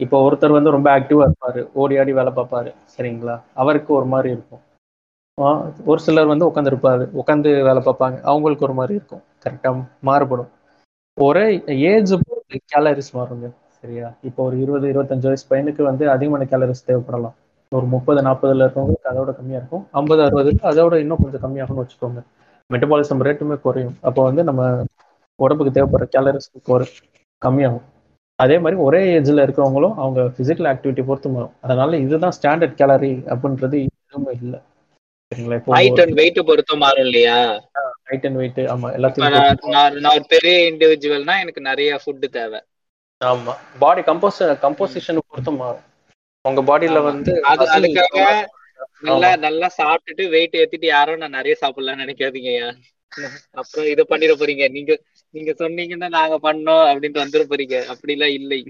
இப்போ 0.00 0.16
ஒருத்தர் 0.26 0.56
வந்து 0.56 0.74
ரொம்ப 0.74 0.88
ஆக்டிவாக 0.98 1.26
இருப்பாரு 1.28 1.60
ஓடி 1.80 1.94
ஆடி 2.00 2.12
வேலை 2.18 2.30
பார்ப்பாரு 2.38 2.70
சரிங்களா? 2.94 3.34
அவருக்கு 3.62 3.90
ஒரு 3.98 4.06
மாதிரி 4.12 4.28
இருக்கும். 4.36 4.62
ஒரு 5.90 6.00
சிலர் 6.06 6.32
வந்து 6.32 6.48
உட்காந்துருப்பாரு 6.50 7.04
உட்காந்து 7.20 7.50
வேலை 7.68 7.80
பார்ப்பாங்க 7.88 8.16
அவங்களுக்கு 8.30 8.66
ஒரு 8.68 8.76
மாதிரி 8.78 8.94
இருக்கும். 8.98 9.22
கரெக்டா 9.44 9.70
மாறுபடும். 10.08 10.50
ஒரே 11.18 11.44
ஏஜ் 11.92 12.12
பொறுத்து 12.26 12.58
கேலரிஸ் 12.72 13.12
மாறுங்க 13.18 13.46
சரியா? 13.80 14.08
இப்போ 14.28 14.40
ஒரு 14.48 14.56
இருபது 14.64 14.86
இருபத்தஞ்சு 14.92 15.28
வயசு 15.30 15.46
பையனுக்கு 15.52 15.82
வந்து 15.90 16.04
அதிகமான 16.14 16.46
கேலரிஸ் 16.52 16.86
தேவைப்படலாம். 16.88 17.36
ஒரு 17.72 17.86
முப்பது 17.94 18.20
நாற்பதுல 18.28 18.64
இருக்கவங்களுக்கு 18.66 19.10
அதோட 19.12 19.30
கம்மியா 19.38 19.60
இருக்கும். 19.60 19.84
ஐம்பது 20.00 20.22
அறுபது 20.26 20.50
அதோட 20.70 20.94
இன்னும் 21.04 21.22
கொஞ்சம் 21.22 21.44
கம்மியாகும்னு 21.44 21.84
வச்சுக்கோங்க. 21.84 22.22
மெட்டபாலிசம் 22.72 23.24
ரேட்டுமே 23.28 23.56
குறையும். 23.60 23.96
அப்போ 24.00 24.20
வந்து 24.28 24.44
நம்ம 24.48 24.62
உடம்புக்கு 25.38 25.72
தேவைப்படுற 25.76 26.06
கேலரிஸ் 26.16 26.50
குறை 26.70 26.86
கம்மியாகும். 27.42 27.86
அதே 28.38 28.56
மாதிரி 28.58 28.80
ஒரே 28.80 29.00
ஏஜ்ல 29.18 29.44
இருக்கிறவங்களும் 29.46 29.96
அவங்க 30.02 30.20
பிசிக்கல் 30.38 30.68
ஆக்டிவிட்டி 30.72 31.02
பொறுத்து 31.06 31.30
மாறும். 31.30 31.54
அதனால 31.60 31.96
இதுதான் 31.96 32.36
ஸ்டாண்டர்ட் 32.38 32.78
கேலரி 32.80 33.12
அப்படின்றது 33.34 33.76
எதுவுமே 33.86 34.32
இல்லை. 34.42 34.60
சரிங்களா? 35.32 35.58
இப்போ 35.60 35.74
ஹைட் 35.76 36.00
அண்ட் 36.02 36.16
வெயிட் 36.20 36.40
பொறுத்து 36.48 36.76
மாறும் 36.76 37.04
இல்லையா? 37.04 37.38
ஹைட் 38.08 38.26
அண்ட் 38.28 38.38
வெயிட் 38.40 38.60
ஆமா 38.74 38.88
எல்லாத்தையும் 38.96 40.00
நான் 40.04 40.14
ஒரு 40.16 40.26
பெரிய 40.28 40.54
இண்டிவிஜுவல்னா 40.72 41.36
எனக்கு 41.44 41.62
நிறைய 41.70 42.00
ஃபுட் 42.02 42.26
தேவை. 42.38 42.60
ஆமா. 43.20 43.52
பாடி 43.78 44.00
கம்போஸ் 44.00 44.42
கம்போசிஷன் 44.64 45.26
பொறுத்து 45.30 45.52
மாறும். 45.52 45.86
உங்க 46.44 46.60
பாடியில. 46.68 47.00
வந்து 47.02 47.32
அதுக்காக 47.50 48.18
நல்லா 49.02 49.28
நல்லா 49.36 49.68
சாப்பிட்டுட்டு 49.78 50.24
வெயிட் 50.28 50.58
ஏத்திட்டு 50.60 50.88
யாரும் 50.88 51.18
நான் 51.18 51.36
நிறைய 51.38 51.54
சாப்பிடலாம்னு 51.60 52.04
நினைக்காதீங்கய்யா. 52.04 52.68
அப்புறம் 53.60 53.86
இதை 53.86 54.04
பண்ணிட 54.08 54.34
போறீங்க. 54.34 54.66
நீங்க 54.68 54.92
நீங்க 55.34 55.52
சொன்னீங்கன்னா 55.58 56.08
நாங்க 56.10 56.36
பண்ணோம் 56.42 56.84
அப்படின்ட்டு 56.90 57.24
வந்துட 57.24 57.44
போறீங்க. 57.48 57.76
அப்படிலாம் 57.92 58.34
இல்லை. 58.40 58.60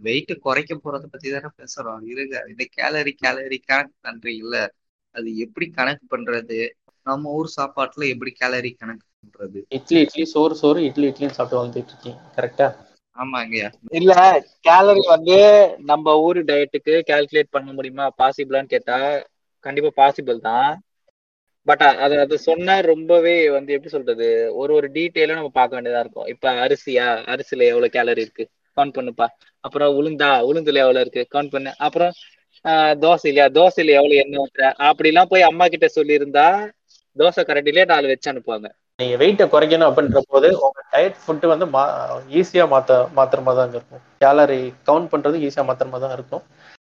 வெயிட் 0.00 0.32
குறைக்க 0.40 0.74
போறத 0.76 1.04
பத்தி 1.06 1.28
தானே 1.30 1.50
பேசுறோம். 1.58 2.02
இருங்க 2.12 2.44
இந்த 2.50 2.64
கேலரி 2.76 3.12
கேலரி 3.16 3.58
கணக்கு 3.64 3.96
பண்றீங்கல்ல. 4.06 4.58
அது 5.14 5.28
எப்படி 5.38 5.66
கணக்கு 5.70 6.04
பண்றது? 6.14 6.58
நம்ம 7.06 7.32
ஊர் 7.32 7.48
சாப்பாட்டுல 7.56 8.08
எப்படி 8.08 8.32
கேலரி 8.34 8.70
கணக்கு 8.74 9.06
பண்றது? 9.14 9.60
இட்லி 9.76 10.00
இட்லி 10.00 10.24
சோறு 10.32 10.54
சோறு 10.54 10.80
இட்லி 10.88 11.06
இட்லின்னு 11.10 11.36
சாப்பிட்டு 11.38 11.62
வந்துட்டு 11.62 11.92
இருக்கீங்க. 11.92 12.18
கரெக்டா 12.36 12.68
ஆமாங்கய்யா 13.18 13.68
இல்ல 13.98 14.12
கேலரி 14.66 15.02
வந்து 15.08 15.36
நம்ம 15.90 16.14
ஊரு 16.20 16.40
டயட்டுக்கு 16.44 16.94
கால்குலேட் 17.10 17.54
பண்ண 17.56 17.68
முடியுமா? 17.72 18.06
பாசிபிளான்னு 18.20 18.72
கேட்டா 18.72 18.98
கண்டிப்பா 19.64 19.90
பாசிபிள் 20.00 20.38
தான். 20.40 20.70
பட் 21.66 21.82
அது 22.04 22.14
அது 22.20 22.34
சொன்னா 22.40 22.80
ரொம்பவே 22.84 23.34
வந்து 23.50 23.72
எப்படி 23.72 23.90
சொல்றது? 23.90 24.26
ஒரு 24.54 24.72
ஒரு 24.74 24.88
டீட்டெயிலும் 24.88 25.34
நம்ம 25.34 25.52
பார்க்க 25.54 25.76
வேண்டியதா 25.76 26.00
இருக்கும். 26.00 26.26
இப்ப 26.26 26.50
அரிசியா? 26.64 27.06
அரிசியில 27.32 27.66
எவ்வளவு 27.66 27.90
கேலரி 27.90 28.20
இருக்கு? 28.20 28.44
கவுண்ட் 28.76 28.96
பண்ணுப்பா. 28.96 29.26
அப்புறம் 29.64 29.96
உளுந்தா? 29.96 30.30
உளுந்துல 30.44 30.82
எவ்வளவு 30.82 31.00
இருக்கு? 31.00 31.22
கவுண்ட் 31.30 31.50
பண்ணு. 31.50 31.72
அப்புறம் 31.78 32.12
ஆஹ், 32.64 32.94
தோசை 33.00 33.26
இல்லையா? 33.26 33.46
தோசையில 33.54 33.90
எவ்வளவு 33.90 34.20
எண்ணெய் 34.20 34.42
அப்படி 34.42 34.66
அப்படிலாம் 34.88 35.28
போய் 35.28 35.42
அம்மா 35.42 35.66
கிட்ட 35.66 35.86
சொல்லியிருந்தா 35.96 36.44
தோசை 37.16 37.42
கரண்டிலே 37.44 37.84
நாலு 37.84 38.06
வச்சு 38.06 38.30
அனுப்புவாங்க. 38.32 38.68
நீங்க 38.98 39.16
வெயிட்டை 39.16 39.46
குறைக்கணும் 39.46 39.88
அப்படின்ற 39.88 40.20
போது 40.28 40.48
உங்க 40.60 40.80
டயட் 40.92 41.18
ஃபுட்டு 41.22 41.46
வந்து 41.46 41.66
மா 41.66 41.82
ஈஸியா 42.30 42.64
மாத்த 42.68 42.96
மாத்திர 43.16 43.42
மாதிரி 43.42 43.60
தான் 43.60 43.72
இருக்கும். 43.72 44.02
கேலரி 44.20 44.58
கவுண்ட் 44.86 45.10
பண்றது 45.12 45.36
ஈஸியா 45.46 45.64
மாத்திர 45.64 45.88
மாதிரி 45.88 46.06
தான் 46.06 46.16
இருக்கும். 46.16 46.42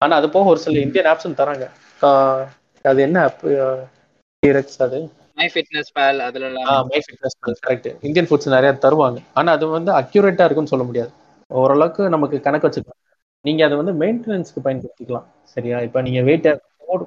ஆனா 0.03 0.17
அது 0.17 0.31
போக 0.31 0.49
ஒரு 0.49 0.59
சில 0.59 0.81
இந்தியன் 0.81 1.07
ஆப்ஷன் 1.07 1.39
தராங்க. 1.39 1.67
ஆஹ் 2.01 2.45
அது 2.90 3.03
என்ன 3.03 3.18
ஆப் 3.27 3.44
டீரெக்ஸ் 4.42 4.81
அது? 4.87 4.99
மை 5.35 5.47
ஃபிட்னஸ் 5.53 5.92
பேல் 5.99 6.18
அதுல 6.27 6.49
my 6.90 7.01
fitness 7.05 7.62
correct 7.66 7.88
Indian 8.07 8.29
foods 8.29 8.51
நிறைய 8.55 8.73
தருவாங்க. 8.85 9.18
ஆனா 9.35 9.51
அது 9.57 9.66
வந்து 9.77 9.90
அக்யூரேட்டா 10.01 10.44
இருக்குன்னு 10.47 10.73
சொல்ல 10.73 10.85
முடியாது. 10.85 11.11
ஓரளவுக்கு 11.51 12.09
நமக்கு 12.09 12.37
கணக்கு 12.40 12.68
வச்சுக்கலாம். 12.68 13.01
நீங்க 13.44 13.64
அதை 13.64 13.77
வந்து 13.81 13.94
மெயின்டெனன்ஸ்க்கு 14.03 14.64
பயன்படுத்திக்கலாம். 14.64 15.27
சரியா? 15.55 15.79
இப்ப 15.87 16.03
நீங்க 16.03 16.20
வெயிட்டை 16.29 16.53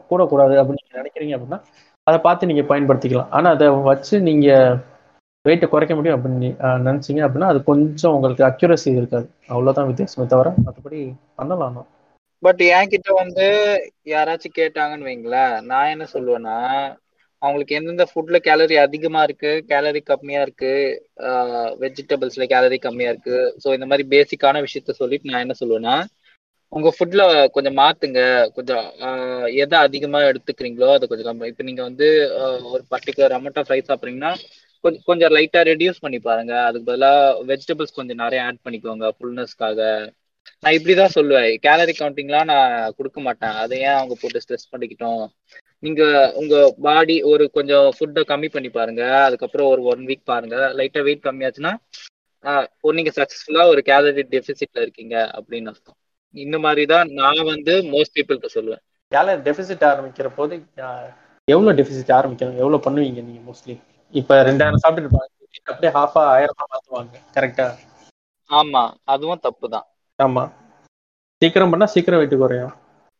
கூடக்கூடாது 0.09 0.55
அப்படின்னு 0.61 0.81
நீங்க 0.81 0.95
நினைக்கிறீங்க 0.99 1.33
அப்படின்னா 1.37 1.59
அதை 2.07 2.19
பார்த்து 2.19 2.49
நீங்க 2.51 2.63
பயன்படுத்திக்கலாம். 2.71 3.29
ஆனா 3.29 3.49
அதை 3.49 3.67
வச்சு 3.89 4.15
நீங்க 4.29 4.47
வெயிட்டை 5.45 5.67
குறைக்க 5.67 5.93
முடியும் 5.95 6.17
அப்படின்னு 6.17 6.49
நினைச்சீங்க 6.87 7.21
அப்படின்னா 7.27 7.49
அது 7.53 7.59
கொஞ்சம் 7.63 8.13
உங்களுக்கு 8.13 8.43
அக்யூரசி 8.49 8.91
இருக்காது. 8.99 9.27
அவ்வளவுதான் 9.47 9.89
வித்தியாசமே 9.91 10.25
தவிர 10.33 10.53
மற்றபடி 10.65 11.01
பண்ணலாம். 11.35 11.87
பட் 12.43 12.61
என்கிட்ட 12.69 13.09
வந்து 13.21 13.45
யாராச்சும் 14.13 14.57
கேட்டாங்கன்னு 14.59 15.09
வைங்களேன் 15.09 15.55
நான் 15.69 15.91
என்ன 15.93 16.05
சொல்லுவேன்னா 16.13 16.57
அவங்களுக்கு 17.41 17.77
எந்தெந்த 17.77 18.05
ஃபுட்ல 18.11 18.37
கேலரி 18.47 18.75
அதிகமா 18.83 19.21
இருக்கு 19.27 19.51
கேலரி 19.71 20.01
கம்மியா 20.03 20.41
இருக்கு 20.45 20.71
வெஜிடபிள்ஸ்ல 21.83 22.45
கேலரி 22.53 22.77
கம்மியா 22.79 23.09
இருக்கு. 23.13 23.25
ஸோ 23.63 23.67
இந்த 23.77 23.87
மாதிரி 23.89 24.03
பேசிக்கான 24.13 24.61
விஷயத்த 24.65 24.95
சொல்லிட்டு 25.01 25.31
நான் 25.31 25.45
என்ன 25.45 25.55
சொல்லுவேன்னா 25.61 25.95
உங்க 26.73 26.89
ஃபுட்ல 26.95 27.21
கொஞ்சம் 27.55 27.77
மாத்துங்க. 27.79 28.21
கொஞ்சம் 28.55 28.85
எதை 29.63 29.77
அதிகமா 29.87 30.19
எடுத்துக்கிறீங்களோ 30.29 30.89
அதை 30.95 31.05
கொஞ்சம் 31.07 31.27
கம்மி 31.29 31.51
இப்போ 31.51 31.65
நீங்க 31.69 31.81
வந்து 31.89 32.07
ஒரு 32.73 32.83
பர்டிகுலர் 32.93 33.35
அமௌண்ட் 33.37 33.59
ஆஃப் 33.61 33.71
ரைஸ் 33.73 33.89
சாப்பிட்றீங்கன்னா 33.91 34.31
கொஞ்சம் 34.83 35.03
கொஞ்சம் 35.09 35.33
லைட்டா 35.35 35.61
ரெடியூஸ் 35.69 36.03
பண்ணி 36.05 36.19
பாருங்க. 36.21 36.53
அதுக்கு 36.67 36.89
பதிலாக 36.89 37.21
வெஜிடபிள்ஸ் 37.51 37.97
கொஞ்சம் 37.99 38.21
நிறைய 38.23 38.41
ஆட் 38.47 38.63
பண்ணிக்கோங்க 38.65 39.07
ஃபுல்னஸ்க்காக 39.17 39.79
நான் 40.63 40.75
இப்படிதான் 40.77 41.15
சொல்லுவேன். 41.15 41.49
கேலரி 41.65 41.93
கவுண்டிங்லாம் 41.97 42.49
நான் 42.51 42.93
கொடுக்க 42.97 43.19
மாட்டேன். 43.25 43.55
அதை 43.63 43.75
ஏன் 43.87 43.97
அவங்க 43.97 44.15
போட்டு 44.21 44.41
ஸ்ட்ரெஸ் 44.43 44.71
பண்ணிக்கிட்டோம்? 44.71 45.23
நீங்க 45.85 46.03
உங்க 46.41 46.55
பாடி 46.85 47.15
ஒரு 47.31 47.43
கொஞ்சம் 47.57 47.87
ஃபுட்டை 47.97 48.21
கம்மி 48.31 48.49
பண்ணி 48.55 48.69
பாருங்க. 48.77 49.03
அதுக்கப்புறம் 49.27 49.69
ஒரு 49.73 49.81
ஒன் 49.91 50.03
வீக் 50.09 50.29
பாருங்க. 50.31 50.57
லைட்டா 50.79 51.03
வெயிட் 51.07 51.25
கம்மியாச்சுன்னா 51.27 51.73
ஒரு 52.85 52.93
நீங்க 52.97 53.11
சக்சஸ்ஃபுல்லா 53.17 53.63
ஒரு 53.73 53.81
கேலரி 53.89 54.23
டெபிசிட்ல 54.33 54.83
இருக்கீங்க 54.85 55.15
அப்படின்னு 55.37 55.71
அர்த்தம். 55.71 55.97
இந்த 56.35 56.57
மாதிரி 56.65 56.83
தான் 56.93 57.09
நான் 57.19 57.49
வந்து 57.53 57.73
மோஸ்ட் 57.93 58.15
பீப்புளுக்கு 58.17 58.55
சொல்லுவேன். 58.57 58.81
கேலரி 59.11 59.41
டெபிசிட் 59.47 59.83
ஆரம்பிக்கிற 59.91 60.29
போது 60.37 60.55
எவ்வளவு 61.47 61.77
டெபிசிட் 61.79 62.15
ஆரம்பிக்கணும்? 62.19 62.59
எவ்வளவு 62.61 62.85
பண்ணுவீங்க 62.85 63.21
நீங்க 63.27 63.41
மோஸ்ட்லி 63.49 63.75
இப்ப 64.13 64.39
ரெண்டாயிரம் 64.49 64.83
சாப்பிட்டு 64.85 65.21
அப்படியே 65.71 65.91
ஹாஃபா 65.99 66.23
ஆயிரமா 66.33 66.65
மாத்துவாங்க. 66.73 67.15
கரெக்டா 67.37 67.67
ஆமா. 68.49 68.83
அதுவும் 69.13 69.43
தப்பு 69.45 69.67
தான் 69.75 69.87
ஆமா. 70.19 70.43
சீக்கிரம் 71.41 71.71
பண்ணா 71.73 71.87
சீக்கிரம் 71.93 72.19
வெயிட் 72.21 72.35
குறையும் 72.37 72.73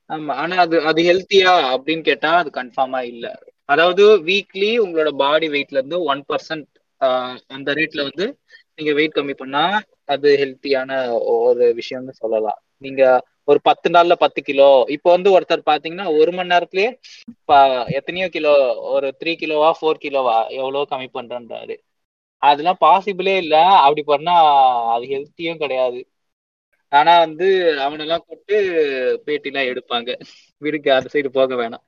ஆமா 0.10 0.34
ஆனா 0.42 0.56
அது 0.64 0.78
அது 0.90 1.00
ஹெல்த்தியா 1.08 1.54
அப்படின்னு 1.74 2.04
கேட்டா 2.08 2.30
அது 2.40 2.50
கன்ஃபார்மா 2.54 3.00
இல்ல. 3.12 3.26
அதாவது 3.70 4.04
வீக்லி 4.28 4.70
உங்களோட 4.84 5.10
பாடி 5.22 5.48
வெயிட்ல 5.54 5.80
இருந்து 5.80 5.98
ஒன் 6.12 6.22
பர்சன்ட் 6.30 6.68
அந்த 7.56 7.70
ரேட்ல 7.80 8.02
வந்து 8.08 8.26
நீங்க 8.78 8.92
வெயிட் 8.98 9.18
கம்மி 9.18 9.36
பண்ணா 9.36 9.64
அது 10.14 10.30
ஹெல்த்தியான 10.42 10.92
ஒரு 11.38 11.66
விஷயம்னு 11.80 12.14
சொல்லலாம். 12.16 12.56
நீங்க 12.82 13.02
ஒரு 13.48 13.60
பத்து 13.68 13.88
நாள்ல 13.90 14.14
பத்து 14.24 14.40
கிலோ 14.44 14.64
இப்போ 14.96 15.10
வந்து 15.16 15.30
ஒருத்தர் 15.36 15.70
பாத்தீங்கன்னா 15.70 16.08
ஒரு 16.20 16.32
மணி 16.34 16.54
நேரத்திலேயே 16.54 16.90
எத்தனையோ 18.00 18.28
கிலோ 18.32 18.54
ஒரு 18.94 19.08
த்ரீ 19.20 19.34
கிலோவா 19.38 19.70
ஃபோர் 19.78 20.04
கிலோவா 20.04 20.38
எவ்வளவு 20.58 20.90
கம்மி 20.92 21.10
பண்றாரு 21.12 21.76
அதெல்லாம் 22.42 22.82
பாசிபிளே 22.82 23.36
இல்ல. 23.44 23.56
அப்படி 23.86 24.02
பண்ணா 24.10 24.34
அது 24.94 25.06
ஹெல்த்தியும் 25.14 25.62
கிடையாது. 25.64 26.00
ஆனா 26.92 27.20
வந்து 27.20 27.48
அவனெல்லாம் 27.80 28.18
கூப்பிட்டு 28.18 28.58
பேட்டிலாம் 29.26 29.70
எடுப்பாங்க. 29.72 30.10
வீடுக்கு 30.62 30.94
அந்த 30.94 31.10
சைடு 31.14 31.28
போக 31.28 31.56
வேணாம். 31.56 31.84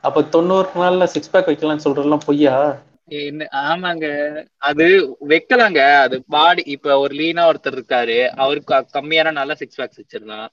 அப்ப 0.00 0.22
தொண்ணூறு 0.22 0.68
நாள்ல 0.74 1.04
சிக்ஸ் 1.04 1.30
பேக் 1.30 1.46
வைக்கலாம்னு 1.46 1.84
சொல்றதெல்லாம் 1.84 2.26
பொய்யா? 2.26 2.54
என்ன 3.20 3.48
ஆமாங்க. 3.52 4.06
அது 4.62 4.86
வைக்கலாங்க. 5.28 5.98
அது 6.00 6.24
பாடி 6.24 6.62
இப்ப 6.66 6.98
ஒரு 6.98 7.14
லீனா 7.14 7.50
ஒருத்தர் 7.50 7.76
இருக்காரு. 7.78 8.28
அவருக்கு 8.36 8.74
கம்மியான 8.94 9.32
நல்ல 9.32 9.54
சிக்ஸ் 9.54 9.80
பேக்ஸ் 9.80 10.00
வச்சிடலாம். 10.00 10.48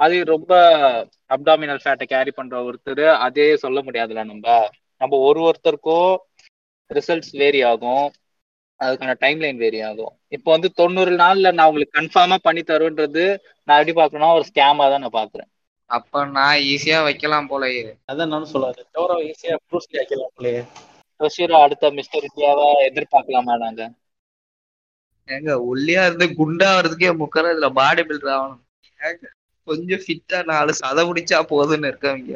அது 0.00 0.24
ரொம்ப 0.24 0.52
அப்டாமினல் 1.28 1.82
ஃபேட்டை 1.84 2.02
கேரி 2.04 2.30
பண்ற 2.30 2.56
ஒருத்தர் 2.62 3.14
அதே 3.18 3.56
சொல்ல 3.56 3.80
முடியாதுல்ல 3.82 4.24
நம்ம. 4.24 4.46
நம்ம 5.00 5.16
ஒரு 5.18 5.40
ஒருத்தருக்கும் 5.42 6.12
ரிசல்ட்ஸ் 6.90 7.32
வேரி 7.32 7.62
ஆகும். 7.62 8.04
அதுக்கான 8.80 9.12
டைம் 9.18 9.40
லைன் 9.40 9.56
வேரி 9.56 9.80
ஆகும். 9.80 10.14
இப்போ 10.28 10.48
வந்து 10.50 10.68
தொண்ணூறு 10.72 11.12
நாள்ல 11.16 11.52
நான் 11.52 11.68
உங்களுக்கு 11.70 11.98
கன்ஃபார்மா 11.98 12.36
பண்ணி 12.42 12.62
தருவேன்றது 12.62 13.24
நான் 13.68 13.78
எப்படி 13.78 13.94
பாக்குறேன்னா 14.00 14.32
ஒரு 14.38 14.46
ஸ்கேமா 14.50 14.86
தான் 14.92 15.04
நான் 15.06 15.18
பாக்குறேன் 15.20 15.50
அப்ப 15.90 16.24
நான் 16.36 16.62
ஈஸியா 16.70 16.98
வைக்கலாம் 17.02 17.50
போலயே. 17.50 17.82
அதான் 18.10 18.28
நானும் 18.28 18.52
சொல்லாது. 18.54 18.80
டோரோ 18.92 19.16
ஈஸியா 19.30 19.56
ப்ரூஸ்லி 19.68 19.98
ஆக்கலாம் 20.02 20.34
போலயே. 20.36 20.62
பஷீரா 21.20 21.58
அடுத்த 21.62 21.90
மிஸ்டர் 21.90 22.26
இந்தியாவா 22.28 22.66
எதிர்பார்க்கலாமா 22.88 23.54
நாங்க? 23.56 23.82
ஏங்க 25.28 25.52
ஒல்லியா 25.70 26.02
இருந்து 26.06 26.26
குண்டா 26.34 26.68
வர்றதுக்கே 26.74 27.12
முக்கற 27.22 27.52
இதுல 27.54 27.68
பாடி 27.72 28.02
பில்டர் 28.02 28.34
ஆகணும். 28.34 28.60
ஏங்க, 29.00 29.24
கொஞ்சம் 29.66 30.02
ஃபிட்டா 30.04 30.38
நாலு 30.44 30.72
சதை 30.82 31.04
பிடிச்சா 31.08 31.38
போதும்னு 31.52 31.90
இருக்கவங்க. 31.92 32.34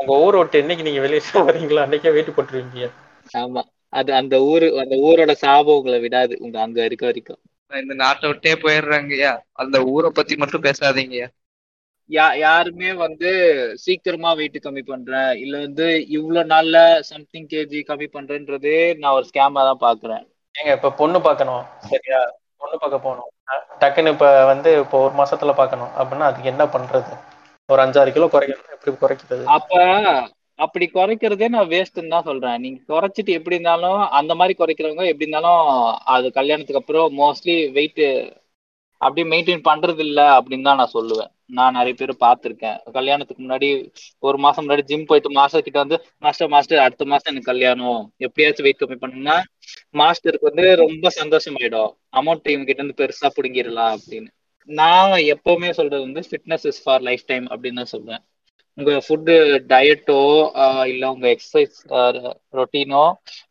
உங்க 0.00 0.12
ஊர் 0.18 0.38
விட்டு 0.38 0.60
என்னைக்கு 0.62 0.82
நீங்க 0.82 1.00
வெளியே 1.00 1.42
வரீங்களோ 1.48 1.82
அன்னைக்கே 1.82 2.10
வெயிட் 2.10 2.36
போட்டுருவீங்க. 2.36 2.88
ஆமா. 3.42 3.62
அது 3.92 4.14
அந்த 4.14 4.40
ஊரு 4.42 4.66
அந்த 4.78 4.96
ஊரோட 5.08 5.32
சாபம் 5.32 5.76
உங்களை 5.76 6.00
விடாது. 6.00 6.34
உங்க 6.40 6.60
அங்க 6.60 6.84
இருக்க 6.84 7.04
வரைக்கும். 7.06 7.40
நான் 7.70 7.82
இந்த 7.82 7.94
நாட்டை 7.94 8.28
விட்டே 8.28 8.52
போயிடுறாங்கய்யா. 8.54 9.32
அந்த 9.52 9.76
ஊரை 9.84 10.10
பத்தி 10.14 10.36
மட்டும் 10.36 10.64
பேசாதீங்கய்யா. 10.64 11.28
யா 12.10 12.24
யாருமே 12.36 12.92
வந்து 12.92 13.30
சீக்கிரமா 13.74 14.30
வெயிட் 14.32 14.56
கம்மி 14.62 14.82
பண்றேன் 14.82 15.30
இல்ல 15.34 15.58
வந்து 15.58 15.86
இவ்வளவு 16.08 16.48
நாள்ல 16.48 17.00
சம்திங் 17.00 17.46
கேஜி 17.46 17.80
கம்மி 17.90 18.08
பண்றேன்றதே 18.12 18.98
நான் 18.98 19.12
ஒரு 19.12 19.26
ஸ்கேமா 19.30 19.62
தான் 19.68 19.82
பாக்குறேன். 19.86 20.24
ஏங்க 20.54 20.72
இப்ப 20.72 20.92
பொண்ணு 20.92 21.20
பார்க்கணும் 21.20 21.62
சரியா? 21.90 22.20
பொண்ணு 22.56 22.78
பார்க்க 22.78 23.06
போகணும். 23.06 23.30
டக்குன்னு 23.80 24.08
இப்ப 24.08 24.44
வந்து 24.44 24.70
இப்போ 24.78 24.98
ஒரு 25.02 25.14
மாசத்துல 25.14 25.54
பார்க்கணும். 25.54 25.92
அப்படின்னா 25.98 26.26
அதுக்கு 26.30 26.48
என்ன 26.48 26.64
பண்றது? 26.64 27.12
ஒரு 27.68 27.82
அஞ்சாறு 27.82 28.12
கிலோ 28.12 28.26
குறைக்கணும் 28.26 28.74
எப்படி 28.76 28.92
குறைக்கிறது? 28.96 29.44
அப்ப 29.46 29.72
அப்படி 30.64 30.86
குறைக்கிறதே 30.96 31.46
நான் 31.54 31.70
வேஸ்ட்னு 31.72 32.12
தான் 32.14 32.28
சொல்றேன். 32.28 32.58
நீங்க 32.64 32.78
குறைச்சிட்டு 32.92 33.36
எப்படி 33.38 33.56
இருந்தாலும் 33.58 34.00
அந்த 34.18 34.32
மாதிரி 34.40 34.54
குறைக்கிறவங்க 34.60 35.04
எப்படி 35.10 35.26
இருந்தாலும் 35.26 35.60
அது 36.14 36.26
கல்யாணத்துக்கு 36.38 36.82
அப்புறம் 36.82 37.14
மோஸ்ட்லி 37.22 37.56
வெயிட் 37.78 38.02
அப்படியே 39.00 39.26
மெயின்டைன் 39.32 39.62
பண்றது 39.68 40.02
இல்ல 40.08 40.20
அப்படின்னு 40.38 40.66
தான் 40.68 40.80
நான் 40.80 40.96
சொல்லுவேன். 40.98 41.30
நான் 41.58 41.76
நிறைய 41.78 41.94
பேர் 42.00 42.12
பார்த்துருக்கேன். 42.24 42.76
கல்யாணத்துக்கு 42.96 43.42
முன்னாடி 43.44 43.68
ஒரு 44.28 44.36
மாசம் 44.44 44.64
முன்னாடி 44.64 44.84
ஜிம் 44.90 45.08
போயிட்டு 45.10 45.30
மாஸ்டர் 45.38 45.64
கிட்ட 45.66 45.78
வந்து 45.84 45.96
மாஸ்டர் 46.24 46.52
மாஸ்டர் 46.54 46.84
அடுத்த 46.84 47.04
மாசம் 47.12 47.30
எனக்கு 47.32 47.50
கல்யாணம். 47.52 48.02
எப்படியாச்சும் 48.26 48.66
வெயிட் 48.66 48.80
கம்மி 48.82 48.98
பண்ணணும்னா 49.02 49.36
மாஸ்டருக்கு 50.02 50.50
வந்து 50.50 50.66
ரொம்ப 50.84 51.10
சந்தோஷமாயிடும். 51.20 51.90
அமௌண்ட் 52.20 52.52
இவங்க 52.54 52.68
கிட்ட 52.70 52.82
இருந்து 52.82 53.00
பெருசா 53.02 53.30
பிடுங்கிடலாம் 53.38 53.94
அப்படின்னு. 53.98 54.30
நான் 54.68 55.14
எப்பவுமே 55.34 55.70
சொல்றது 55.78 56.04
வந்து 56.08 56.22
fitness 56.30 56.66
is 56.70 56.82
for 56.84 57.04
life 57.08 57.24
time 57.32 57.46
அப்படின்னு 57.52 57.80
தான் 57.82 57.92
சொல்றேன் 57.96 58.22
உங்க 58.78 58.92
ஃபுட்டு 59.04 59.34
டயட்டோ 59.70 60.18
இல்ல 60.86 61.04
உங்க 61.14 61.26
எக்ஸசைஸ் 61.32 61.76
ரொட்டீனோ 62.54 63.02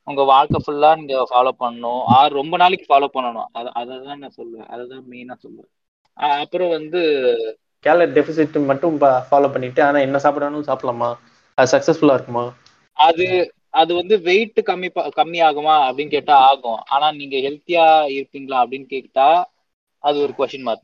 உங்க 0.09 0.21
வாழ்க்கை 0.31 0.59
ஃபுல்லா 0.63 0.91
நீங்க 0.99 1.17
ஃபாலோ 1.29 1.53
பண்ணணும். 1.59 2.01
ஆர் 2.17 2.37
ரொம்ப 2.39 2.55
நாளைக்கு 2.57 2.87
ஃபாலோ 2.89 3.09
பண்ணணும். 3.15 3.49
அதை 3.53 3.69
அதை 3.81 3.97
தான் 4.07 4.23
நான் 4.23 4.37
சொல்லுவேன். 4.39 4.69
அதை 4.73 4.83
தான் 4.87 5.05
மெயினா 5.11 5.37
சொல்லுவேன். 5.45 5.71
அப்புறம் 6.41 6.71
வந்து 6.71 6.99
கேலரி 7.85 8.11
டெபிசிட் 8.13 8.55
மட்டும் 8.69 8.95
ஃபாலோ 9.27 9.49
பண்ணிட்டு 9.53 9.81
ஆனா 9.87 9.99
என்ன 10.07 10.17
சாப்பிடணும் 10.25 10.67
சாப்பிடலாமா? 10.69 11.11
அது 11.57 11.71
சக்சஸ்ஃபுல்லா 11.73 12.17
இருக்குமா? 12.17 12.45
அது 12.97 13.25
அது 13.73 13.91
வந்து 13.95 14.15
வெயிட் 14.25 14.59
கம்மி 14.67 14.89
கம்மி 15.17 15.39
ஆகுமா 15.47 15.75
அப்படின்னு 15.87 16.15
கேட்டா 16.15 16.35
ஆகும். 16.49 16.79
ஆனா 16.93 17.07
நீங்க 17.19 17.35
ஹெல்த்தியா 17.45 17.85
இருப்பீங்களா 18.17 18.61
அப்படின்னு 18.63 18.87
கேட்டா 18.95 19.27
அது 20.03 20.17
ஒரு 20.25 20.33
கொஸ்டின் 20.37 20.67
மார்க் 20.67 20.81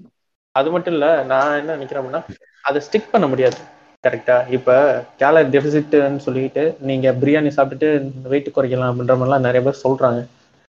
அது 0.56 0.70
மட்டும் 0.72 0.96
இல்ல 0.96 1.08
நான் 1.26 1.58
என்ன 1.60 1.76
நினைக்கிறேன்னா 1.78 2.22
அதை 2.64 2.80
ஸ்டிக் 2.88 3.12
பண்ண 3.12 3.26
முடியாது. 3.28 3.60
கரெக்டா 4.08 4.36
இப்ப 4.56 4.72
கேலரி 5.22 5.50
டெபிசிட்னு 5.54 6.26
சொல்லிட்டு 6.26 6.64
நீங்க 6.90 7.08
பிரியாணி 7.22 7.50
சாப்பிட்டுட்டு 7.56 7.90
வெயிட் 8.34 8.56
குறைக்கலாம் 8.58 8.92
அப்படின்ற 8.92 9.16
மாதிரிலாம் 9.20 9.48
நிறைய 9.48 9.62
பேர் 9.66 9.84
சொல்றாங்க. 9.86 10.20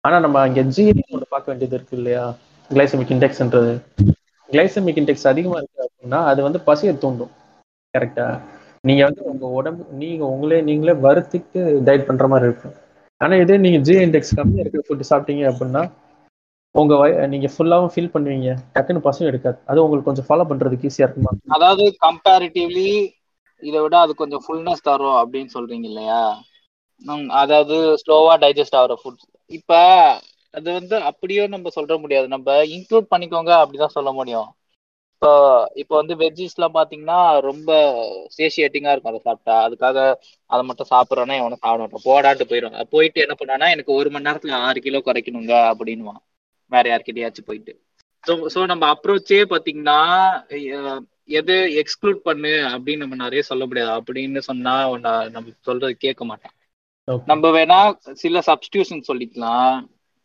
ஆனா 0.04 0.16
நம்ம 0.24 0.40
அங்க 0.46 0.60
ஜிஎடி 0.76 1.02
ஒன்று 1.14 1.32
பார்க்க 1.34 1.52
வேண்டியது 1.52 1.76
இருக்கு 1.78 1.96
இல்லையா? 2.00 2.24
கிளைசமிக் 2.70 3.12
இண்டெக்ஸ்ன்றது 3.14 3.72
கிளைசமிக் 4.48 5.00
இண்டெக்ஸ் 5.02 5.30
அதிகமா 5.32 5.56
இருக்கு 5.60 5.86
அப்படின்னா 5.86 6.20
அது 6.30 6.40
வந்து 6.42 6.60
பசியை 6.68 6.98
தூண்டும். 6.98 7.32
கரெக்டா 7.94 8.26
நீங்க 8.88 9.02
வந்து 9.08 9.22
உங்க 9.30 9.46
உடம்பு 9.58 9.82
நீங்க 10.02 10.22
உங்களே 10.34 10.60
நீங்களே 10.68 10.94
வருத்திட்டு 11.06 11.60
டயட் 11.88 12.08
பண்ற 12.08 12.26
மாதிரி 12.32 12.48
இருக்கும். 12.50 12.76
ஆனா 13.20 13.34
இதே 13.36 13.56
நீங்க 13.56 13.78
ஜி 13.88 13.94
இண்டெக்ஸ் 14.06 14.36
கம்மியா 14.38 14.64
இருக்கிற 14.64 14.84
ஃபுட் 14.86 15.10
சாப்பிட்டீங்க 15.10 15.44
அப்படின்னா 15.50 15.82
உங்க 16.74 16.94
வய 16.96 17.26
நீங்க 17.32 17.48
ஃபுல்லாவும் 17.54 17.92
ஃபீல் 17.94 18.12
பண்ணுவீங்க. 18.14 18.50
டக்குன்னு 18.74 19.06
பசியும் 19.06 19.30
எடுக்காது. 19.30 19.58
அது 19.70 19.82
உங்களுக்கு 19.84 20.08
கொஞ்சம் 20.08 20.28
ஃபாலோ 20.28 20.44
பண்றதுக்கு 20.50 20.88
ஈஸியா 20.90 21.06
இருக்குமா? 21.06 21.32
அதாவது 21.48 21.84
கம்பேரிட்டிவ்லி 22.06 22.86
இதை 23.62 23.78
விட 23.80 23.96
அது 24.00 24.12
கொஞ்சம் 24.16 24.44
ஃபுல்னஸ் 24.44 24.86
தரும் 24.88 25.18
அப்படின்னு 25.22 25.50
சொல்றீங்க 25.54 25.86
இல்லையா? 25.88 26.22
அதாவது 27.42 27.74
ஸ்லோவா 28.02 28.34
டைஜஸ்ட் 28.42 28.78
ஆகிற 28.78 28.94
ஃபுட்ஸ் 28.98 29.26
இப்ப 29.50 29.72
அது 30.54 30.68
வந்து 30.72 30.96
அப்படியே 31.10 31.42
நம்ம 31.54 31.68
சொல்ற 31.76 31.94
முடியாது. 32.02 32.26
நம்ம 32.28 32.48
இன்க்ளூட் 32.74 33.12
பண்ணிக்கோங்க 33.12 33.52
அப்படிதான் 33.60 33.96
சொல்ல 33.96 34.10
முடியும். 34.12 34.48
இப்போ 35.14 35.30
இப்போ 35.82 35.94
வந்து 35.96 36.14
வெஜ்ஜிஸ்லாம் 36.22 36.76
பாத்தீங்கன்னா 36.76 37.18
ரொம்ப 37.46 37.70
சேஷியேட்டிங்கா 38.36 38.92
இருக்கும் 38.92 39.12
அதை 39.12 39.20
சாப்பிட்டா. 39.22 39.56
அதுக்காக 39.66 39.98
அதை 40.50 40.62
மட்டும் 40.68 40.90
சாப்பிட்றோன்னா 40.90 41.36
எவனும் 41.40 41.62
சாப்பிட 41.62 41.82
மாட்டான் 41.84 42.06
போடான்ட்டு 42.08 42.48
போயிடும் 42.50 42.76
போயிட்டு 42.92 43.24
என்ன 43.24 43.36
பண்ணானா 43.40 43.68
எனக்கு 43.74 43.92
ஒரு 43.98 44.10
மணி 44.10 44.28
நேரத்துல 44.28 44.58
ஆறு 44.66 44.80
கிலோ 44.80 45.00
குறைக்கணுங்க 45.02 45.54
அப்படின்னுவான். 45.72 46.20
வேற 46.72 46.84
யார்கிட்டயாச்சும் 46.90 47.48
போயிட்டு. 47.48 47.72
ஸோ 48.24 48.32
ஸோ 48.54 48.60
நம்ம 48.70 48.84
அப்ரோச்சே 48.94 49.40
பாத்தீங்கன்னா 49.52 49.98
எது 51.28 51.54
எக்ஸ்க்ளூட் 51.82 52.20
பண்ணு 52.26 52.52
அப்படின்னு 52.72 53.04
நம்ம 53.04 53.16
நிறைய 53.24 53.42
சொல்ல 53.42 53.64
முடியாது. 53.66 53.92
அப்படின்னு 53.98 54.40
சொன்னா 54.48 54.74
நம்ம 55.34 55.46
சொல்றது 55.60 55.94
கேட்க 56.06 56.22
மாட்டான். 56.24 56.54
நம்ம 57.26 57.44
வேணா 57.56 57.78
சில 58.22 58.38
சப்ஸ்டியூஷன் 58.48 59.08
சொல்லிக்கலாம். 59.10 59.74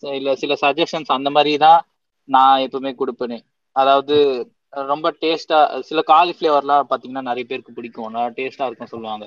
இல்ல 0.04 0.30
சில 0.36 0.54
சஜஷன்ஸ் 0.64 1.16
அந்த 1.18 1.30
மாதிரி 1.30 1.54
தான் 1.66 1.80
நான் 2.30 2.64
எப்பவுமே 2.66 2.92
கொடுப்பேனே. 3.02 3.40
அதாவது 3.76 4.16
ரொம்ப 4.92 5.08
டேஸ்டா 5.22 5.60
சில 5.90 6.00
காலிஃப்ளவர்லாம் 6.08 6.90
பாத்தீங்கன்னா 6.90 7.28
நிறைய 7.30 7.46
பேருக்கு 7.50 7.78
பிடிக்கும். 7.78 8.10
நல்லா 8.10 8.32
டேஸ்டா 8.40 8.68
இருக்கும் 8.68 8.94
சொல்லுவாங்க. 8.94 9.26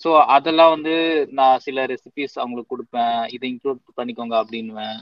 ஸோ 0.00 0.10
அதெல்லாம் 0.36 0.72
வந்து 0.74 0.94
நான் 1.38 1.62
சில 1.66 1.84
ரெசிபிஸ் 1.86 2.36
அவங்களுக்கு 2.42 2.72
கொடுப்பேன். 2.74 3.18
இதை 3.34 3.46
இன்க்ளூட் 3.52 3.80
பண்ணிக்கோங்க 3.98 4.34
அப்படின்னுவேன். 4.42 4.98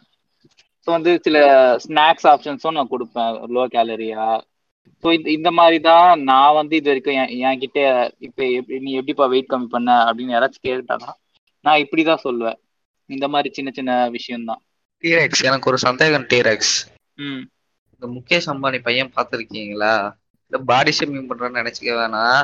ஸோ 0.87 0.89
வந்து 0.97 1.13
சில 1.27 1.39
ஸ்நாக்ஸ் 1.85 2.29
ஆப்ஷன்ஸும் 2.33 2.77
நான் 2.79 2.93
கொடுப்பேன். 2.95 3.35
லோ 3.57 3.65
கேலரியா 3.75 4.25
ஸோ 5.03 5.09
இந்த 5.13 5.29
இந்த 5.31 5.51
மாதிரி 5.51 5.79
தான் 5.89 6.23
நான் 6.25 6.57
வந்து 6.59 6.75
இது 6.77 6.91
வரைக்கும் 6.91 7.19
என் 7.21 7.33
என்கிட்ட 7.49 7.81
இப்போ 8.21 8.43
எப்படி 8.59 8.79
நீ 8.79 8.93
எப்படிப்பா 9.01 9.27
வெயிட் 9.33 9.51
கம்மி 9.51 9.69
பண்ண 9.69 9.91
அப்படின்னு 10.07 10.35
யாராச்சும் 10.35 10.67
கேட்டாங்கன்னா 10.67 11.15
நான் 11.65 11.83
இப்படி 11.85 12.03
தான் 12.05 12.25
சொல்லுவேன். 12.25 12.59
இந்த 13.11 13.27
மாதிரி 13.29 13.49
சின்ன 13.55 13.71
சின்ன 13.71 13.93
விஷயம்தான். 14.17 14.61
டீரெக்ஸ் 15.05 15.45
எனக்கு 15.49 15.71
ஒரு 15.71 15.79
சந்தேகம் 15.79 16.27
டீரெக்ஸ் 16.33 16.75
ம். 17.19 17.43
இந்த 17.93 18.07
முகேஷ் 18.17 18.49
அம்பானி 18.53 18.79
பையன் 18.83 19.15
பார்த்துருக்கீங்களா? 19.17 19.95
இல்ல 20.49 20.59
பாடி 20.65 20.93
ஷேமிங் 20.99 21.29
பண்றேன்னு 21.31 21.61
நினைச்சுக்க 21.61 21.93
வேணாம். 22.01 22.43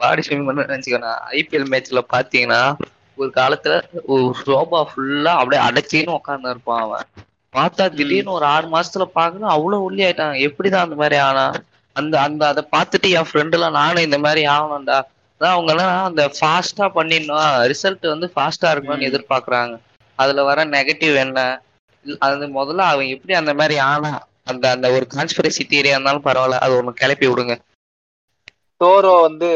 பாடி 0.00 0.22
ஷேமிங் 0.26 0.46
பண்றேன்னு 0.48 0.72
நினைச்சுக்க 0.72 0.98
வேணாம். 0.98 1.22
ஐபிஎல் 1.34 1.70
மேட்ச்ல 1.72 2.02
பாத்தீங்கன்னா 2.14 2.60
ஒரு 3.18 3.30
காலத்துல 3.36 3.74
ஒரு 4.06 4.24
சோபா 4.42 4.80
ஃபுல்லா 4.90 5.32
அப்படியே 5.40 5.62
அடைச்சின்னு 5.68 6.18
உட்கார்ந்து 6.18 6.52
இருப்பான் 6.54 6.82
அவன். 6.82 7.06
பார்த்தா 7.56 7.90
திடீர்னு 7.90 8.30
ஒரு 8.30 8.44
ஆறு 8.44 8.68
மாசத்துல 8.68 9.04
பாக்கணும் 9.04 9.48
அவ்வளவு 9.48 9.90
ஒல்லி 9.90 9.94
ஆயிட்டான் 9.94 10.48
எப்படிதான் 10.48 10.84
அந்த 10.86 10.94
மாதிரி 10.94 11.16
ஆனா? 11.16 11.52
அந்த 11.92 12.20
அந்த 12.20 12.46
அதை 12.46 12.68
பார்த்துட்டு 12.76 13.10
என் 13.10 13.28
ஃப்ரெண்டு 13.32 13.52
எல்லாம் 13.52 13.72
நானும் 13.72 14.02
இந்த 14.02 14.18
மாதிரி 14.18 14.46
ஆகணும்டா. 14.46 14.98
அதான் 15.40 15.54
அவங்க 15.56 15.72
எல்லாம் 15.72 16.04
அந்த 16.04 16.32
ஃபாஸ்டா 16.40 16.86
பண்ணிடணும். 16.94 17.72
ரிசல்ட் 17.72 18.06
வந்து 18.08 18.32
ஃபாஸ்டா 18.36 18.66
இருக்கணும்னு. 18.66 19.08
எதிர்பார்க்கறாங்க. 19.08 19.78
அதுல 20.14 20.44
வர 20.44 20.64
நெகட்டிவ் 20.64 21.16
என்ன? 21.16 21.62
அது 22.18 22.46
முதல்ல 22.48 22.76
அவன் 22.76 23.06
எப்படி 23.06 23.34
அந்த 23.34 23.54
மாதிரி 23.54 23.78
ஆனா? 23.78 24.26
அந்த 24.44 24.70
அந்த 24.70 24.90
ஒரு 24.90 25.06
கான்ஸ்பிரசி 25.14 25.62
தியரியா 25.68 25.94
இருந்தாலும் 25.94 26.24
பரவாயில்ல. 26.24 26.58
அது 26.58 26.82
ஒண்ணு 26.82 26.88
கிளப்பி 26.88 27.26
விடுங்க. 27.26 27.58
டோரோ 28.84 29.20
வந்து 29.20 29.48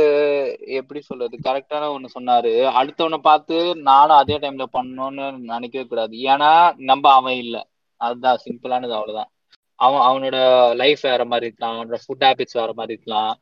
எப்படி 0.67 1.01
சொல்றது? 1.01 1.39
கரெக்டான 1.43 1.89
ஒண்ணு 1.97 2.05
சொன்னாரு. 2.21 2.53
அடுத்தவனை 2.81 3.17
பார்த்து 3.17 3.77
நானும் 3.77 4.17
அதே 4.17 4.39
டைம்ல 4.39 4.65
பண்ணணும்னு 4.73 5.39
நினைக்கவே 5.39 5.87
கூடாது. 5.87 6.17
ஏன்னா 6.17 6.73
நம்ம 6.77 7.13
அவன் 7.13 7.35
இல்ல. 7.35 7.67
அதுதான் 8.01 8.43
சிம்பிளானது 8.45 8.95
அவ்வளவுதான். 8.99 9.31
அவன் 9.79 10.03
அவனோட 10.09 10.39
லைஃப் 10.81 11.03
வேற 11.11 11.23
மாதிரி 11.25 11.47
இருக்கலாம் 11.49 11.75
அவனோட 11.75 11.99
ஃபுட் 12.05 12.25
ஹேபிட்ஸ் 12.27 12.59
வேற 12.61 12.71
மாதிரி 12.79 12.95
இருக்கலாம். 12.97 13.33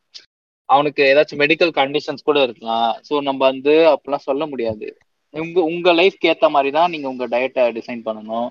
அவனுக்கு 0.68 1.02
ஏதாச்சும் 1.10 1.42
மெடிக்கல் 1.42 1.72
கண்டிஷன்ஸ் 1.80 2.26
கூட 2.28 2.38
இருக்கலாம். 2.46 2.90
ஸோ 3.08 3.14
நம்ம 3.28 3.40
வந்து 3.50 3.74
அப்படிலாம் 3.92 4.28
சொல்ல 4.30 4.46
முடியாது. 4.52 4.88
உங்க 5.34 5.58
உங்க 5.70 5.88
லைஃப்க்கு 6.00 6.30
ஏத்த 6.32 6.48
மாதிரி 6.54 6.70
தான் 6.76 6.92
நீங்க 6.94 7.06
உங்க 7.12 7.24
டயட்டை 7.34 7.64
டிசைன் 7.78 8.02
பண்ணணும். 8.08 8.48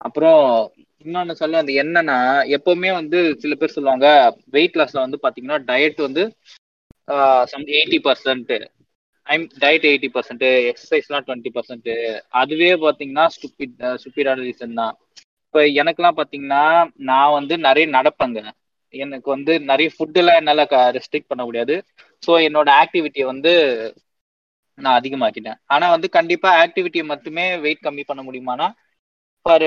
அப்புறம் 0.00 0.42
இன்னொன்னு 1.04 1.34
சொல்ல 1.40 1.62
அந்த 1.62 1.72
என்னன்னா 1.82 2.18
எப்பவுமே 2.56 2.90
வந்து 2.98 3.18
சில 3.42 3.54
பேர் 3.54 3.74
சொல்லுவாங்க 3.76 4.06
வெயிட் 4.56 4.78
லாஸ்ல 4.80 5.04
வந்து 5.04 5.18
பாத்தீங்கன்னா 5.24 5.58
டயட் 5.70 6.00
வந்து 6.06 6.22
some 7.52 7.66
eighty 7.78 7.98
percent 8.06 8.52
I'm 9.26 9.44
diet 9.62 9.86
eighty 9.90 10.08
percent 10.14 10.44
எக்ஸசைஸ்லாம் 10.70 11.26
twenty 11.26 11.52
percent 11.56 11.90
அதுவே 12.40 12.70
பாத்தீங்கன்னா 12.84 13.26
ஸ்டூபிட் 13.34 13.76
ஸ்டூபிடான 14.00 14.44
ரீசன் 14.48 14.78
தான். 14.82 14.94
இப்போ 15.54 15.66
எனக்குலாம் 15.80 16.16
பாத்தீங்கன்னா 16.18 16.62
நான் 17.08 17.34
வந்து 17.36 17.54
நிறைய 17.66 17.86
நடப்பேங்க. 17.88 18.38
எனக்கு 18.94 19.28
வந்து 19.30 19.52
நிறைய 19.70 19.88
ஃபுட்டுலாம் 19.94 20.38
என்னால் 20.40 20.62
ரெஸ்ட்ரிக்ட் 20.96 21.30
பண்ண 21.32 21.42
முடியாது. 21.48 21.74
ஸோ 22.22 22.30
என்னோட 22.46 22.68
ஆக்டிவிட்டியை 22.82 23.26
வந்து 23.30 23.52
நான் 24.78 24.98
அதிகமாக்கிட்டேன். 25.00 25.58
ஆனா 25.74 25.86
வந்து 25.94 26.08
கண்டிப்பா 26.16 26.50
ஆக்டிவிட்டியை 26.64 27.04
மட்டுமே 27.12 27.44
வெயிட் 27.66 27.84
கம்மி 27.86 28.04
பண்ண 28.10 28.22
முடியுமானா 28.28 28.66
ஃபார் 29.46 29.66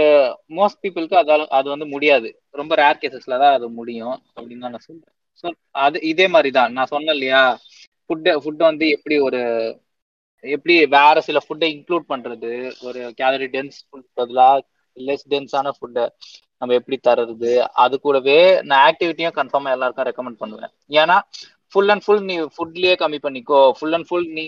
மோஸ்ட் 0.58 0.82
பீப்புளுக்கு 0.84 1.17
அதால 1.21 1.47
அது 1.60 1.67
வந்து 1.76 1.88
முடியாது. 1.95 2.30
ரொம்ப 2.54 2.76
ரேர் 2.82 3.02
கேசஸ்ல 3.04 3.39
தான் 3.43 3.56
அது 3.58 3.69
முடியும் 3.80 4.15
அப்படின்னு 4.38 4.63
தான் 4.65 4.76
நான் 4.76 4.88
சொல்றேன். 4.89 5.13
ஸோ 5.43 5.47
அது 5.86 5.97
இதே 6.12 6.28
மாதிரி 6.36 6.52
தான் 6.60 6.73
நான் 6.78 6.91
சொன்னேன் 6.93 7.15
இல்லையா 7.17 7.43
ஃபுட்டு 8.10 8.34
ஃபுட்டை 8.43 8.65
வந்து 8.71 8.88
எப்படி 8.97 9.17
ஒரு 9.28 9.41
எப்படி 10.43 10.76
வேற 10.95 11.21
சில 11.28 11.38
ஃபுட்டை 11.45 11.67
இன்க்ளூட் 11.76 12.12
பண்றது? 12.13 12.52
ஒரு 12.88 13.00
கேலரி 13.21 13.47
டென்ஸ் 13.56 13.78
ஃபுட் 13.88 14.10
பதிலாக 14.19 14.65
லெஸ் 15.07 15.27
டென்ஸான 15.33 15.71
ஃபுட்டை 15.77 16.05
நம்ம 16.57 16.73
எப்படி 16.73 16.97
தர்றது? 17.07 17.51
அது 17.83 17.95
கூடவே 17.99 18.38
நான் 18.69 18.83
ஆக்டிவிட்டியும் 18.89 19.38
கன்ஃபார்மா 19.39 19.73
எல்லாருக்கும் 19.75 20.07
ரெக்கமெண்ட் 20.10 20.41
பண்ணுவேன். 20.43 20.71
ஏன்னா 21.01 21.17
ஃபுல் 21.73 21.91
அண்ட் 21.93 22.03
ஃபுல் 22.05 22.23
நீ 22.23 22.36
ஃபுட்லயே 22.55 22.95
கம்மி 23.03 23.19
பண்ணிக்கோ 23.25 23.60
ஃபுல் 23.77 23.95
அண்ட் 23.97 24.07
ஃபுல் 24.10 24.27
நீ 24.38 24.45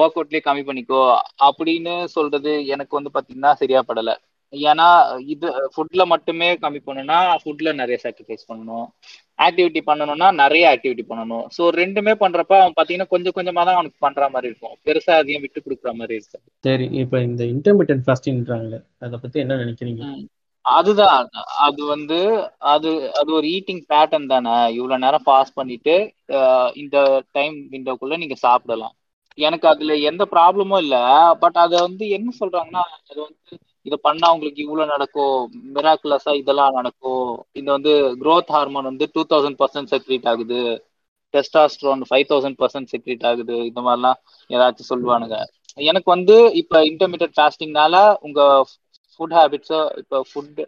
ஒர்க் 0.00 0.18
அவுட்லயே 0.18 0.42
கம்மி 0.48 0.62
பண்ணிக்கோ 0.68 1.00
அப்படின்னு 1.48 1.94
சொல்றது 2.16 2.66
எனக்கு 2.66 2.98
வந்து 2.98 3.14
பாத்தீங்கன்னா 3.14 3.52
சரியா 3.62 3.82
படல. 3.90 4.12
ஏன்னா 4.64 4.86
இது 5.34 5.46
ஃபுட்ல 5.74 6.02
மட்டுமே 6.12 6.48
கம்மி 6.62 6.80
பண்ணணும்னா 6.86 7.18
ஃபுட்ல 7.42 7.72
நிறைய 7.80 7.96
சாக்ரிஃபைஸ் 8.04 8.48
பண்ணணும். 8.50 8.86
ஆக்டிவிட்டி 9.38 9.80
பண்ணணும்னா 9.88 10.28
நிறைய 10.42 10.64
ஆக்டிவிட்டி 10.72 11.04
பண்ணணும். 11.10 11.44
ஸோ 11.56 11.62
ரெண்டுமே 11.80 12.12
பண்றப்ப 12.22 12.54
அவன் 12.60 12.76
பாத்தீங்கன்னா 12.78 13.12
கொஞ்சம் 13.14 13.36
கொஞ்சமா 13.38 13.64
தான் 13.68 13.78
அவனுக்கு 13.78 14.04
பண்ற 14.06 14.28
மாதிரி 14.34 14.50
இருக்கும். 14.50 14.76
பெருசா 14.86 15.14
அதையும் 15.20 15.44
விட்டு 15.44 15.60
கொடுக்குற 15.60 15.92
மாதிரி 16.00 16.16
இருக்கும் 16.20 16.44
சரி 16.64 16.86
இப்போ 17.02 17.18
இந்த 17.28 17.42
இன்டர்மீடியன்ட் 17.54 18.06
ஃபாஸ்டிங்ன்றாங்களே 18.06 18.80
அதை 19.06 19.18
பத்தி 19.24 19.38
என்ன 19.44 19.58
நினைக்கிறீங்க? 19.64 20.04
அதுதான். 20.64 21.24
அது 21.66 21.80
வந்து 21.84 22.18
அது 22.74 22.90
அது 23.20 23.30
ஒரு 23.38 23.46
ஈட்டிங் 23.56 23.82
பேட்டர்ன் 23.92 24.30
தானே. 24.34 24.54
இவ்வளவு 24.76 25.02
நேரம் 25.04 25.26
பாஸ் 25.30 25.56
பண்ணிட்டு 25.58 25.94
இந்த 26.82 26.96
டைம் 27.32 27.56
விண்டோக்குள்ள 27.74 28.16
நீங்க 28.22 28.36
சாப்பிடலாம். 28.46 28.94
எனக்கு 29.38 29.66
அதுல 29.68 29.94
எந்த 30.10 30.24
ப்ராப்ளமும் 30.34 30.82
இல்ல. 30.84 30.96
பட் 31.42 31.58
அத 31.64 31.74
வந்து 31.86 32.04
என்ன 32.16 32.28
சொல்றாங்கன்னா 32.40 32.82
அது 33.00 33.20
வந்து 33.26 33.52
இதை 33.86 33.98
பண்ணா 34.02 34.26
உங்களுக்கு 34.34 34.62
இவ்வளவு 34.62 34.92
நடக்கும் 34.92 35.38
மிராக்குலஸா 35.74 36.32
இதெல்லாம் 36.34 36.76
நடக்கும். 36.78 37.26
இது 37.52 37.68
வந்து 37.76 37.92
குரோத் 38.22 38.52
ஹார்மோன் 38.56 38.90
வந்து 38.90 39.06
டூ 39.12 39.22
தௌசண்ட் 39.32 39.58
பர்சன்ட் 39.62 39.90
செக்ரீட் 39.94 40.28
ஆகுது. 40.32 40.60
Testosterone 41.34 42.02
five 42.10 42.26
thousand 42.32 42.58
percent 42.62 42.90
secrete 42.92 43.26
ஆகுது. 43.30 43.56
இந்த 43.70 43.80
மாதிரிலாம் 43.80 44.18
ஏதாச்சும் 44.50 44.90
சொல்லுவானுங்க. 44.92 45.38
எனக்கு 45.88 46.08
வந்து 46.10 46.36
இப்ப 46.62 46.82
இன்டர்மீடியட் 46.84 47.36
ஃபாஸ்டிங்னால 47.38 47.94
உங்க 48.20 48.40
ஃபுட் 49.14 49.36
ஹேபிட்ஸோ 49.38 49.80
இப்போ 50.02 50.18
ஃபுட் 50.30 50.62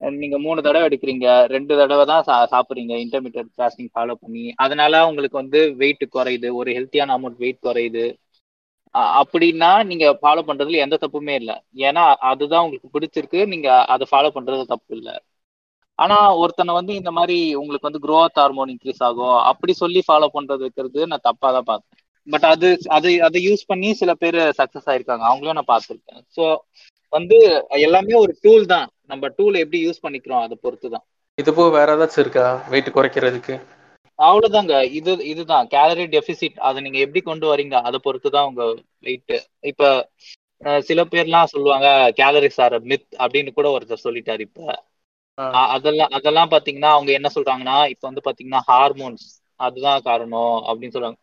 நீங்க 0.00 0.36
மூணு 0.38 0.62
தடவை 0.62 0.86
எடுக்கிறீங்க. 0.88 1.26
ரெண்டு 1.54 1.76
தடவை 1.76 2.04
தான் 2.06 2.24
சா 2.28 2.34
சாப்பிட்றீங்க. 2.54 2.94
இன்டர்மீடியட் 3.04 3.50
ஃபாஸ்டிங் 3.56 3.90
ஃபாலோ 3.94 4.14
பண்ணி. 4.22 4.44
அதனால 4.64 5.06
உங்களுக்கு 5.08 5.36
வந்து 5.42 5.60
வெயிட் 5.82 6.04
குறையுது. 6.16 6.48
ஒரு 6.60 6.70
ஹெல்த்தியான 6.76 7.14
அமௌண்ட் 7.18 7.40
வெயிட் 7.44 7.64
குறையுது. 7.66 8.04
அப்படின்னா 9.20 9.70
நீங்க 9.90 10.06
ஃபாலோ 10.22 10.42
பண்றதுல 10.48 10.82
எந்த 10.86 10.96
தப்புமே 11.04 11.34
இல்லை. 11.40 11.56
ஏன்னா 11.88 12.02
அதுதான் 12.30 12.64
உங்களுக்கு 12.66 12.92
பிடிச்சிருக்கு. 12.96 13.40
நீங்க 13.52 13.68
அதை 13.94 14.04
ஃபாலோ 14.10 14.30
பண்றது 14.36 14.64
தப்பு 14.74 14.92
இல்லை. 14.98 15.14
ஆனா 15.98 16.16
ஒருத்தனை 16.42 16.72
வந்து 16.78 16.92
இந்த 17.00 17.10
மாதிரி 17.18 17.36
உங்களுக்கு 17.60 17.88
வந்து 17.88 18.04
குரோத் 18.06 18.40
ஹார்மோன் 18.42 18.70
இன்க்ரீஸ் 18.74 19.02
ஆகும் 19.08 19.36
அப்படி 19.50 19.72
சொல்லி 19.82 20.00
ஃபாலோ 20.08 20.28
பண்றது 20.36 20.64
இருக்கிறது 20.66 21.00
நான் 21.10 21.26
தப்பா 21.28 21.48
தான் 21.56 21.68
பார்த்தேன். 21.70 22.00
பட் 22.28 22.46
அது 22.52 22.68
அது 22.96 23.08
அதை 23.28 23.38
யூஸ் 23.48 23.64
பண்ணி 23.70 23.88
சில 24.00 24.12
பேர் 24.22 24.38
சக்சஸ் 24.60 24.88
ஆயிருக்காங்க. 24.90 25.24
அவங்களும் 25.30 25.58
நான் 25.58 25.72
பார்த்துருக்கேன். 25.72 26.22
ஸோ 26.36 26.44
வந்து 27.12 27.38
எல்லாமே 27.86 28.14
ஒரு 28.24 28.32
டூல் 28.44 28.64
தான். 28.74 28.86
நம்ம 29.12 29.28
டூல் 29.38 29.60
எப்படி 29.62 29.80
யூஸ் 29.86 30.04
பண்ணிக்கிறோம் 30.04 30.44
அதை 30.46 30.56
பொறுத்து 30.64 30.88
தான் 30.94 31.04
இது 31.38 31.50
போக 31.54 31.70
வேற 31.76 31.94
ஏதாச்சும் 31.96 32.22
இருக்கா? 32.24 32.44
வெயிட் 32.72 32.94
குறைக்கிறதுக்கு? 32.96 33.54
அவ்வளவுதாங்க. 34.18 34.74
இது 34.98 35.12
இதுதான். 35.26 35.66
கேலரி 35.68 36.04
டெபிசிட் 36.12 36.58
அதை 36.66 36.78
நீங்க 36.82 36.98
எப்படி 36.98 37.20
கொண்டு 37.22 37.46
வரீங்க? 37.50 37.76
அதை 37.88 37.98
பொறுத்து 38.02 38.28
தான் 38.30 38.48
உங்க 38.50 38.64
வெயிட் 39.06 39.34
இப்ப 39.70 39.82
சில 40.82 41.00
பேர்லாம் 41.04 41.52
சொல்லுவாங்க 41.52 41.88
கேலரிஸ் 42.18 42.60
ஆர் 42.60 42.76
மித் 42.84 43.08
அப்படின்னு 43.18 43.50
கூட 43.52 43.68
ஒருத்தர் 43.74 44.04
சொல்லிட்டாரு 44.04 44.42
இப்ப. 44.42 44.60
அதெல்லாம் 45.72 46.12
அதெல்லாம் 46.18 46.52
பாத்தீங்கன்னா 46.52 46.90
அவங்க 46.94 47.10
என்ன 47.12 47.28
சொல்றாங்கன்னா 47.34 47.76
இப்ப 47.92 48.04
வந்து 48.08 48.24
பாத்தீங்கன்னா 48.24 48.60
ஹார்மோன்ஸ் 48.68 49.26
அதுதான் 49.60 50.00
காரணம் 50.02 50.30
அப்படின்னு 50.68 50.96
சொல்றாங்க. 50.96 51.18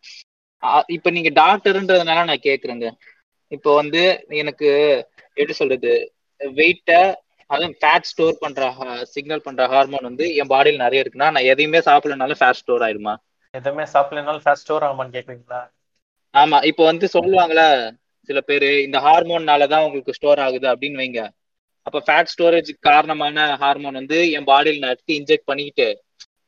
இப்ப 0.96 1.10
நீங்க 1.10 1.30
டாக்டர்ன்றதுனால 1.40 2.24
நான் 2.24 2.46
கேக்குறேங்க. 2.48 2.86
இப்போ 3.52 3.70
வந்து 3.74 4.02
எனக்கு 4.40 4.68
எப்படி 5.36 5.54
சொல்றது 5.54 5.92
வெயிட்ட 6.40 6.90
அதுவும் 7.52 7.76
ஃபேட் 7.78 8.08
ஸ்டோர் 8.10 8.40
பண்ற 8.42 8.60
சிக்னல் 9.12 9.44
பண்ற 9.44 9.62
ஹார்மோன் 9.72 10.08
வந்து 10.08 10.26
என் 10.40 10.52
பாடியில் 10.52 10.84
நிறைய 10.84 11.04
இருக்குன்னா 11.04 11.28
நான் 11.34 11.48
எதையுமே 11.52 11.80
சாப்பிடலனாலும் 11.86 12.40
ஃபேட் 12.40 12.60
ஸ்டோர் 12.60 12.84
ஆயிடுமா? 12.86 13.14
எதுவுமே 13.54 13.84
சாப்பிடலனாலும் 13.92 14.44
ஃபாஸ்ட் 14.44 14.64
ஸ்டோர் 14.64 14.86
ஆகுமான்னு 14.86 15.16
கேக்குறீங்களா 15.16 15.60
ஆமா 16.34 16.58
இப்போ 16.70 16.82
வந்து 16.88 17.06
சொல்லுவாங்களே 17.14 17.66
சில 18.28 18.40
பேரு 18.42 18.70
இந்த 18.84 18.98
ஹார்மோன்னால 19.04 19.68
தான் 19.68 19.84
உங்களுக்கு 19.86 20.16
ஸ்டோர் 20.18 20.42
ஆகுது 20.44 20.66
அப்படின்னு 20.72 21.00
வைங்க. 21.00 21.22
அப்ப 21.86 22.00
ஃபேட் 22.06 22.32
ஸ்டோரேஜ் 22.32 22.70
காரணமான 22.86 23.46
ஹார்மோன் 23.62 23.98
வந்து 24.00 24.18
என் 24.36 24.48
பாடியில் 24.48 24.82
நான் 24.82 24.94
எடுத்து 24.94 25.18
இன்ஜெக்ட் 25.18 25.48
பண்ணிக்கிட்டு 25.48 25.88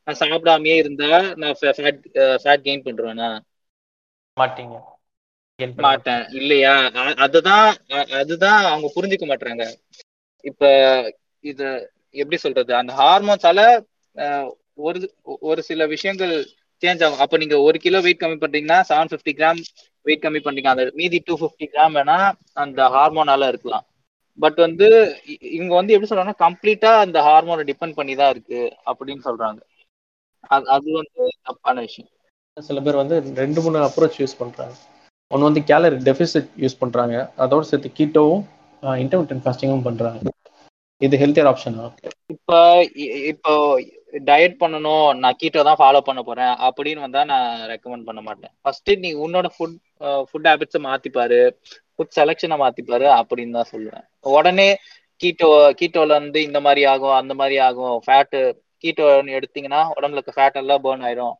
நான் 0.07 0.19
சாப்பிடாமயே 0.21 0.75
இருந்தா 0.81 1.11
நான் 1.41 1.57
ஃபேட் 1.59 2.01
ஃபேட் 2.43 2.65
கெயின் 2.65 2.85
பண்றேனா 2.85 3.29
மாட்டீங்க. 4.37 4.75
மாட்டேன். 5.77 6.23
இல்லையா? 6.39 6.73
அதுதான் 7.25 7.67
அதுதான் 8.19 8.61
அவங்க 8.69 8.87
புரிஞ்சுக்க 8.95 9.25
மாட்டாங்க 9.29 9.63
இப்ப 10.45 10.63
இது 11.43 11.67
எப்படி 12.15 12.37
சொல்றது? 12.43 12.71
அந்த 12.81 12.91
ஹார்மோன்ஸால 13.01 13.59
ஒரு 14.87 14.99
ஒரு 15.49 15.61
சில 15.69 15.85
விஷயங்கள் 15.93 16.33
சேஞ்ச் 16.83 17.03
ஆகும். 17.05 17.23
அப்ப 17.25 17.37
நீங்க 17.41 17.57
ஒரு 17.67 17.77
கிலோ 17.85 17.99
வெயிட் 18.05 18.21
கம்மி 18.23 18.37
பண்றீங்கன்னா 18.43 18.79
செவன் 18.89 19.11
பிப்டி 19.13 19.33
கிராம் 19.39 19.59
வெயிட் 20.05 20.23
கம்மி 20.25 20.41
பண்றீங்க. 20.45 20.71
அந்த 20.73 20.85
மீதி 21.01 21.19
டூ 21.27 21.35
பிப்டி 21.43 21.67
கிராம் 21.73 21.95
வேணா 21.99 22.17
அந்த 22.63 22.81
ஹார்மோனால 22.95 23.47
இருக்கலாம். 23.53 23.85
பட் 24.39 24.57
வந்து 24.65 24.87
இவங்க 25.57 25.73
வந்து 25.79 25.93
எப்படி 25.95 26.09
சொல்றாங்கன்னா 26.09 26.43
கம்ப்ளீட்டா 26.45 26.91
அந்த 27.05 27.17
ஹார்மோனை 27.27 27.63
டிபெண்ட் 27.69 27.97
பண்ணி 27.99 28.15
தான் 28.21 28.33
இருக்கு 28.35 28.61
அப்படின்னு 28.89 29.23
சொல்றாங்க. 29.29 29.59
அது 30.55 30.65
அது 30.75 30.87
வந்து 30.99 31.21
தப்பான 31.47 31.77
விஷயம். 31.87 32.11
சில 32.57 32.81
பேர் 32.81 33.01
வந்து 33.01 33.15
ரெண்டு 33.41 33.59
மூணு 33.63 33.79
அப்ரோச் 33.87 34.19
யூஸ் 34.21 34.39
பண்றாங்க. 34.41 34.75
ஒன்று 35.31 35.47
வந்து 35.49 35.61
கேலரி 35.71 35.97
டெபிசிட் 36.09 36.51
யூஸ் 36.63 36.81
பண்றாங்க. 36.81 37.15
அதோட 37.43 37.63
சேர்த்து 37.69 37.97
கீட்டோவும் 37.99 38.43
இன்டர்மீடியன் 39.03 39.43
ஃபாஸ்டிங்கும் 39.45 39.83
பண்றாங்க. 39.83 40.31
இது 41.01 41.17
ஹெல்த்தியர் 41.17 41.49
ஆப்ஷனா 41.51 41.85
இப்ப 42.27 42.59
இ- 43.03 43.25
இப்போ 43.31 43.53
டயட் 44.29 44.55
பண்ணணும் 44.59 45.13
நான் 45.13 45.37
கீட்டோ 45.43 45.63
தான் 45.63 45.79
ஃபாலோ 45.79 45.99
பண்ண 45.99 46.21
போறேன் 46.21 46.53
அப்படின்னு 46.67 46.99
வந்தா 46.99 47.23
நான் 47.23 47.59
ரெக்கமெண்ட் 47.69 48.07
பண்ண 48.09 48.21
மாட்டேன். 48.21 48.51
ஃபர்ஸ்ட் 48.61 48.91
நீ 48.97 49.13
உன்னோட 49.15 49.47
ஃபுட் 49.55 49.75
ஃபுட் 50.29 50.49
ஹேபிட்ஸை 50.51 50.81
மாத்திப்பாரு 50.87 51.39
ஃபுட் 51.95 52.15
செலெக்ஷனை 52.15 52.57
மாத்திப்பாரு 52.63 53.07
அப்படின்னு 53.19 53.51
தான் 53.51 53.71
சொல்லுவேன். 53.71 54.05
உடனே 54.21 54.69
கீட்டோ 55.21 55.49
கீட்டோல 55.81 56.15
இருந்து 56.15 56.43
இந்த 56.43 56.59
மாதிரி 56.59 56.85
ஆகும் 56.85 57.11
அந்த 57.11 57.33
மாதிரி 57.33 57.57
ஆகும் 57.57 58.01
ஃபேட்டு 58.07 58.39
கீட்டோ 58.83 59.05
எடுத்தீங்கன்னா 59.37 59.81
உடம்புல 59.97 60.19
இருக்க 60.19 60.31
ஃபேட் 60.31 60.55
எல்லாம் 60.55 60.83
பேர்ன் 60.83 61.05
ஆயிரும். 61.07 61.35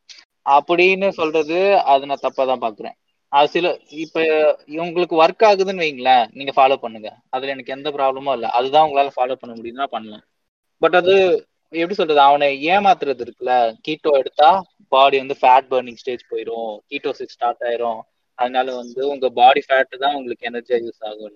அப்படின்னு 0.50 1.10
சொல்றது 1.10 1.58
அது 1.80 2.06
நான் 2.06 2.24
தப்பா 2.28 2.46
தான் 2.46 2.64
பாக்குறேன். 2.66 2.96
அது 3.36 3.48
சில 3.54 3.68
இப்ப 4.04 4.20
உங்களுக்கு 4.84 5.16
ஒர்க் 5.22 5.46
ஆகுதுன்னு 5.48 5.84
வைங்களேன் 5.84 6.26
நீங்க 6.38 6.52
ஃபாலோ 6.56 6.76
பண்ணுங்க. 6.78 7.10
அதுல 7.30 7.54
எனக்கு 7.56 7.76
எந்த 7.76 7.90
ப்ராப்ளமும் 7.98 8.36
இல்லை. 8.38 8.50
அதுதான் 8.58 8.86
உங்களால 8.88 9.12
ஃபாலோ 9.16 9.36
பண்ண 9.36 9.54
முடியும்னா 9.56 9.88
பண்ணலாம். 9.92 10.26
பட் 10.82 10.96
அது 10.96 11.14
எப்படி 11.74 11.96
சொல்றது? 11.96 12.22
அவனை 12.22 12.48
ஏமாத்துறது 12.68 13.24
இருக்குல்ல. 13.26 13.54
கீட்டோ 13.86 14.12
எடுத்தா 14.22 14.50
பாடி 14.92 15.18
வந்து 15.22 15.38
ஃபேட் 15.40 15.70
பர்னிங் 15.72 16.00
ஸ்டேஜ் 16.02 16.24
போயிடும் 16.32 16.70
கீட்டோசிஸ் 16.92 17.34
ஸ்டார்ட் 17.36 17.64
ஆயிரும். 17.68 18.02
அதனால 18.40 18.68
வந்து 18.78 19.02
உங்க 19.14 19.28
பாடி 19.34 19.62
ஃபேட் 19.66 20.02
தான் 20.04 20.16
உங்களுக்கு 20.16 20.48
எனர்ஜியா 20.50 20.80
யூஸ் 20.86 21.04
ஆகும் 21.04 21.36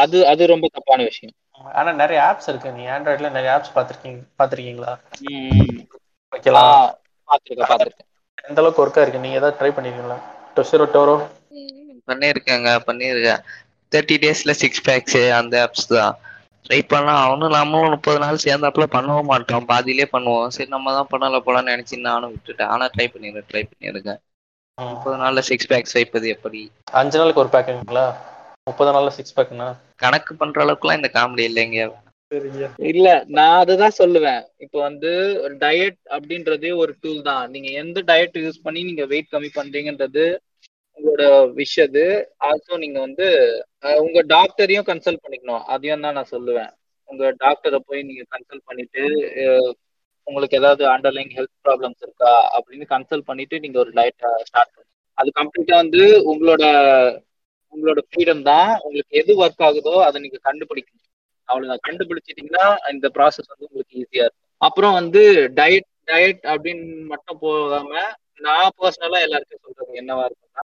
அது 0.00 0.18
அது 0.30 0.42
ரொம்ப 0.52 0.66
தப்பான 0.74 1.00
விஷயம். 1.02 1.34
ஆனா 1.74 1.90
நிறைய 2.00 2.18
ஆப்ஸ் 2.28 2.48
இருக்கு. 2.50 2.70
நீ 2.72 2.84
ஆண்ட்ராய்ட்ல 2.94 3.30
நிறைய 3.32 3.50
ஆப்ஸ் 3.56 3.74
பாத்திருக்கீங்க 3.76 4.20
பாத்திருக்கீங்களா 4.38 4.92
பாத்துருக்கேன் 7.28 7.70
பாத்துருக்கேன் 7.70 8.08
எந்த 8.44 8.60
அளவுக்கு 8.60 8.82
ஒர்க்கா 8.84 9.02
இருக்கு? 9.02 9.24
நீங்க 9.24 9.40
ஏதாவது 9.40 9.58
ட்ரை 9.58 9.70
பண்ணிருக்கீங்களா? 9.72 10.18
டொசிரோ 10.56 10.86
டோரோ 10.94 11.16
பண்ணியிருக்கேங்க 12.08 12.70
பண்ணியிருக்கேன். 12.86 13.42
தேர்ட்டி 13.92 14.16
டேஸ்ல 14.22 14.52
சிக்ஸ் 14.60 14.84
பேக்ஸ் 14.86 15.18
அந்த 15.38 15.54
ஆப்ஸ் 15.64 15.90
தான். 15.92 16.14
ட்ரை 16.66 16.78
பண்ணலாம். 16.84 17.22
அவனும் 17.24 17.56
நம்மளும் 17.56 17.92
முப்பது 17.94 18.18
நாள் 18.18 18.44
சேர்ந்தாப்புல 18.44 18.86
பண்ணவும் 18.94 19.30
மாட்டோம். 19.32 19.68
பாதியிலே 19.70 20.06
பண்ணுவோம். 20.12 20.52
சரி 20.56 20.70
நம்ம 20.70 20.94
தான் 20.98 21.10
பண்ணல 21.12 21.40
போலான்னு 21.46 21.72
நினைச்சு 21.72 21.98
நானும் 22.08 22.34
விட்டுட்டேன். 22.34 22.72
ஆனா 22.74 22.86
ட்ரை 22.94 23.06
பண்ணிருக்கேன். 23.12 23.48
ட்ரை 23.50 23.64
பண்ணியிருக்கேன் 23.68 24.20
முப்பது 24.78 25.16
நாள்ல 25.16 25.40
சிக்ஸ் 25.48 25.70
பேக்ஸ் 25.70 25.96
வைப்பது 25.98 26.26
எப்படி? 26.34 26.60
அஞ்சு 27.00 27.18
நாளுக்கு 27.20 27.42
ஒரு 27.42 27.52
பேக்குங்களா 27.54 28.04
முப்பது 28.66 28.92
நாள்ல 28.96 29.12
சிக்ஸ் 29.16 29.36
பேக்னா 29.36 29.68
கணக்கு 30.02 30.32
பண்ற 30.34 30.64
அளவுக்குலாம் 30.64 30.98
இந்த 30.98 31.10
காமெடி 31.14 31.44
இல்லைங்க. 31.48 31.80
இல்ல 32.90 33.06
நான் 33.36 33.60
அதுதான் 33.62 33.96
சொல்லுவேன். 33.98 34.42
இப்போ 34.64 34.78
வந்து 34.88 35.10
டயட் 35.62 35.98
அப்படின்றதே 36.16 36.70
ஒரு 36.82 36.92
டூல் 37.02 37.22
தான். 37.30 37.44
நீங்க 37.54 37.68
எந்த 37.82 37.98
டயட் 38.10 38.36
யூஸ் 38.44 38.64
பண்ணி 38.66 38.80
நீங்க 38.90 39.04
வெயிட் 39.12 39.32
கம்மி 39.34 39.50
பண்றீங்கன்றது 39.58 40.24
உங்களோட 40.98 41.24
விஷ் 41.58 41.78
அது. 41.86 42.04
ஆல்சோ 42.48 42.76
நீங்க 42.84 42.98
வந்து 43.06 43.26
உங்க 44.04 44.20
டாக்டரையும் 44.34 44.88
கன்சல்ட் 44.90 45.22
பண்ணிக்கணும். 45.24 45.64
அதையும் 45.74 46.04
தான் 46.06 46.16
நான் 46.18 46.32
சொல்லுவேன். 46.36 46.70
உங்க 47.08 47.24
டாக்டரை 47.44 47.80
போய் 47.88 48.06
நீங்க 48.08 48.24
கன்சல்ட் 48.34 48.68
பண்ணிட்டு 48.70 49.02
உங்களுக்கு 50.26 50.58
ஏதாவது 50.60 50.82
அண்டர்லைங் 50.94 51.32
ஹெல்த் 51.36 51.56
ப்ராப்ளம்ஸ் 51.66 52.02
இருக்கா 52.06 52.32
அப்படின்னு 52.56 52.86
கன்சல்ட் 52.94 53.28
பண்ணிட்டு 53.30 53.56
நீங்க 53.64 53.78
ஒரு 53.84 53.90
டயட்டை 53.98 54.28
ஸ்டார்ட் 54.48 54.72
பண்ணுங்க. 54.74 54.88
அது 55.18 55.30
கம்ப்ளீட்டா 55.40 55.76
வந்து 55.82 56.02
உங்களோட 56.32 56.64
உங்களோட 57.74 58.00
ஃப்ரீடம் 58.08 58.42
தான். 58.50 58.70
உங்களுக்கு 58.84 59.18
எது 59.22 59.32
ஒர்க் 59.42 59.64
ஆகுதோ 59.68 59.94
அதை 60.08 60.18
நீங்க 60.24 60.38
கண்டுபிடிக்கணும். 60.48 60.99
அவ்வளவுதான். 61.50 61.84
கண்டுபிடிச்சிட்டீங்கன்னா 61.88 62.66
இந்த 62.94 63.06
ப்ராசஸ் 63.16 63.50
வந்து 63.52 63.68
உங்களுக்கு 63.68 63.98
ஈஸியா 64.02 64.24
இருக்கும். 64.26 64.46
அப்புறம் 64.60 64.94
வந்து 65.00 65.22
டயட் 65.60 65.88
டயட் 66.10 66.42
அப்படின்னு 66.52 66.86
மட்டும் 67.12 67.40
போகாம 67.44 67.92
நான் 68.46 68.74
பர்சனலா 68.80 69.18
எல்லாருக்கும் 69.26 69.64
சொல்றது 69.66 70.00
என்னவா 70.02 70.22
இருக்கும்னா 70.28 70.62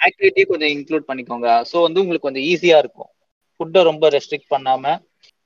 ஆக்டிவிட்டி 0.00 0.42
கொஞ்சம் 0.50 0.72
இன்க்ளூட் 0.76 1.08
பண்ணிக்கோங்க. 1.08 1.48
ஸோ 1.70 1.76
வந்து 1.86 2.00
உங்களுக்கு 2.02 2.26
கொஞ்சம் 2.28 2.46
ஈஸியா 2.50 2.78
இருக்கும். 2.84 3.10
ஃபுட்டை 3.56 3.80
ரொம்ப 3.90 4.04
ரெஸ்ட்ரிக்ட் 4.14 4.52
பண்ணாம 4.54 4.84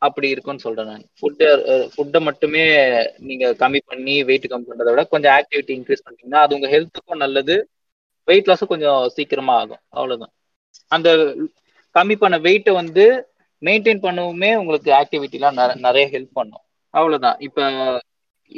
அப்படி 0.02 0.28
இருக்கும்னு 0.34 0.64
சொல்றேன் 0.64 0.88
நான். 0.90 1.04
ஃபுட்டை 1.20 1.48
ஃபுட்டை 1.92 2.20
மட்டுமே 2.28 2.64
நீங்க 3.28 3.46
கம்மி 3.62 3.80
பண்ணி 3.90 4.14
வெயிட் 4.30 4.50
கம்மி 4.52 4.68
பண்றதை 4.70 4.92
விட 4.94 5.04
கொஞ்சம் 5.14 5.34
ஆக்டிவிட்டி 5.38 5.72
இன்க்ரீஸ் 5.78 6.04
பண்ணிட்டீங்கன்னா 6.04 6.42
அது 6.44 6.56
உங்க 6.58 6.68
ஹெல்த்துக்கும் 6.74 7.22
நல்லது. 7.24 7.56
வெயிட் 8.28 8.48
லாஸும் 8.50 8.72
கொஞ்சம் 8.74 9.00
சீக்கிரமா 9.16 9.54
ஆகும். 9.62 9.82
அவ்வளவுதான். 9.98 10.32
அந்த 10.92 11.08
கம்மி 11.94 12.16
பண்ண 12.22 12.36
வெயிட்டை 12.46 12.72
வந்து 12.82 13.04
மெயின்டைன் 13.68 14.04
பண்ணவுமே 14.06 14.50
உங்களுக்கு 14.60 14.90
ஆக்டிவிட்டிலாம் 15.00 15.58
நிறைய 15.86 16.04
ஹெல்ப் 16.14 16.36
பண்ணும். 16.38 16.62
அவ்வளவுதான். 16.94 17.38
இப்ப 17.46 17.60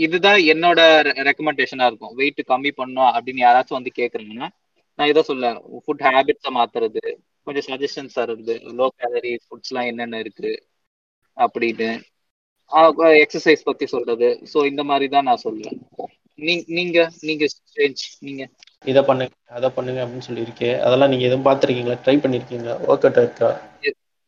இதுதான் 0.05 0.41
என்னோட 0.53 0.81
ரெக்கமெண்டேஷனா 1.29 1.87
இருக்கும். 1.91 2.15
வெயிட் 2.21 2.41
கம்மி 2.53 2.71
பண்ணணும் 2.81 3.11
அப்படின்னு 3.17 3.45
யாராச்சும் 3.47 3.79
வந்து 3.79 3.93
கேக்குறீங்கன்னா 4.01 4.49
நான் 4.99 5.11
இதை 5.13 5.23
சொல்ல 5.31 5.51
ஃபுட் 5.85 6.05
ஹேபிட்ஸை 6.07 6.51
மாத்துறது 6.59 7.03
கொஞ்சம் 7.47 7.67
சஜஷன்ஸ் 7.69 8.17
தருது 8.19 8.55
லோ 8.79 8.87
கேலரி 9.01 9.33
ஃபுட்ஸ்லாம் 9.45 9.89
என்னென்ன 9.91 10.19
இருக்கு 10.25 10.51
அப்படின்னு 11.37 11.89
எக்ஸசைஸ் 13.23 13.69
பத்தி 13.69 13.87
சொல்றது. 13.93 14.29
ஸோ 14.53 14.59
இந்த 14.71 14.83
மாதிரி 14.91 15.07
தான் 15.15 15.29
நான் 15.29 15.45
சொல்லுவேன் 15.45 15.79
நீங்க 16.79 16.99
நீங்க 17.29 17.45
ஸ்ட்ரேஞ்ச் 17.53 18.03
நீங்க. 18.27 18.43
இதை 18.91 19.03
பண்ணுங்க 19.09 19.33
அதை 19.59 19.69
பண்ணுங்க 19.77 20.01
அப்படின்னு 20.05 20.29
சொல்லியிருக்கேன். 20.29 20.77
அதெல்லாம் 20.87 21.11
நீங்க 21.13 21.25
எதுவும் 21.29 21.47
பார்த்துருக்கீங்களா? 21.49 21.99
ட்ரை 22.05 22.17
பண்ணிருக்கீங்களா? 22.25 22.77
ஒர்க் 22.91 23.07
அவுட் 23.07 23.23
இருக்கா 23.23 23.49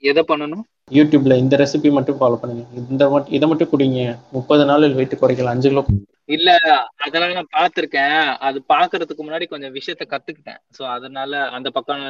எதை 0.02 0.22
பண்ணணும்? 0.28 0.64
யூடியூப்ல 0.90 1.34
இந்த 1.38 1.56
ரெசிபி 1.56 1.90
மட்டும் 1.92 2.18
ஃபாலோ 2.20 2.36
பண்ணுங்க. 2.42 2.62
இந்த 2.92 3.10
மட்டும் 3.10 3.34
இதை 3.36 3.48
மட்டும் 3.48 3.70
குடிங்க. 3.72 4.00
முப்பது 4.36 4.64
நாளில் 4.64 4.96
வெயிட் 4.98 5.20
குறைக்கலாம். 5.22 5.54
அஞ்சு 5.56 5.68
கிலோ 5.68 5.82
இல்ல 6.28 6.50
அதெல்லாம் 6.96 7.32
நான் 7.32 7.54
பார்த்திருக்கேன் 7.56 8.16
அது 8.48 8.58
பாக்குறதுக்கு 8.68 9.22
முன்னாடி 9.26 9.46
கொஞ்சம் 9.48 9.74
விஷயத்த 9.78 10.04
கத்துக்கிட்டேன். 10.10 10.60
சோ 10.78 10.82
அதனால 10.96 11.40
அந்த 11.56 11.68
பக்கம் 11.70 12.02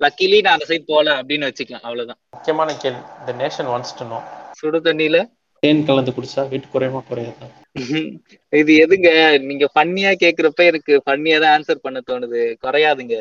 லக்கிலி 0.00 0.38
நான் 0.42 0.52
அந்த 0.52 0.66
சைட் 0.70 0.90
போல 0.92 1.16
அப்படின்னு 1.20 1.48
வச்சுக்கலாம். 1.48 1.84
அவ்வளவுதான். 1.88 2.20
முக்கியமான 2.30 2.74
கேள்வி. 2.82 3.02
இந்த 3.20 3.34
நேஷன் 3.42 3.70
ஒன்ஸ் 3.74 3.94
டு 3.98 4.04
நோ 4.04 4.18
சுடு 4.60 4.80
தண்ணியில? 4.80 5.20
தேன் 5.62 5.84
கலந்து 5.84 6.14
குடிச்சா 6.16 6.42
வெயிட் 6.48 6.72
குறையுமா 6.72 7.02
குறையாதா? 7.10 7.46
இது 8.52 8.72
எதுங்க? 8.84 9.08
நீங்க 9.38 9.68
ஃபன்னியா 9.74 10.10
கேக்குறப்ப 10.24 10.64
எனக்கு 10.64 11.02
ஃபன்னியா 11.06 11.38
தான் 11.40 11.54
ஆன்சர் 11.56 11.84
பண்ண 11.86 12.00
தோணுது. 12.10 12.42
குறையாதுங்க. 12.66 13.16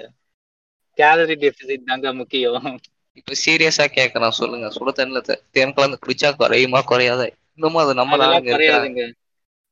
கேலரி 0.97 1.35
டெபிசிட் 1.43 1.89
தாங்க 1.91 2.13
முக்கியம். 2.13 2.67
இப்ப 3.17 3.35
சீரியஸா 3.39 3.85
கேக்குறேன் 3.91 4.37
சொல்லுங்க. 4.37 4.67
சுட 4.75 4.91
தண்ணில 4.93 5.21
தேன் 5.51 5.75
கலந்து 5.75 5.97
குடிச்சா 5.99 6.29
குறையுமா 6.35 6.81
குறையாதா? 6.85 7.25
இன்னமும் 7.51 7.83
அது 7.83 7.93
நம்ம 7.95 8.19
குறையாதுங்க. 8.49 9.01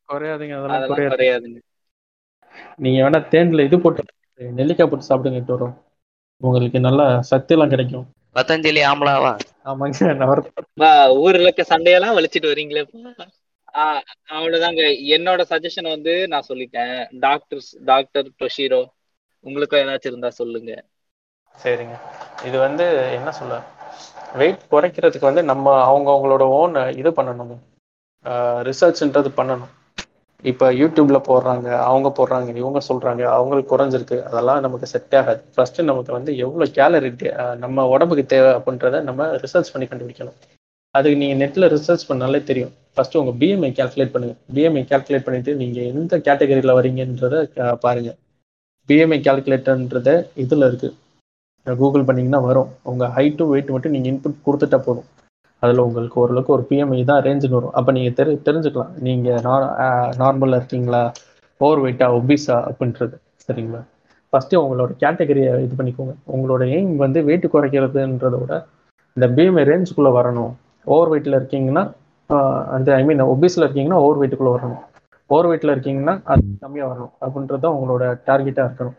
குறையாதுங்க 0.09 0.55
அதெல்லாம் 0.69 1.07
குறையாதுங்க. 1.09 1.59
நீங்க 2.79 2.97
வேணா 3.03 3.19
தேன்ல 3.29 3.65
இது 3.67 3.77
போட்டு 3.79 4.03
நெல்லிக்காய் 4.39 4.89
போட்டு 4.89 5.09
சாப்பிடுங்க 5.09 5.41
வரும். 5.53 5.75
உங்களுக்கு 6.41 6.77
நல்லா 6.79 7.05
சத்து 7.29 7.53
எல்லாம் 7.55 7.73
கிடைக்கும். 7.73 8.05
பதஞ்சலி 8.35 8.81
ஆம்பளாவா 8.89 9.31
ஆமாங்க 9.65 10.11
நவர் 10.21 10.41
ஊர்ல 11.21 11.45
இருக்க 11.45 11.63
சண்டையெல்லாம் 11.67 12.17
வலிச்சிட்டு 12.17 12.51
வரீங்களே 12.51 12.83
ஆஹ் 13.75 14.01
அவ்வளவுதாங்க. 14.31 14.81
என்னோட 15.15 15.41
சஜஷன் 15.49 15.87
வந்து 15.87 16.13
நான் 16.27 16.47
சொல்லிட்டேன். 16.49 16.95
டாக்டர் 17.19 17.61
டாக்டர் 17.85 18.27
டொஷிரோ 18.39 18.81
உங்களுக்கும் 19.45 19.81
ஏதாச்சும் 19.81 20.11
இருந்தா 20.11 20.29
சொல்லுங்க. 20.35 20.71
சரிங்க. 21.55 21.95
இது 22.47 22.57
வந்து 22.65 22.85
என்ன 23.17 23.29
சொல்ல 23.39 23.55
வெயிட் 24.39 24.63
குறைக்கிறதுக்கு 24.73 25.29
வந்து 25.29 25.43
நம்ம 25.51 25.67
அவங்க 25.89 26.09
அவங்களோட 26.13 26.43
ஓன் 26.61 26.75
இது 27.01 27.09
பண்ணணும் 27.19 27.61
ரிசர்ச்ன்றது 28.69 29.29
பண்ணணும். 29.39 29.71
இப்போ 30.43 30.65
யூடியூப்ல 30.79 31.17
போடுறாங்க 31.27 31.67
அவங்க 31.89 32.09
போடுறாங்க 32.17 32.55
இவங்க 32.61 32.79
சொல்றாங்க 32.87 33.23
அவங்களுக்கு 33.37 33.71
குறைஞ்சிருக்கு 33.73 34.17
அதெல்லாம் 34.29 34.61
நமக்கு 34.65 34.87
செட் 34.93 35.15
ஆகாது. 35.19 35.41
ஃபர்ஸ்ட் 35.55 35.79
நமக்கு 35.89 36.11
வந்து 36.17 36.31
எவ்வளோ 36.45 36.65
கேலரி 36.77 37.11
நம்ம 37.63 37.85
உடம்புக்கு 37.93 38.25
தேவை 38.33 38.51
அப்படின்றத 38.59 39.01
நம்ம 39.09 39.27
ரிசர்ச் 39.43 39.71
பண்ணி 39.73 39.87
கண்டுபிடிக்கணும். 39.91 40.37
அதுக்கு 40.95 41.19
நீங்க 41.21 41.35
நெட்ல 41.43 41.67
ரிசர்ச் 41.75 42.07
பண்ணாலே 42.09 42.39
தெரியும். 42.49 42.73
ஃபர்ஸ்ட் 42.95 43.19
உங்க 43.21 43.33
பிஎம்ஐ 43.41 43.71
கால்குலேட் 43.79 44.13
பண்ணுங்க. 44.15 44.35
பிஎம்ஐ 44.55 44.83
கால்குலேட் 44.91 45.27
பண்ணிட்டு 45.27 45.51
நீங்க 45.61 45.79
எந்த 45.93 46.13
கேட்டகரியில 46.27 46.73
வரீங்கன்றத 46.79 47.35
பாருங்க. 47.85 48.11
பிஎம்ஐ 48.89 49.19
கால்குலேட்டர்ன்றத 49.27 50.09
இதுல 50.45 50.67
இருக்கு. 50.71 50.89
கூகுள் 51.81 52.05
பண்ணீங்கன்னா 52.07 52.41
வரும். 52.49 52.69
உங்க 52.91 53.05
ஹைட்டும் 53.17 53.51
வெயிட் 53.53 53.73
மட்டும் 53.73 53.93
நீங்க 53.95 54.07
இன்புட் 54.11 54.45
கொடுத்துட்டா 54.47 54.79
போதும். 54.87 55.07
அதுல 55.63 55.83
உங்களுக்கு 55.87 56.19
ஓரளவுக்கு 56.21 56.53
ஒரு 56.55 56.63
பிஎம்ஐ 56.69 56.99
தான் 57.09 57.23
ரேஞ்சுன்னு 57.25 57.57
வரும். 57.57 57.73
அப்ப 57.79 57.91
நீங்க 57.97 58.11
தெரி 58.19 58.31
தெரிஞ்சுக்கலாம். 58.47 58.93
நீங்க 59.07 59.29
நார்மலா 60.21 60.59
இருக்கீங்களா? 60.61 61.01
ஓவர் 61.61 61.81
வெயிட்டா 61.83 62.07
ஒபீஸா 62.19 62.57
அப்படின்றது. 62.69 63.15
சரிங்களா? 63.45 63.81
ஃபர்ஸ்ட் 64.33 64.55
உங்களோட 64.63 64.91
கேட்டகரியை 65.03 65.51
இது 65.65 65.73
பண்ணிக்கோங்க. 65.79 66.13
உங்களோட 66.35 66.63
எய்ம் 66.75 66.93
வந்து 67.05 67.19
வெயிட் 67.29 67.47
குறைக்கிறதுன்றத 67.55 68.35
விட 68.43 68.53
இந்த 69.17 69.27
பிஎம்ஐ 69.37 69.63
ரேஞ்சுக்குள்ள 69.71 70.11
வரணும். 70.19 70.51
ஓவர் 70.87 71.11
வெயிட்ல 71.13 71.39
இருக்கீங்கன்னா 71.39 71.83
அந்த 72.75 72.89
ஐ 72.99 73.03
மீன் 73.07 73.23
ஒபிஸ்ல 73.33 73.65
இருக்கீங்கன்னா 73.65 73.99
ஓவர் 74.05 74.19
வெயிட்டுக்குள்ள 74.19 74.51
வரணும். 74.57 74.81
ஓவர் 75.33 75.49
வெயிட்ல 75.49 75.73
இருக்கீங்கன்னா 75.75 76.13
அது 76.31 76.43
கம்மியா 76.65 76.85
வரணும். 76.91 77.13
அப்படின்றது 77.25 77.63
தான் 77.65 77.75
உங்களோட 77.77 78.03
டார்கெட்டா 78.29 78.63
இருக்கணும். 78.67 78.97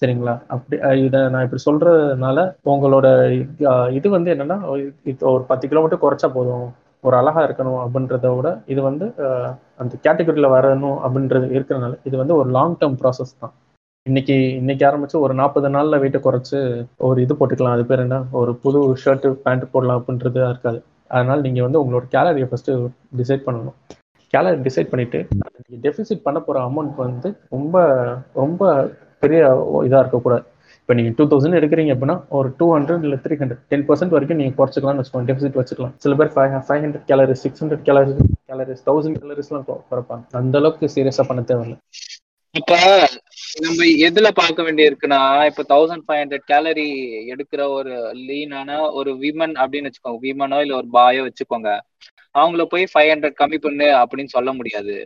சரிங்களா? 0.00 0.34
அப்படி 0.54 0.76
இதை 1.06 1.18
நான் 1.32 1.44
இப்படி 1.46 1.62
சொல்றதுனால 1.68 2.38
உங்களோட 2.72 3.06
இது 3.98 4.08
வந்து 4.16 4.32
என்னன்னா 4.34 4.56
ஒரு 5.32 5.42
பத்து 5.50 5.68
கிலோ 5.72 5.82
குறைச்சா 6.04 6.30
போதும். 6.38 6.66
ஒரு 7.04 7.14
அழகா 7.20 7.40
இருக்கணும் 7.46 7.80
அப்படின்றத 7.84 8.28
விட 8.36 8.48
இது 8.72 8.80
வந்து 8.88 9.06
அந்த 9.82 9.94
கேட்டகரியில 10.04 10.48
வரணும் 10.54 10.98
அப்படின்றது 11.06 11.46
இருக்கிறதுனால 11.56 11.96
இது 12.08 12.16
வந்து 12.22 12.34
ஒரு 12.40 12.48
லாங் 12.56 12.76
டேர்ம் 12.80 12.98
ப்ராசஸ் 13.02 13.34
தான். 13.42 13.52
இன்னைக்கு 14.06 14.36
இன்னைக்கு 14.60 14.84
ஆரம்பிச்சு 14.88 15.16
ஒரு 15.24 15.34
நாற்பது 15.40 15.68
நாள்ல 15.74 15.98
வெயிட்டை 16.02 16.20
குறைச்சு 16.24 16.58
ஒரு 17.08 17.18
இது 17.24 17.34
போட்டுக்கலாம். 17.40 17.76
அது 17.76 17.84
பேர் 17.90 18.04
என்ன? 18.06 18.16
ஒரு 18.40 18.52
புது 18.64 18.80
ஷர்ட் 19.04 19.26
பேண்ட் 19.44 19.70
போடலாம் 19.74 20.00
அப்படின்றது 20.00 20.40
இருக்காது. 20.52 20.80
அதனால 21.14 21.38
நீங்க 21.46 21.60
வந்து 21.66 21.80
உங்களோட 21.82 22.06
கேலரியை 22.16 22.48
ஃபர்ஸ்ட் 22.50 22.72
டிசைட் 23.20 23.46
பண்ணணும். 23.46 23.76
கேலரி 24.32 24.58
டிசைட் 24.66 24.92
பண்ணிட்டு 24.92 25.18
டெபிசிட் 25.86 26.26
பண்ண 26.26 26.38
போற 26.46 26.58
அமௌண்ட் 26.68 26.94
வந்து 27.06 27.28
ரொம்ப 27.54 27.76
ரொம்ப 28.42 28.62
பெரிய 29.22 29.40
இதா 29.88 30.02
இருக்கக்கூடாது. 30.04 30.44
இப்போ 30.80 30.94
நீங்கள் 30.96 31.14
டூ 31.18 31.24
தௌசண்ட் 31.32 31.58
எடுக்கிறீங்க 31.58 31.92
அப்படின்னா 31.94 32.16
ஒரு 32.38 32.48
டூ 32.58 32.66
ஹண்ட்ரட் 32.74 33.04
இல்லை 33.06 33.18
த்ரீ 33.24 33.34
ஹண்ட்ரட் 33.42 33.62
டென் 33.72 33.84
பர்சன்ட் 33.88 34.14
வரைக்கும் 34.16 34.40
நீங்கள் 34.40 34.56
குறைச்சிக்கலாம்னு 34.58 35.00
வச்சுக்கோங்க 35.02 35.28
டெபிசிட் 35.30 35.58
வச்சுக்கலாம். 35.60 35.94
சில 36.04 36.14
பேர் 36.20 36.32
five 36.34 36.56
five 36.68 36.82
hundred 36.84 37.06
calories 37.10 37.42
six 37.44 37.62
hundred 37.62 37.84
calories 37.88 38.18
calories 38.50 38.82
thousand 38.88 39.20
கேலரிஸ்லாம் 39.22 39.64
குறைப்பாங்க. 39.92 40.22
அந்த 40.42 40.58
அளவுக்கு 40.62 40.92
சீரியஸாக 40.96 41.26
பண்ண 41.30 41.44
தேவையில்லை. 41.52 41.78
இப்ப 42.54 42.74
நம்ம 43.64 43.86
எதுல 44.08 44.28
பார்க்க 44.40 44.66
வேண்டி 44.66 44.82
இருக்குன்னா 44.88 45.20
இப்ப 45.50 45.64
தௌசண்ட் 45.72 46.04
ஃபைவ் 46.06 46.20
ஹண்ட்ரட் 46.22 46.46
கேலரி 46.52 46.88
எடுக்கிற 47.32 47.62
ஒரு 47.78 47.94
லீனான 48.28 48.78
ஒரு 48.98 49.12
விமன் 49.24 49.54
அப்படின்னு 49.62 49.88
வச்சுக்கோங்க 49.90 50.20
விமனோ 50.26 50.60
இல்ல 50.64 50.74
ஒரு 50.82 50.88
பாயோ 50.96 51.24
வச்சுக்கோங்க 51.28 51.70
அவங்கள 52.34 52.64
போய் 52.72 52.84
ஃபைவ் 52.92 53.10
ஹண்ட்ரட் 53.12 53.40
கம்மி 53.42 53.58
பண்ணு 53.66 53.88
அப்படின்னு 54.02 54.34
சொல்ல 54.36 54.52
முடியாது. 54.60 54.96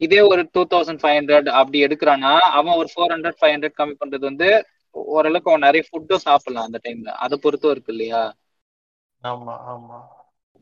இதே 0.00 0.20
ஒரு 0.22 0.48
டூ 0.52 0.62
தௌசண்ட் 0.70 1.00
ஃபைவ் 1.02 1.16
ஹண்ட்ரட் 1.18 1.48
அப்படி 1.52 1.84
எடுக்கிறான்னா 1.84 2.32
அவன் 2.52 2.74
ஒரு 2.74 2.88
ஃபோர் 2.92 3.12
ஹண்ட்ரட் 3.12 3.38
ஃபைவ் 3.40 3.54
ஹண்ட்ரட் 3.54 3.78
கம்மி 3.78 3.94
பண்றது 4.00 4.20
வந்து 4.20 4.48
ஓரளவுக்கு 5.12 5.50
அவன் 5.50 5.60
நிறைய 5.60 5.82
ஃபுட்டும் 5.86 6.24
சாப்பிடலாம் 6.26 6.64
அந்த 6.64 6.80
டைம்ல 6.84 7.10
அதை 7.18 7.38
பொறுத்தும் 7.42 7.70
இருக்கு 7.70 7.92
இல்லையா? 7.92 8.20
ஆமா 9.22 9.54
ஆமா. 9.68 9.98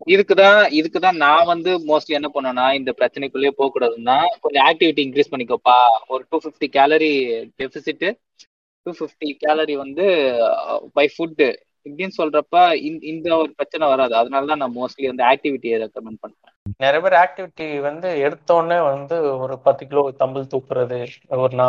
இதுக்குதான் 0.07 0.61
இதுக்குதான் 0.75 1.17
நான் 1.17 1.45
வந்து 1.45 1.71
மோஸ்ட்லி 1.81 2.17
என்ன 2.19 2.29
பண்ணுவேன்னா 2.35 2.75
இந்த 2.75 2.95
பிரச்சனைக்குள்ளேயே 2.99 3.51
போக 3.51 3.69
கூடாதுன்னா 3.73 4.17
கொஞ்சம் 4.41 4.65
ஆக்டிவிட்டி 4.67 5.03
இன்க்ரீஸ் 5.05 5.33
பண்ணிக்கோப்பா. 5.33 5.77
ஒரு 6.07 6.27
two 6.31 6.41
fifty 6.45 6.69
calorie 6.69 7.13
deficit 7.59 8.07
two 8.87 8.93
fifty 8.99 9.31
calorie 9.39 9.77
வந்து 9.77 10.07
பை 10.93 11.07
ஃபுட்டு 11.15 11.49
இப்படின்னு 11.87 12.19
சொல்றப்ப 12.19 12.57
இந்த- 12.83 13.07
இந்த 13.07 13.37
ஒரு 13.37 13.53
பிரச்சனை 13.57 13.89
வராது. 13.89 14.15
அதனால 14.15 14.47
தான் 14.47 14.59
நான் 14.59 14.77
மோஸ்ட்லி 14.77 15.07
வந்து 15.07 15.25
ஆக்டிவிட்டியை 15.25 15.79
ரெக்கமெண்ட் 15.83 16.21
பண்ணுவேன் 16.21 16.54
நிறைய 16.81 17.01
பேர் 17.03 17.17
ஆக்டிவிட்டி 17.21 17.67
வந்து 17.87 18.09
எடுத்தோடனே 18.25 18.79
வந்து 18.87 19.17
ஒரு 19.43 19.55
பத்து 19.65 19.83
கிலோ 19.87 20.03
தம்பிள் 20.21 20.51
தூக்குறது 20.53 20.99
ஒரு 21.39 21.55
நா 21.61 21.67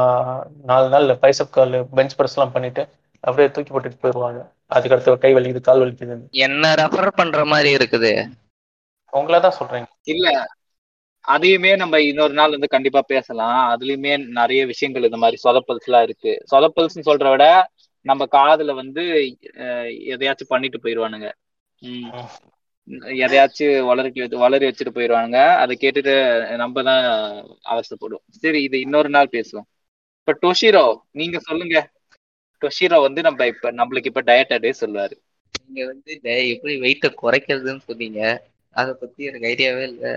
நாலு 0.65 0.87
நாள் 0.93 1.15
பைசப் 1.23 1.51
கால் 1.51 1.75
பெஞ்ச் 1.95 2.17
ப்ரெஸ்லாம் 2.17 2.53
பண்ணிட்டு 2.53 2.83
அப்படியே 3.23 3.49
தூக்கி 3.53 3.71
போட்டுட்டு 3.71 4.01
போயிடுவாங்க 4.03 4.41
அதுக்கடுத்து 4.71 5.17
கை 5.19 5.31
வலிக்குது 5.35 5.61
கால் 5.63 5.81
வலிக்குது 5.83 6.15
என்ன 6.45 6.73
ரெஃபர் 6.81 7.17
பண்ற 7.19 7.39
மாதிரி 7.51 7.71
இருக்குது? 7.77 8.11
உங்களை 9.13 9.37
தான் 9.39 9.57
சொல்றேங்க 9.59 9.87
இல்ல 10.13 10.27
அதையுமே 11.25 11.71
நம்ம 11.81 11.99
இன்னொரு 12.03 12.33
நாள் 12.33 12.55
வந்து 12.55 12.73
கண்டிப்பா 12.73 13.01
பேசலாம். 13.07 13.59
அதுலயுமே 13.71 14.11
நிறைய 14.37 14.61
விஷயங்கள் 14.71 15.07
இந்த 15.07 15.19
மாதிரி 15.21 15.37
சொதப்பல்ஸ் 15.43 15.87
எல்லாம் 15.87 16.05
இருக்கு. 16.07 16.33
சொதப்பல்ஸ்னு 16.51 17.07
சொல்ற 17.09 17.29
விட 17.31 17.45
நம்ம 18.05 18.23
காதுல 18.31 18.73
வந்து 18.81 19.03
அஹ், 19.63 19.91
எதையாச்சும் 20.13 20.51
பண்ணிட்டு 20.51 20.79
போயிடுவானுங்க. 20.83 21.29
எதையாச்சும் 23.23 23.85
வளர்க்கி 23.85 24.19
வச்சு 24.21 24.37
வளரி 24.37 24.65
வச்சுட்டு 24.67 24.95
போயிடுவாங்க 24.95 25.37
அதை 25.57 25.73
கேட்டுட்டு 25.81 26.13
நம்ம 26.57 26.83
தான் 26.83 27.03
அவஸ்தைப்படுவோம். 27.71 28.25
சரி 28.43 28.59
இது 28.63 28.79
இன்னொரு 28.79 29.09
நாள் 29.09 29.31
பேசுவோம். 29.31 29.67
இப்ப 30.19 30.33
டொஷிரோ 30.43 30.85
நீங்க 31.11 31.39
சொல்லுங்க. 31.39 31.77
டொஷிரோ 32.61 32.97
வந்து 33.01 33.21
நம்ம 33.21 33.45
இப்ப 33.47 33.71
நம்மளுக்கு 33.71 34.11
இப்ப 34.11 34.21
டயட் 34.21 34.53
அடே 34.53 34.71
சொல்லுவாரு. 34.81 35.15
நீங்க 35.65 35.81
வந்து 35.85 36.11
எப்படி 36.53 36.73
வெயிட்டை 36.81 37.09
குறைக்கிறதுன்னு 37.23 37.83
சொன்னீங்க? 37.89 38.21
அதை 38.75 38.91
பத்தி 38.93 39.21
எனக்கு 39.23 39.49
ஐடியாவே 39.53 39.83
இல்லை. 39.91 40.13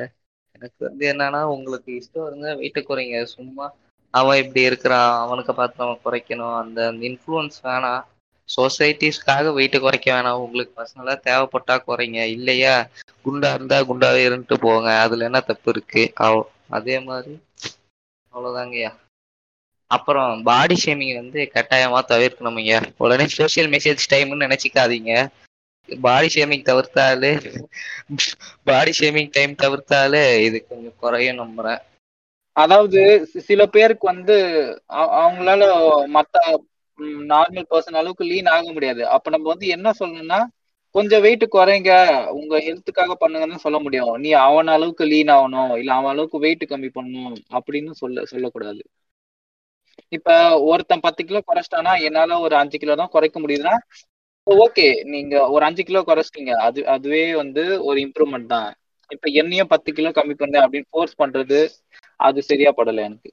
எனக்கு 0.56 0.80
வந்து 0.88 1.04
என்னன்னா 1.12 1.40
உங்களுக்கு 1.54 1.90
இஷ்டம் 1.92 2.26
இருந்தா 2.26 2.52
வெயிட்டை 2.60 2.82
குறைங்க. 2.84 3.22
சும்மா 3.34 3.66
அவன் 4.14 4.40
இப்படி 4.42 4.62
இருக்கிறான் 4.62 5.10
அவனுக்கு 5.24 5.52
பார்த்து 5.54 5.84
அவன் 5.86 6.04
குறைக்கணும். 6.04 6.56
அந்த 6.62 6.80
இன்ஃப்ளூயன்ஸ் 7.08 7.58
வேணாம். 7.64 8.02
சொசைட்டிஸ்க்காக 8.48 9.52
வெயிட்டை 9.54 9.78
குறைக்க 9.80 10.08
வேணாம். 10.12 10.42
உங்களுக்கு 10.44 10.72
பர்சனலா 10.76 11.14
தேவைப்பட்டா 11.26 11.76
குறைங்க. 11.86 12.20
இல்லையா? 12.28 12.74
குண்டா 13.24 13.50
இருந்தா 13.54 13.78
குண்டாவே 13.82 14.22
இருந்துட்டு 14.28 14.58
போங்க. 14.60 14.88
அதுல 15.00 15.24
என்ன 15.24 15.40
தப்பு 15.42 15.70
இருக்கு? 15.70 16.04
அவ் 16.26 16.40
அதே 16.70 16.96
மாதிரி 17.00 17.34
அவ்வளவுதாங்கய்யா 18.32 18.90
அப்புறம் 19.90 20.42
பாடி 20.42 20.76
ஷேமிங் 20.84 21.14
வந்து 21.14 21.40
கட்டாயமா 21.54 22.00
தவிர்க்கணும்ங்க 22.08 22.72
உடனே 22.96 23.26
சோஷியல் 23.36 23.70
மெசேஜ் 23.70 24.10
டைம்னு 24.12 24.44
நினைச்சிக்காதீங்க. 24.44 25.12
பாடி 25.88 26.28
ஷேமிங் 26.34 26.64
தவிர்த்தாலே 26.64 27.30
பாடி 28.64 28.92
ஷேமிங் 28.98 29.30
டைம் 29.32 29.54
தவிர்த்தாலே 29.62 30.22
இது 30.46 30.58
கொஞ்சம் 30.66 30.98
குறையும் 31.00 31.40
நம்புறேன். 31.42 31.80
அதாவது 32.56 33.00
சில 33.48 33.60
பேருக்கு 33.66 34.06
வந்து 34.06 34.36
அவங்களால 35.18 35.62
மத்த 36.14 36.36
நார்மல் 37.30 37.68
பர்சன் 37.70 37.98
அளவுக்கு 38.00 38.24
லீன் 38.24 38.50
ஆக 38.54 38.66
முடியாது. 38.72 39.02
அப்ப 39.14 39.30
நம்ம 39.30 39.48
வந்து 39.48 39.66
என்ன 39.76 39.88
சொல்லணும்னா 40.00 40.38
கொஞ்சம் 40.94 41.22
வெயிட் 41.24 41.44
குறைங்க. 41.50 41.90
உங்க 42.38 42.54
ஹெல்த்துக்காக 42.66 43.14
பண்ணுங்கன்னு 43.20 43.64
சொல்ல 43.64 43.78
முடியும். 43.80 44.12
நீ 44.22 44.30
அவன் 44.44 44.70
அளவுக்கு 44.76 45.04
லீன் 45.06 45.32
ஆகணும் 45.36 45.74
இல்ல 45.80 45.90
அவன் 45.94 46.12
அளவுக்கு 46.14 46.38
வெயிட் 46.46 46.64
கம்மி 46.66 46.90
பண்ணணும் 46.92 47.36
அப்படின்னு 47.58 47.92
சொல்ல 48.02 48.24
சொல்லக்கூடாது. 48.32 48.82
இப்ப 50.12 50.28
ஒருத்தன் 50.68 51.04
பத்து 51.06 51.22
கிலோ 51.24 51.40
குறைச்சிட்டானா 51.42 51.92
என்னால 52.08 52.38
ஒரு 52.44 52.54
அஞ்சு 52.60 52.76
கிலோ 52.78 52.94
தான் 52.96 53.14
குறைக்க 53.14 53.36
முடியுதுன்னா 53.40 53.74
ஓகே 54.46 54.84
நீங்க 55.12 55.34
ஒரு 55.54 55.62
அஞ்சு 55.68 55.82
கிலோ 55.84 56.00
குறைச்சிட்டீங்க. 56.04 56.52
அது 56.66 56.80
அதுவே 56.94 57.22
வந்து 57.40 57.64
ஒரு 57.88 57.98
இம்ப்ரூவ்மெண்ட் 58.06 58.52
தான். 58.54 58.68
இப்ப 59.10 59.28
என்னையும் 59.40 59.70
பத்து 59.72 59.90
கிலோ 59.92 60.10
கம்மி 60.12 60.34
பண்ண 60.36 60.56
அப்படின்னு 60.64 60.90
ஃபோர்ஸ் 60.92 61.20
பண்றது 61.22 61.58
அது 62.20 62.40
சரியா 62.42 62.70
படல 62.78 63.04
எனக்கு. 63.08 63.30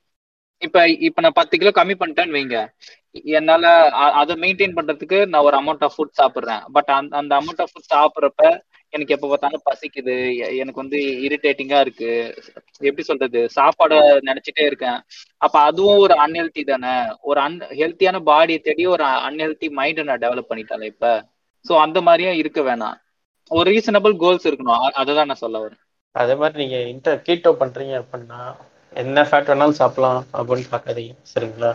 இப்ப 0.58 0.89
இப்ப 0.89 1.22
நான் 1.22 1.32
பத்து 1.34 1.58
கிலோ 1.58 1.72
கம்மி 1.76 1.93
பண்ணிட்டேன்னு 1.99 2.36
வைங்க. 2.36 2.68
என்னால 3.12 3.89
அதை 3.89 4.36
மெயின்டைன் 4.36 4.76
பண்றதுக்கு 4.76 5.26
நான் 5.26 5.41
ஒரு 5.41 5.64
அமௌண்ட் 5.64 5.84
ஆஃப் 5.84 5.93
ஃபுட் 5.97 6.22
சாப்பிடுறேன். 6.22 6.64
பட் 6.74 6.84
அந்த 6.84 7.18
அந்த 7.18 7.36
அமௌண்ட் 7.36 7.62
ஆஃப் 7.62 7.70
ஃபுட் 7.72 8.24
சாப்பிட்றப்ப 8.24 8.62
எனக்கு 8.89 9.14
எப்ப 9.14 9.28
பார்த்தாலும் 9.28 9.62
பசிக்குது. 9.72 10.36
எனக்கு 10.38 10.82
வந்து 10.82 10.97
இரிட்டேட்டிங்கா 10.97 11.80
இருக்கு. 11.80 12.36
எப்படி 12.72 13.03
சொல்றது? 13.03 13.49
சாப்பாட 13.56 14.18
நினைச்சிட்டே 14.26 14.66
இருக்கேன். 14.66 15.01
அப்ப 15.38 15.60
அதுவும் 15.60 15.97
ஒரு 15.97 16.14
அன்ஹெல்த்தி 16.28 16.78
தானே? 16.78 17.16
ஒரு 17.22 17.39
அன் 17.39 17.58
ஹெல்த்தியான 17.58 18.20
பாடியை 18.26 18.60
தேடி 18.60 18.86
ஒரு 18.86 19.03
அன்ஹெல்த்தி 19.03 19.66
மைண்டை 19.66 20.03
நான் 20.03 20.18
டெவலப் 20.18 20.45
பண்ணிட்டேன் 20.49 20.84
இப்ப. 20.84 21.26
சோ 21.70 21.80
அந்த 21.80 22.01
மாதிரியும் 22.01 22.38
இருக்க 22.38 22.62
வேணாம். 22.62 23.03
ஒரு 23.49 23.72
ரீசனபிள் 23.72 24.16
கோல்ஸ் 24.16 24.47
இருக்கணும். 24.47 24.78
அ- 24.84 24.93
அததான் 24.97 25.26
நான் 25.26 25.34
சொல்ல 25.34 25.68
வரேன். 25.68 25.80
அதே 26.12 26.36
மாதிரி 26.36 26.66
நீங்க 26.66 26.82
இன்டர் 26.82 27.22
கீட்டோ 27.30 27.56
பண்றீங்க 27.60 28.03
அப்படின்னா 28.03 28.56
என்ன 29.02 29.24
ஃபேட் 29.30 29.50
வேணாலும் 29.52 29.80
சாப்பிடலாம் 29.82 30.20
அப்படின்னு 30.38 30.70
பார்க்காதீங்க 30.74 31.14
சரிங்களா? 31.34 31.72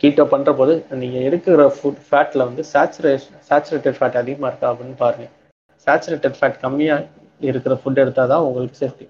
கீட்டோ 0.00 0.24
பண்ணுற 0.32 0.50
போது 0.60 0.72
நீங்கள் 1.02 1.24
எடுக்கிற 1.28 1.66
ஃபுட் 1.76 2.00
ஃபேட்ல 2.08 2.46
வந்து 2.48 2.62
சேச்சுரேஷன் 2.72 3.38
சேச்சுரேட்டட் 3.48 3.98
ஃபேட் 3.98 4.18
அதிகமா 4.22 4.48
இருக்கா 4.50 4.70
அப்படின்னு 4.72 4.96
பாருங்கள் 5.02 5.32
சேச்சுரேட்டட் 5.86 6.38
ஃபேட் 6.38 6.58
கம்மியாக 6.64 7.06
இருக்கிற 7.50 7.74
ஃபுட் 7.82 8.02
எடுத்தால் 8.02 8.32
தான் 8.32 8.44
உங்களுக்கு 8.48 8.76
சேஃப்டி 8.82 9.06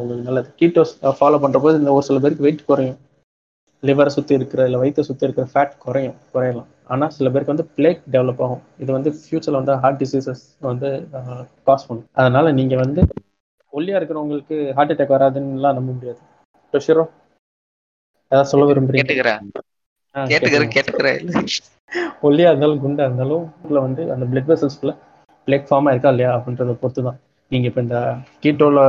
உங்களுக்கு 0.00 0.26
நல்லது. 0.28 0.48
கீட்டோஸ் 0.60 0.92
ஃபாலோ 1.18 1.38
பண்ணுற 1.44 1.58
போது 1.64 1.80
இந்த 1.80 1.90
ஒரு 1.96 2.04
சில 2.08 2.18
பேருக்கு 2.24 2.46
வெயிட் 2.46 2.62
குறையும். 2.70 2.98
லிவரை 3.82 4.10
சுற்றி 4.16 4.34
இருக்கிற 4.38 4.60
இல்லை 4.68 4.78
வயிற்றை 4.82 5.02
சுற்றி 5.08 5.26
இருக்கிற 5.26 5.46
ஃபேட் 5.52 5.74
குறையும் 5.84 6.16
குறையலாம். 6.34 6.68
ஆனால் 6.92 7.12
சில 7.16 7.28
பேருக்கு 7.32 7.54
வந்து 7.54 7.66
பிளேக் 7.76 8.00
டெவலப் 8.14 8.42
ஆகும். 8.46 8.62
இது 8.82 8.90
வந்து 8.96 9.10
ஃப்யூச்சரில் 9.18 9.60
வந்து 9.60 9.74
ஹார்ட் 9.82 10.00
டிசீசஸ் 10.02 10.44
வந்து 10.70 10.88
காஸ் 11.68 11.86
பண்ணும். 11.88 12.08
அதனால் 12.20 12.56
நீங்கள் 12.60 12.82
வந்து 12.84 13.02
ஒல்லியாக 13.74 13.98
இருக்கிறவங்களுக்கு 14.00 14.56
ஹார்ட் 14.76 14.92
அட்டாக் 14.94 15.14
வராதுன்னுலாம் 15.16 15.76
நம்ப 15.78 15.90
முடியாது. 15.96 16.20
டொஷிரோ 16.74 17.04
ஏதாவது 18.32 18.50
சொல்ல 18.52 18.64
விரும்புறீங்க? 18.70 19.14
ஒல்லியா 22.26 22.50
இருந்தாலும் 22.50 22.82
குண்டா 22.84 23.04
இருந்தாலும் 23.08 23.44
உள்ள 23.66 23.78
வந்து 23.86 24.02
அந்த 24.14 24.24
பிளட் 24.32 24.50
வெசல்ஸ்குள்ள 24.52 24.92
பிளேக் 25.48 25.68
ஃபார்ம் 25.68 25.90
இருக்கா 25.92 26.10
இல்லையா 26.14 26.30
அப்படின்றத 26.36 26.74
பொறுத்து 26.82 27.02
தான் 27.06 27.18
நீங்க 27.50 27.66
இப்போ 27.70 27.80
இந்த 27.84 27.98
கீட்டோல 28.42 28.84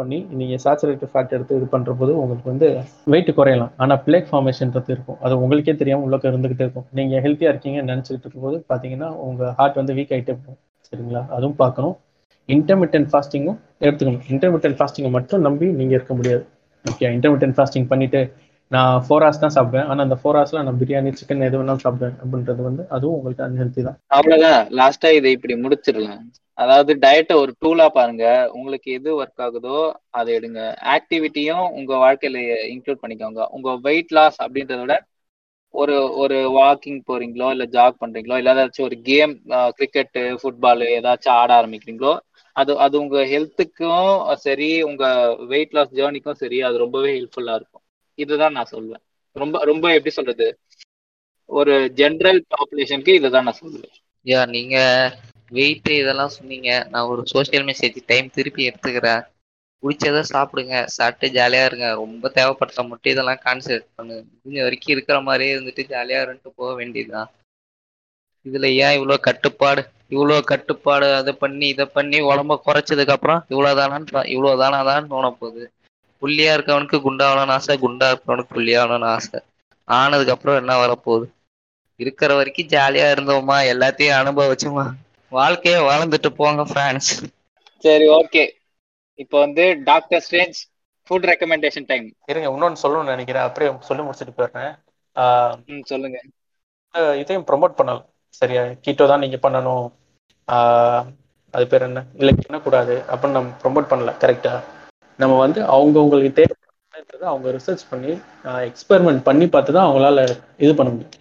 பண்ணி 0.00 0.18
நீங்க 0.40 0.54
சேச்சுரேட்டட் 0.64 1.12
ஃபேட் 1.12 1.34
எடுத்து 1.36 1.56
இது 1.58 1.66
பண்ற 1.72 1.92
போது 2.00 2.12
உங்களுக்கு 2.20 2.52
வந்து 2.52 2.68
வெயிட் 3.12 3.30
குறையலாம். 3.38 3.72
ஆனா 3.82 3.94
பிளேக் 4.06 4.28
ஃபார்மேஷன்றது 4.30 4.90
இருக்கும். 4.94 5.18
அது 5.24 5.34
உங்களுக்கே 5.42 5.74
தெரியாம 5.80 6.04
உள்ளக்க 6.06 6.32
இருந்துகிட்டே 6.32 6.64
இருக்கும். 6.66 6.86
நீங்க 6.98 7.20
ஹெல்த்தியா 7.24 7.52
இருக்கீங்கன்னு 7.52 7.92
நினைச்சிட்டு 7.92 8.24
இருக்கும்போது 8.24 8.58
பாத்தீங்கன்னா 8.70 9.08
உங்க 9.26 9.50
ஹார்ட் 9.58 9.80
வந்து 9.80 9.96
வீக் 9.98 10.14
ஆயிட்டே 10.16 10.36
போகும். 10.38 10.60
சரிங்களா? 10.88 11.22
அதுவும் 11.36 11.58
பார்க்கணும். 11.62 11.96
இன்டர்மீடியன்ட் 12.48 13.08
ஃபாஸ்டிங்கும் 13.12 13.58
எடுத்துக்கணும். 13.86 14.24
இன்டர்மீடியன்ட் 14.32 14.78
ஃபாஸ்டிங்கை 14.80 15.10
மட்டும் 15.18 15.44
நம்பி 15.46 15.66
நீங்கள் 15.78 15.96
இருக்க 15.98 16.14
முடியாது. 16.18 16.44
ஓகே 16.84 17.06
இன்டர்மீடியன்ட் 17.16 17.56
ஃபாஸ்டிங் 17.58 17.88
பண்ணிட்டு 17.92 18.20
நான் 18.70 18.94
ஃபோர் 19.06 19.24
ஹவர்ஸ் 19.24 19.42
தான் 19.42 19.54
சாப்பிடுவேன். 19.56 19.88
ஆனால் 19.90 20.04
அந்த 20.06 20.16
ஃபோர் 20.20 20.36
ஹவர்ஸ்ல 20.36 20.62
நான் 20.66 20.78
பிரியாணி 20.80 21.10
சிக்கன் 21.18 21.44
எது 21.48 21.58
வேணாலும் 21.58 21.82
சாப்பிடுவேன் 21.84 22.16
அப்படின்றது 22.22 22.62
வந்து 22.68 22.82
அதுவும் 22.94 23.16
உங்களுக்கு 23.18 23.44
அன்ஹெல்த்தி 23.46 23.82
தான். 23.88 23.98
அவ்வளோதான் 24.16 24.60
லாஸ்டா 24.78 25.10
இதை 25.18 25.30
இப்படி 25.36 25.56
முடிச்சிடலாம். 25.64 26.24
அதாவது 26.58 26.92
டயட்டை 27.04 27.34
ஒரு 27.42 27.52
டூலா 27.62 27.86
பாருங்க. 27.98 28.24
உங்களுக்கு 28.56 28.88
எது 28.98 29.10
ஒர்க் 29.20 29.42
ஆகுதோ 29.46 29.78
அதை 30.18 30.30
எடுங்க. 30.38 30.60
ஆக்டிவிட்டியும் 30.94 31.66
உங்க 31.78 31.92
வாழ்க்கையில 32.04 32.38
இன்க்ளூட் 32.74 33.02
பண்ணிக்கோங்க. 33.02 33.42
உங்க 33.56 33.76
வெயிட் 33.88 34.14
லாஸ் 34.18 34.38
அப்படின்றத 34.44 34.80
விட 34.84 34.96
ஒரு 35.74 35.96
ஒரு 36.22 36.36
வாக்கிங் 36.58 37.00
போறீங்களோ 37.08 37.48
இல்ல 37.54 37.64
ஜாக் 37.74 38.00
பண்றீங்களோ 38.02 38.36
இல்ல 38.40 38.52
ஏதாச்சும் 38.54 38.86
ஒரு 38.88 38.96
கேம் 39.08 39.32
கிரிக்கெட் 39.78 40.18
ஃபுட்பால் 40.40 40.84
ஏதாச்சும் 40.96 41.36
ஆட 41.40 41.50
ஆரம்பிக்கிறீங்களோ 41.60 42.12
அது 42.56 42.72
அது 42.78 42.96
உங்க 43.00 43.18
ஹெல்த்துக்கும் 43.24 44.10
சரி 44.40 44.68
உங்க 44.82 45.04
வெயிட் 45.46 45.74
லாஸ் 45.74 45.94
ஜேர்னிக்கும் 45.94 46.40
சரி 46.40 46.60
அது 46.62 46.76
ரொம்பவே 46.78 47.10
ஹெல்ப்ஃபுல்லா 47.16 47.54
இருக்கும். 47.54 47.84
இதுதான் 48.18 48.52
நான் 48.52 48.64
சொல்வேன். 48.66 49.02
ரொம்ப 49.36 49.64
ரொம்ப 49.64 49.86
எப்படி 49.94 50.14
சொல்றது? 50.14 50.46
ஒரு 51.50 51.74
ஜென்ரல் 51.96 52.40
பாப்புலேஷனுக்கு 52.52 53.12
இதுதான் 53.14 53.44
நான் 53.44 53.60
சொல்லுவேன் 53.60 53.94
யா 54.26 54.40
நீங்க 54.48 54.76
வெயிட் 55.52 55.90
இதெல்லாம் 55.94 56.34
சொன்னீங்க. 56.34 56.70
நான் 56.90 57.08
ஒரு 57.08 57.22
சோஷியல் 57.26 57.66
மெசேஜ் 57.66 57.98
டைம் 58.06 58.28
திருப்பி 58.30 58.68
எடுத்துக்கிறேன். 58.68 59.22
பிடிச்சதை 59.82 60.22
சாப்பிடுங்க. 60.28 60.84
சாப்பிட்டு 60.88 61.36
ஜாலியா 61.36 61.64
இருங்க. 61.64 61.88
ரொம்ப 61.94 62.28
தேவைப்பட்ட 62.30 62.82
மட்டும் 62.82 63.12
இதெல்லாம் 63.12 63.42
கான்சென்ட்ரேட் 63.44 63.94
பண்ணு 63.94 64.16
முடிஞ்ச 64.28 64.62
வரைக்கும் 64.62 64.94
இருக்கிற 64.94 65.20
மாதிரியே 65.20 65.54
இருந்துட்டு 65.56 65.84
ஜாலியா 65.88 66.20
இருந்துட்டு 66.24 66.52
போக 66.54 66.70
வேண்டியதுதான். 66.74 67.30
இதுல 68.46 68.66
ஏன் 68.78 68.94
இவ்வளவு 68.94 69.20
கட்டுப்பாடு? 69.20 69.82
இவ்வளவு 70.12 70.42
கட்டுப்பாடு 70.44 71.14
அதை 71.14 71.32
பண்ணி 71.42 71.66
இதை 71.74 71.86
பண்ணி 71.96 72.18
உடம்ப 72.22 72.56
குறைச்சதுக்கு 72.66 73.14
அப்புறம் 73.16 73.40
இவ்வளவுதானான்னு 73.48 74.22
இவ்வளவுதானாதான் 74.34 75.10
தோண 75.12 75.30
போகுது 75.40 75.66
புள்ளியா 76.22 76.52
இருக்கவனுக்கு 76.56 76.98
குண்டாகணும்னு 77.06 77.54
ஆசை 77.56 77.74
குண்டா 77.78 78.06
இருக்கவனுக்கு 78.12 78.54
புள்ளியாகணும்னு 78.56 79.08
ஆசை. 79.16 79.38
ஆனதுக்கு 79.88 80.34
அப்புறம் 80.34 80.58
என்ன 80.60 80.74
வரப்போகுது? 80.82 81.26
இருக்கிற 82.00 82.30
வரைக்கும் 82.34 82.72
ஜாலியா 82.74 83.06
இருந்தோமா? 83.14 83.56
எல்லாத்தையும் 83.72 84.18
அனுபவிச்சோமா? 84.20 84.86
வாழ்க்கைய 85.32 85.76
வாழ்ந்துட்டு 85.90 86.30
போங்க 86.40 86.62
ஃப்ரெண்ட்ஸ் 86.70 87.12
சரி 87.84 88.06
ஓகே 88.18 88.44
இப்போ 89.18 89.36
வந்து 89.38 89.64
doctor 89.84 90.24
strange 90.26 90.58
food 91.08 91.26
recommendation 91.32 91.86
time 91.86 92.06
இருங்க 92.26 92.48
இன்னொன்னு 92.50 92.82
சொல்லணும்னு 92.82 93.12
நினைக்கிறேன். 93.12 93.46
அப்படியே 93.48 93.70
சொல்லி 93.88 94.02
முடிச்சுட்டு 94.04 94.36
போயிடுறேன். 94.38 94.72
சொல்லுங்க. 95.90 96.18
இதையும் 97.22 97.46
ப்ரொமோட் 97.50 97.78
பண்ணலாம். 97.78 98.06
சரியா? 98.42 98.62
கீட்டோ 98.84 99.04
தான் 99.08 99.22
நீங்க 99.24 99.38
பண்ணணும். 99.42 99.86
ஆஹ் 100.48 101.04
அது 101.54 101.64
பேர் 101.68 101.86
என்ன? 101.86 102.00
இல்லை 102.18 102.32
பண்ணக்கூடாது 102.38 102.94
அப்படின்னு 103.10 103.38
நம்ம 103.38 103.54
ப்ரொமோட் 103.62 103.90
பண்ணல 103.90 104.12
கரெக்டா 104.22 104.54
நம்ம 105.18 105.34
வந்து 105.40 105.60
அவங்கவுங்களுக்கு 105.74 106.30
தேவைப்படுறது 106.38 106.64
அவங்க 107.30 107.48
ரிசர்ச் 107.56 107.84
பண்ணி 107.88 108.12
எக்ஸ்பெரிமெண்ட் 108.68 109.22
பண்ணி 109.24 109.46
பார்த்து 109.48 109.70
தான் 109.72 109.86
அவங்களால 109.86 110.24
இது 110.58 110.72
பண்ண 110.74 110.90
முடியும். 110.90 111.14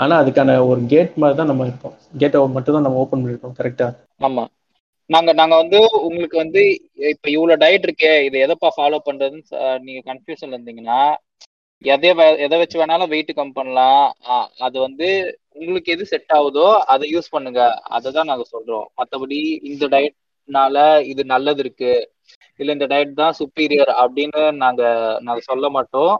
ஆனா 0.00 0.14
அதுக்கான 0.20 0.50
ஒரு 0.68 0.80
கேட் 0.92 1.18
மாதிரி 1.20 1.36
தான் 1.36 1.50
நம்ம 1.50 1.66
இருப்போம் 1.66 1.92
கேட்டை 2.20 2.38
மட்டும் 2.54 2.76
தான் 2.76 2.86
நம்ம 2.86 3.00
ஓப்பன் 3.02 3.22
பண்ணிருப்போம் 3.22 3.58
கரெக்டா 3.58 3.88
ஆமா. 4.20 4.44
நாங்க 5.10 5.30
நாங்க 5.32 5.54
வந்து 5.60 5.78
உங்களுக்கு 6.06 6.36
வந்து 6.42 6.60
இப்ப 7.12 7.26
இவ்வளவு 7.30 7.60
டயட் 7.62 7.86
இருக்கே 7.86 8.12
இது 8.26 8.36
எதப்பா 8.44 8.68
ஃபாலோ 8.76 8.98
பண்றதுன்னு 9.02 9.44
நீங்க 9.86 10.00
கன்ஃபியூஷன்ல 10.06 10.56
இருந்தீங்கன்னா 10.56 11.00
எதை 11.84 12.10
வே- 12.14 12.38
எதை 12.38 12.58
வச்சு 12.58 12.76
வேணாலும் 12.80 13.08
வெயிட் 13.08 13.34
கம் 13.34 13.52
பண்ணலாம். 13.52 14.06
அது 14.58 14.80
வந்து 14.80 15.06
உங்களுக்கு 15.52 15.92
எது 15.92 16.06
செட் 16.06 16.32
ஆகுதோ 16.32 16.66
அதை 16.92 17.14
யூஸ் 17.14 17.30
பண்ணுங்க. 17.30 17.60
அதை 17.88 18.12
தான் 18.12 18.26
நாங்க 18.26 18.44
சொல்றோம். 18.52 18.86
மத்தபடி 18.98 19.38
இந்த 19.70 19.86
டயட்னால 19.86 20.76
இது 21.02 21.24
நல்லது 21.24 21.60
இருக்கு. 21.60 21.92
இல்ல 22.60 22.72
இந்த 22.72 22.86
டயட் 22.86 23.14
தான் 23.14 23.34
சுப்பீரியர் 23.38 23.92
அப்படின்னு 24.02 24.42
நாங்க 24.56 24.82
நாங்க 25.20 25.40
சொல்ல 25.40 25.68
மாட்டோம். 25.70 26.12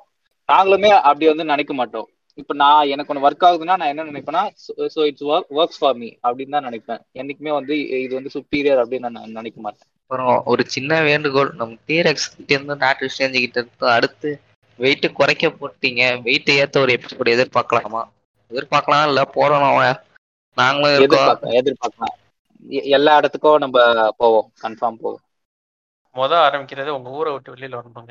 நாங்களுமே 0.49 0.91
அப்படி 1.01 1.27
வந்து 1.27 1.45
நினைக்க 1.45 1.75
மாட்டோம். 1.75 2.09
இப்ப 2.39 2.55
நான் 2.55 2.89
எனக்கு 2.89 3.13
ஒன்று 3.13 3.27
ஒர்க் 3.27 3.47
ஆகுதுன்னா 3.49 3.77
நான் 3.81 3.93
என்ன 3.93 4.05
நினைப்பேன்னா 4.05 4.43
so 4.95 5.01
it's 5.09 5.25
work 5.25 5.51
works 5.59 5.81
for 5.81 5.97
me 5.97 6.09
அப்படின்னு 6.23 6.49
தான் 6.49 6.69
நினைப்பேன். 6.69 7.01
என்னைக்குமே 7.15 7.53
வந்து 7.53 7.75
இது 8.05 8.13
வந்து 8.15 8.31
சுப்பீரியர் 8.35 8.83
அப்படின்னு 8.83 9.11
நான் 9.11 9.37
நினைக்க 9.39 9.59
மாட்டேன். 9.61 9.89
அப்புறம் 10.03 10.43
ஒரு 10.45 10.63
சின்ன 10.67 11.01
வேண்டுகோள் 11.03 11.51
நம்ம 11.55 11.77
டீரெக்ஸ் 11.89 12.29
கிட்ட 12.37 12.51
இருந்து 12.55 12.77
டாக்டர் 12.77 13.13
கிட்ட 13.17 13.59
இருந்து 13.59 13.93
அடுத்து 13.97 14.31
வெயிட் 14.81 15.11
குறைக்க 15.15 15.49
போட்டீங்க. 15.49 16.23
வெயிட் 16.23 16.49
ஏத்த 16.49 16.79
ஒரு 16.79 16.93
எபிசோடு 16.93 17.29
எதிர்பார்க்கலாமா? 17.29 18.05
எதிர்பார்க்கலாம் 18.51 19.07
இல்ல 19.07 19.31
போடணும் 19.35 20.03
நாங்களும் 20.55 21.05
எதிர்பார்க்கலாம் 21.05 21.61
எதிர்பார்க்கலாம். 21.61 22.19
எ- 22.71 22.83
எல்லா 22.83 23.17
இடத்துக்கும் 23.17 23.57
நம்ம 23.57 24.11
போவோம். 24.11 24.53
கன்ஃபார்ம் 24.63 24.99
போவோம். 25.01 25.21
முத 26.15 26.35
ஆரம்பிக்கிறது 26.35 26.89
உங்க 26.89 27.11
ஊரை 27.11 27.33
விட்டு 27.33 27.55
வெளியில 27.55 27.81
வரணுங்க. 27.81 28.09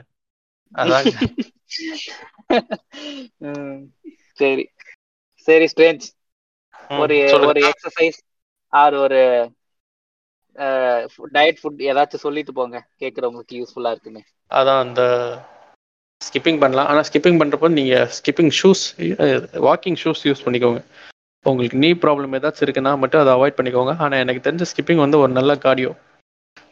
அதான். 0.76 1.36
ம், 3.38 3.84
சரி. 4.34 4.70
சரி 5.36 5.70
ஸ்ட்ரேஞ்ச் 5.76 6.02
ஒரு. 6.90 7.40
ஒரு 7.46 7.72
எக்ஸசைஸ் 7.72 8.20
ஆர் 8.68 8.94
ஒரு 8.94 9.52
டயட் 11.34 11.58
ஃபுட் 11.64 11.78
ஏதாச்சும் 11.78 12.16
சொல்லிட்டு 12.16 12.54
போங்க. 12.54 12.88
கேக்குறவங்களுக்கு 13.00 13.52
யூஸ்ஃபுல்லா 13.52 13.92
இருக்குன்னு. 13.92 14.24
அதான் 14.50 14.80
அந்த 14.80 15.58
ஸ்கிப்பிங் 16.28 16.60
பண்ணலாம். 16.64 16.88
ஆனால் 16.92 17.06
ஸ்கிப்பிங் 17.10 17.40
பண்ணுறப்போ 17.42 17.68
நீங்கள் 17.78 18.08
skipping 18.18 18.52
shoes 18.60 18.84
walking 19.68 19.98
shoes 20.04 20.22
use 20.30 20.44
பண்ணிக்கோங்க. 20.46 20.82
உங்களுக்கு 21.50 21.78
நீ 21.84 21.90
ப்ராப்ளம் 22.04 22.36
ஏதாச்சும் 22.38 22.66
இருக்குன்னா 22.66 22.94
மட்டும் 23.04 23.22
அதை 23.24 23.34
அவாய்ட் 23.38 23.58
பண்ணிக்கோங்க. 23.60 23.94
ஆனால் 24.04 24.22
எனக்கு 24.24 24.46
தெரிஞ்ச 24.48 24.66
ஸ்கிப்பிங் 24.72 25.04
வந்து 25.06 25.20
ஒரு 25.24 25.32
நல்ல 25.40 25.54
கார்டியோ 25.66 25.92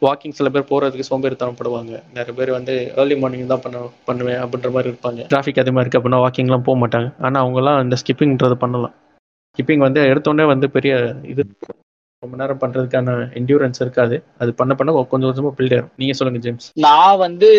வாக்கிங் 0.06 0.34
சில 0.38 0.48
பேர் 0.54 0.68
போகிறதுக்கு 0.70 1.08
சோம்பேறித்தனப்படுவாங்க. 1.10 1.92
நிறைய 2.16 2.32
பேர் 2.38 2.50
வந்து 2.58 2.74
ஏர்லி 3.00 3.16
மார்னிங் 3.22 3.52
தான் 3.52 3.62
பண்ண 3.64 3.78
பண்ணுவேன் 4.08 4.40
அப்படின்ற 4.42 4.70
மாதிரி 4.74 4.90
இருப்பாங்க. 4.92 5.22
டிராஃபிக் 5.32 5.60
அதிகமாக 5.62 5.82
இருக்குது 5.84 6.00
அப்படின்னா 6.00 6.20
வாக்கிங்லாம் 6.24 6.66
போக 6.68 6.78
மாட்டாங்க. 6.82 7.08
ஆனால் 7.26 7.42
அவங்கலாம் 7.44 7.80
இந்த 7.84 7.98
ஸ்கிப்பிங்ன்றது 8.02 8.58
பண்ணலாம். 8.64 8.94
ஸ்கிப்பிங் 9.54 9.84
வந்து 9.86 10.02
எடுத்தோடனே 10.10 10.46
வந்து 10.52 10.68
பெரிய 10.76 10.94
இது 11.32 11.44
ரொம்ப 12.22 12.36
நேரம் 12.36 12.60
பண்ணுறதுக்கான 12.60 13.10
என்டியூரன்ஸ் 13.38 13.80
இருக்காது. 13.80 14.16
அது 14.38 14.54
பண்ண 14.54 14.74
பண்ண 14.74 14.92
கொஞ்சம் 15.10 15.28
கொஞ்சமாக 15.28 15.54
பில்ட் 15.58 15.74
ஆயிரும். 15.74 15.90
நீங்கள் 15.96 16.16
சொல்லுங்கள் 16.16 16.44
ஜேம்ஸ் 16.46 16.66
நான் 16.74 17.16
வந்து 17.16 17.50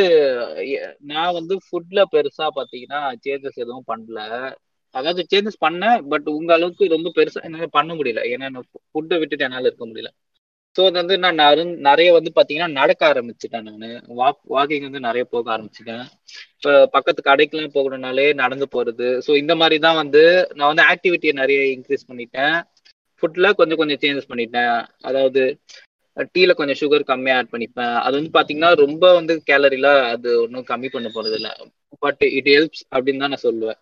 எ- 0.72 0.95
நான் 1.12 1.34
வந்து 1.34 1.55
ஃபுட்ல 1.68 2.03
பெருசா 2.12 2.47
பாத்தீங்கன்னா 2.57 3.01
சேஞ்சஸ் 3.26 3.62
எதுவும் 3.64 3.88
பண்ணல. 3.88 4.20
அதாவது 4.95 5.26
சேஞ்சஸ் 5.32 5.64
பண்ணேன் 5.66 6.01
பட் 6.07 6.28
உங்க 6.30 6.53
அளவுக்கு 6.53 6.88
ரொம்ப 6.88 7.12
பெருசா 7.16 7.41
என்னால 7.43 7.66
பண்ண 7.66 7.93
முடியல. 7.93 8.22
ஏன்னா 8.34 8.47
ஃபுட்டை 8.93 9.20
விட்டுட்டு 9.22 9.47
என்னால 9.47 9.68
இருக்க 9.68 9.86
முடியல. 9.86 10.12
ஸோ 10.76 10.91
வந்து 10.91 11.18
நான் 11.18 11.38
நறு- 11.38 11.78
நிறைய 11.78 12.10
வந்து 12.14 12.32
பார்த்தீங்கன்னா 12.36 12.72
நடக்க 12.72 13.14
ஆரம்பிச்சிட்டேன் 13.14 13.66
நான். 13.68 13.86
வாக் 14.20 14.41
வாக்கிங் 14.49 14.86
வந்து 14.88 14.99
நிறைய 14.99 15.24
போக 15.24 15.57
ஆரம்பிச்சிட்டேன். 15.57 16.03
இப்போ 16.55 16.88
பக்கத்து 16.88 17.22
கடைக்கெல்லாம் 17.26 17.76
போகணும்னாலே 17.78 18.34
நடந்து 18.34 18.68
போகிறது 18.68 19.24
ஸோ 19.28 19.38
இந்த 19.38 19.55
மாதிரி 19.55 19.80
தான் 19.80 19.95
வந்து 19.95 20.24
நான் 20.53 20.76
வந்து 20.76 20.86
ஆக்டிவிட்டியை 20.91 21.34
நிறைய 21.34 21.62
இன்க்ரீஸ் 21.78 22.07
பண்ணிட்டேன். 22.07 22.57
ஃபுட்ல 23.20 23.47
கொஞ்சம் 23.59 23.80
கொஞ்சம் 23.82 24.01
சேஞ்சஸ் 24.03 24.32
பண்ணிட்டேன். 24.32 24.76
அதாவது 25.09 25.43
டீல 26.36 26.51
கொஞ்சம் 26.59 26.80
சுகர் 26.82 27.09
கம்மியா 27.11 27.36
ஆட் 27.39 27.53
பண்ணிப்பேன். 27.53 27.95
அது 28.05 28.13
வந்து 28.20 28.34
பாத்தீங்கன்னா 28.38 28.72
ரொம்ப 28.86 29.05
வந்து 29.20 29.34
கேலரில 29.49 29.89
அது 30.13 30.30
ஒன்றும் 30.45 30.70
கம்மி 30.72 30.89
பண்ண 30.95 31.09
போறது 31.13 31.38
இல்லை. 31.39 31.51
பட் 32.05 32.24
இட் 32.38 32.49
ஹெல்ப்ஸ் 32.55 32.84
அப்படின்னு 32.95 33.24
தான் 33.24 33.34
நான் 33.36 33.47
சொல்லுவேன். 33.49 33.80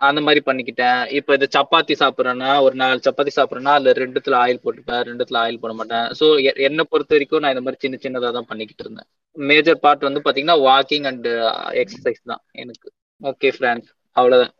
அந்த 0.00 0.20
மாதிரி 0.24 0.40
பண்ணிக்கிட்டேன். 0.48 1.00
இப்போ 1.18 1.30
இது 1.38 1.46
சப்பாத்தி 1.56 1.94
சாப்பிட்றேன்னா 2.02 2.50
ஒரு 2.66 2.74
நாலு 2.82 2.98
சப்பாத்தி 3.06 3.32
சாப்பிட்றேன்னா 3.36 3.72
அதுல 3.76 3.94
ரெண்டுத்துல 4.02 4.36
ஆயில் 4.42 4.60
போட்டுப்பேன். 4.64 5.02
ரெண்டுத்துல 5.08 5.38
ஆயில் 5.44 5.60
போட 5.62 5.72
மாட்டேன். 5.78 6.06
ஸோ 6.18 6.26
என்னை 6.66 6.84
பொறுத்த 6.92 7.14
வரைக்கும் 7.16 7.42
நான் 7.44 7.54
இந்த 7.54 7.64
மாதிரி 7.66 7.82
சின்ன 7.84 7.98
சின்னதாக 8.04 8.32
தான் 8.36 8.48
பண்ணிக்கிட்டு 8.50 8.84
இருந்தேன். 8.86 9.08
மேஜர் 9.36 9.82
பார்ட் 9.84 10.06
வந்து 10.08 10.22
பாத்தீங்கன்னா 10.26 10.58
வாக்கிங் 10.68 11.08
அண்ட் 11.10 11.26
எக்ஸசைஸ் 11.82 12.22
தான் 12.32 12.42
எனக்கு. 12.62 12.88
ஓகே 13.20 13.50
ஃப்ரெண்ட்ஸ் 13.56 13.90
அவ்வளோதான் 14.16 14.54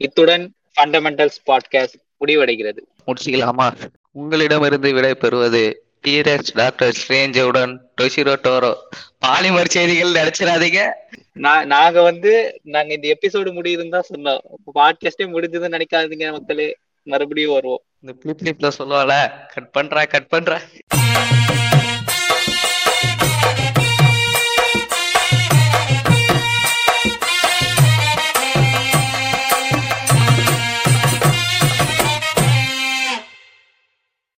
இத்துடன் 0.00 0.44
ஃபண்டமெண்டல்ஸ் 0.76 1.38
பாட்காஸ்ட் 1.50 1.98
முடிவடைகிறது. 2.26 2.78
முடிச்சுக்கலாமா? 3.06 3.72
உங்களிடமிருந்து 4.12 4.92
விடை 4.92 5.14
பெறுவது 5.14 5.84
டீரெக்ஸ் 6.06 6.50
டாக்டர் 6.54 6.96
ஸ்ட்ரேஞ்சவுடன் 6.96 7.78
டொசிரோ 8.00 8.36
டோரோ 8.42 8.74
பாலிமர் 9.26 9.64
செய்திகள் 9.64 10.12
நினைச்சிடாதீங்க. 10.12 10.90
நான் 11.32 11.66
நாங்க 11.66 12.02
வந்து 12.02 12.60
நாங்க 12.62 12.94
இந்த 12.94 13.16
எபிசோடு 13.20 13.36
முடியுதுன்னு 13.36 13.88
தான் 13.88 14.04
சொன்னோம். 14.14 14.38
பாட்காஸ்டே 14.74 15.26
முடிஞ்சதுன்னு 15.26 15.80
நினைக்காதீங்க 15.80 16.30
மக்களே. 16.30 16.76
மறுபடியும் 17.02 17.52
வருவோம். 17.52 17.80
இந்த 18.00 18.18
பிளிப் 18.18 18.42
பிளிப்ல 18.42 18.70
சொல்லுவால 18.78 19.30
கட் 19.54 19.86
பண்றா 19.86 20.06
கட் 20.06 20.32
பண்றா. 20.36 20.58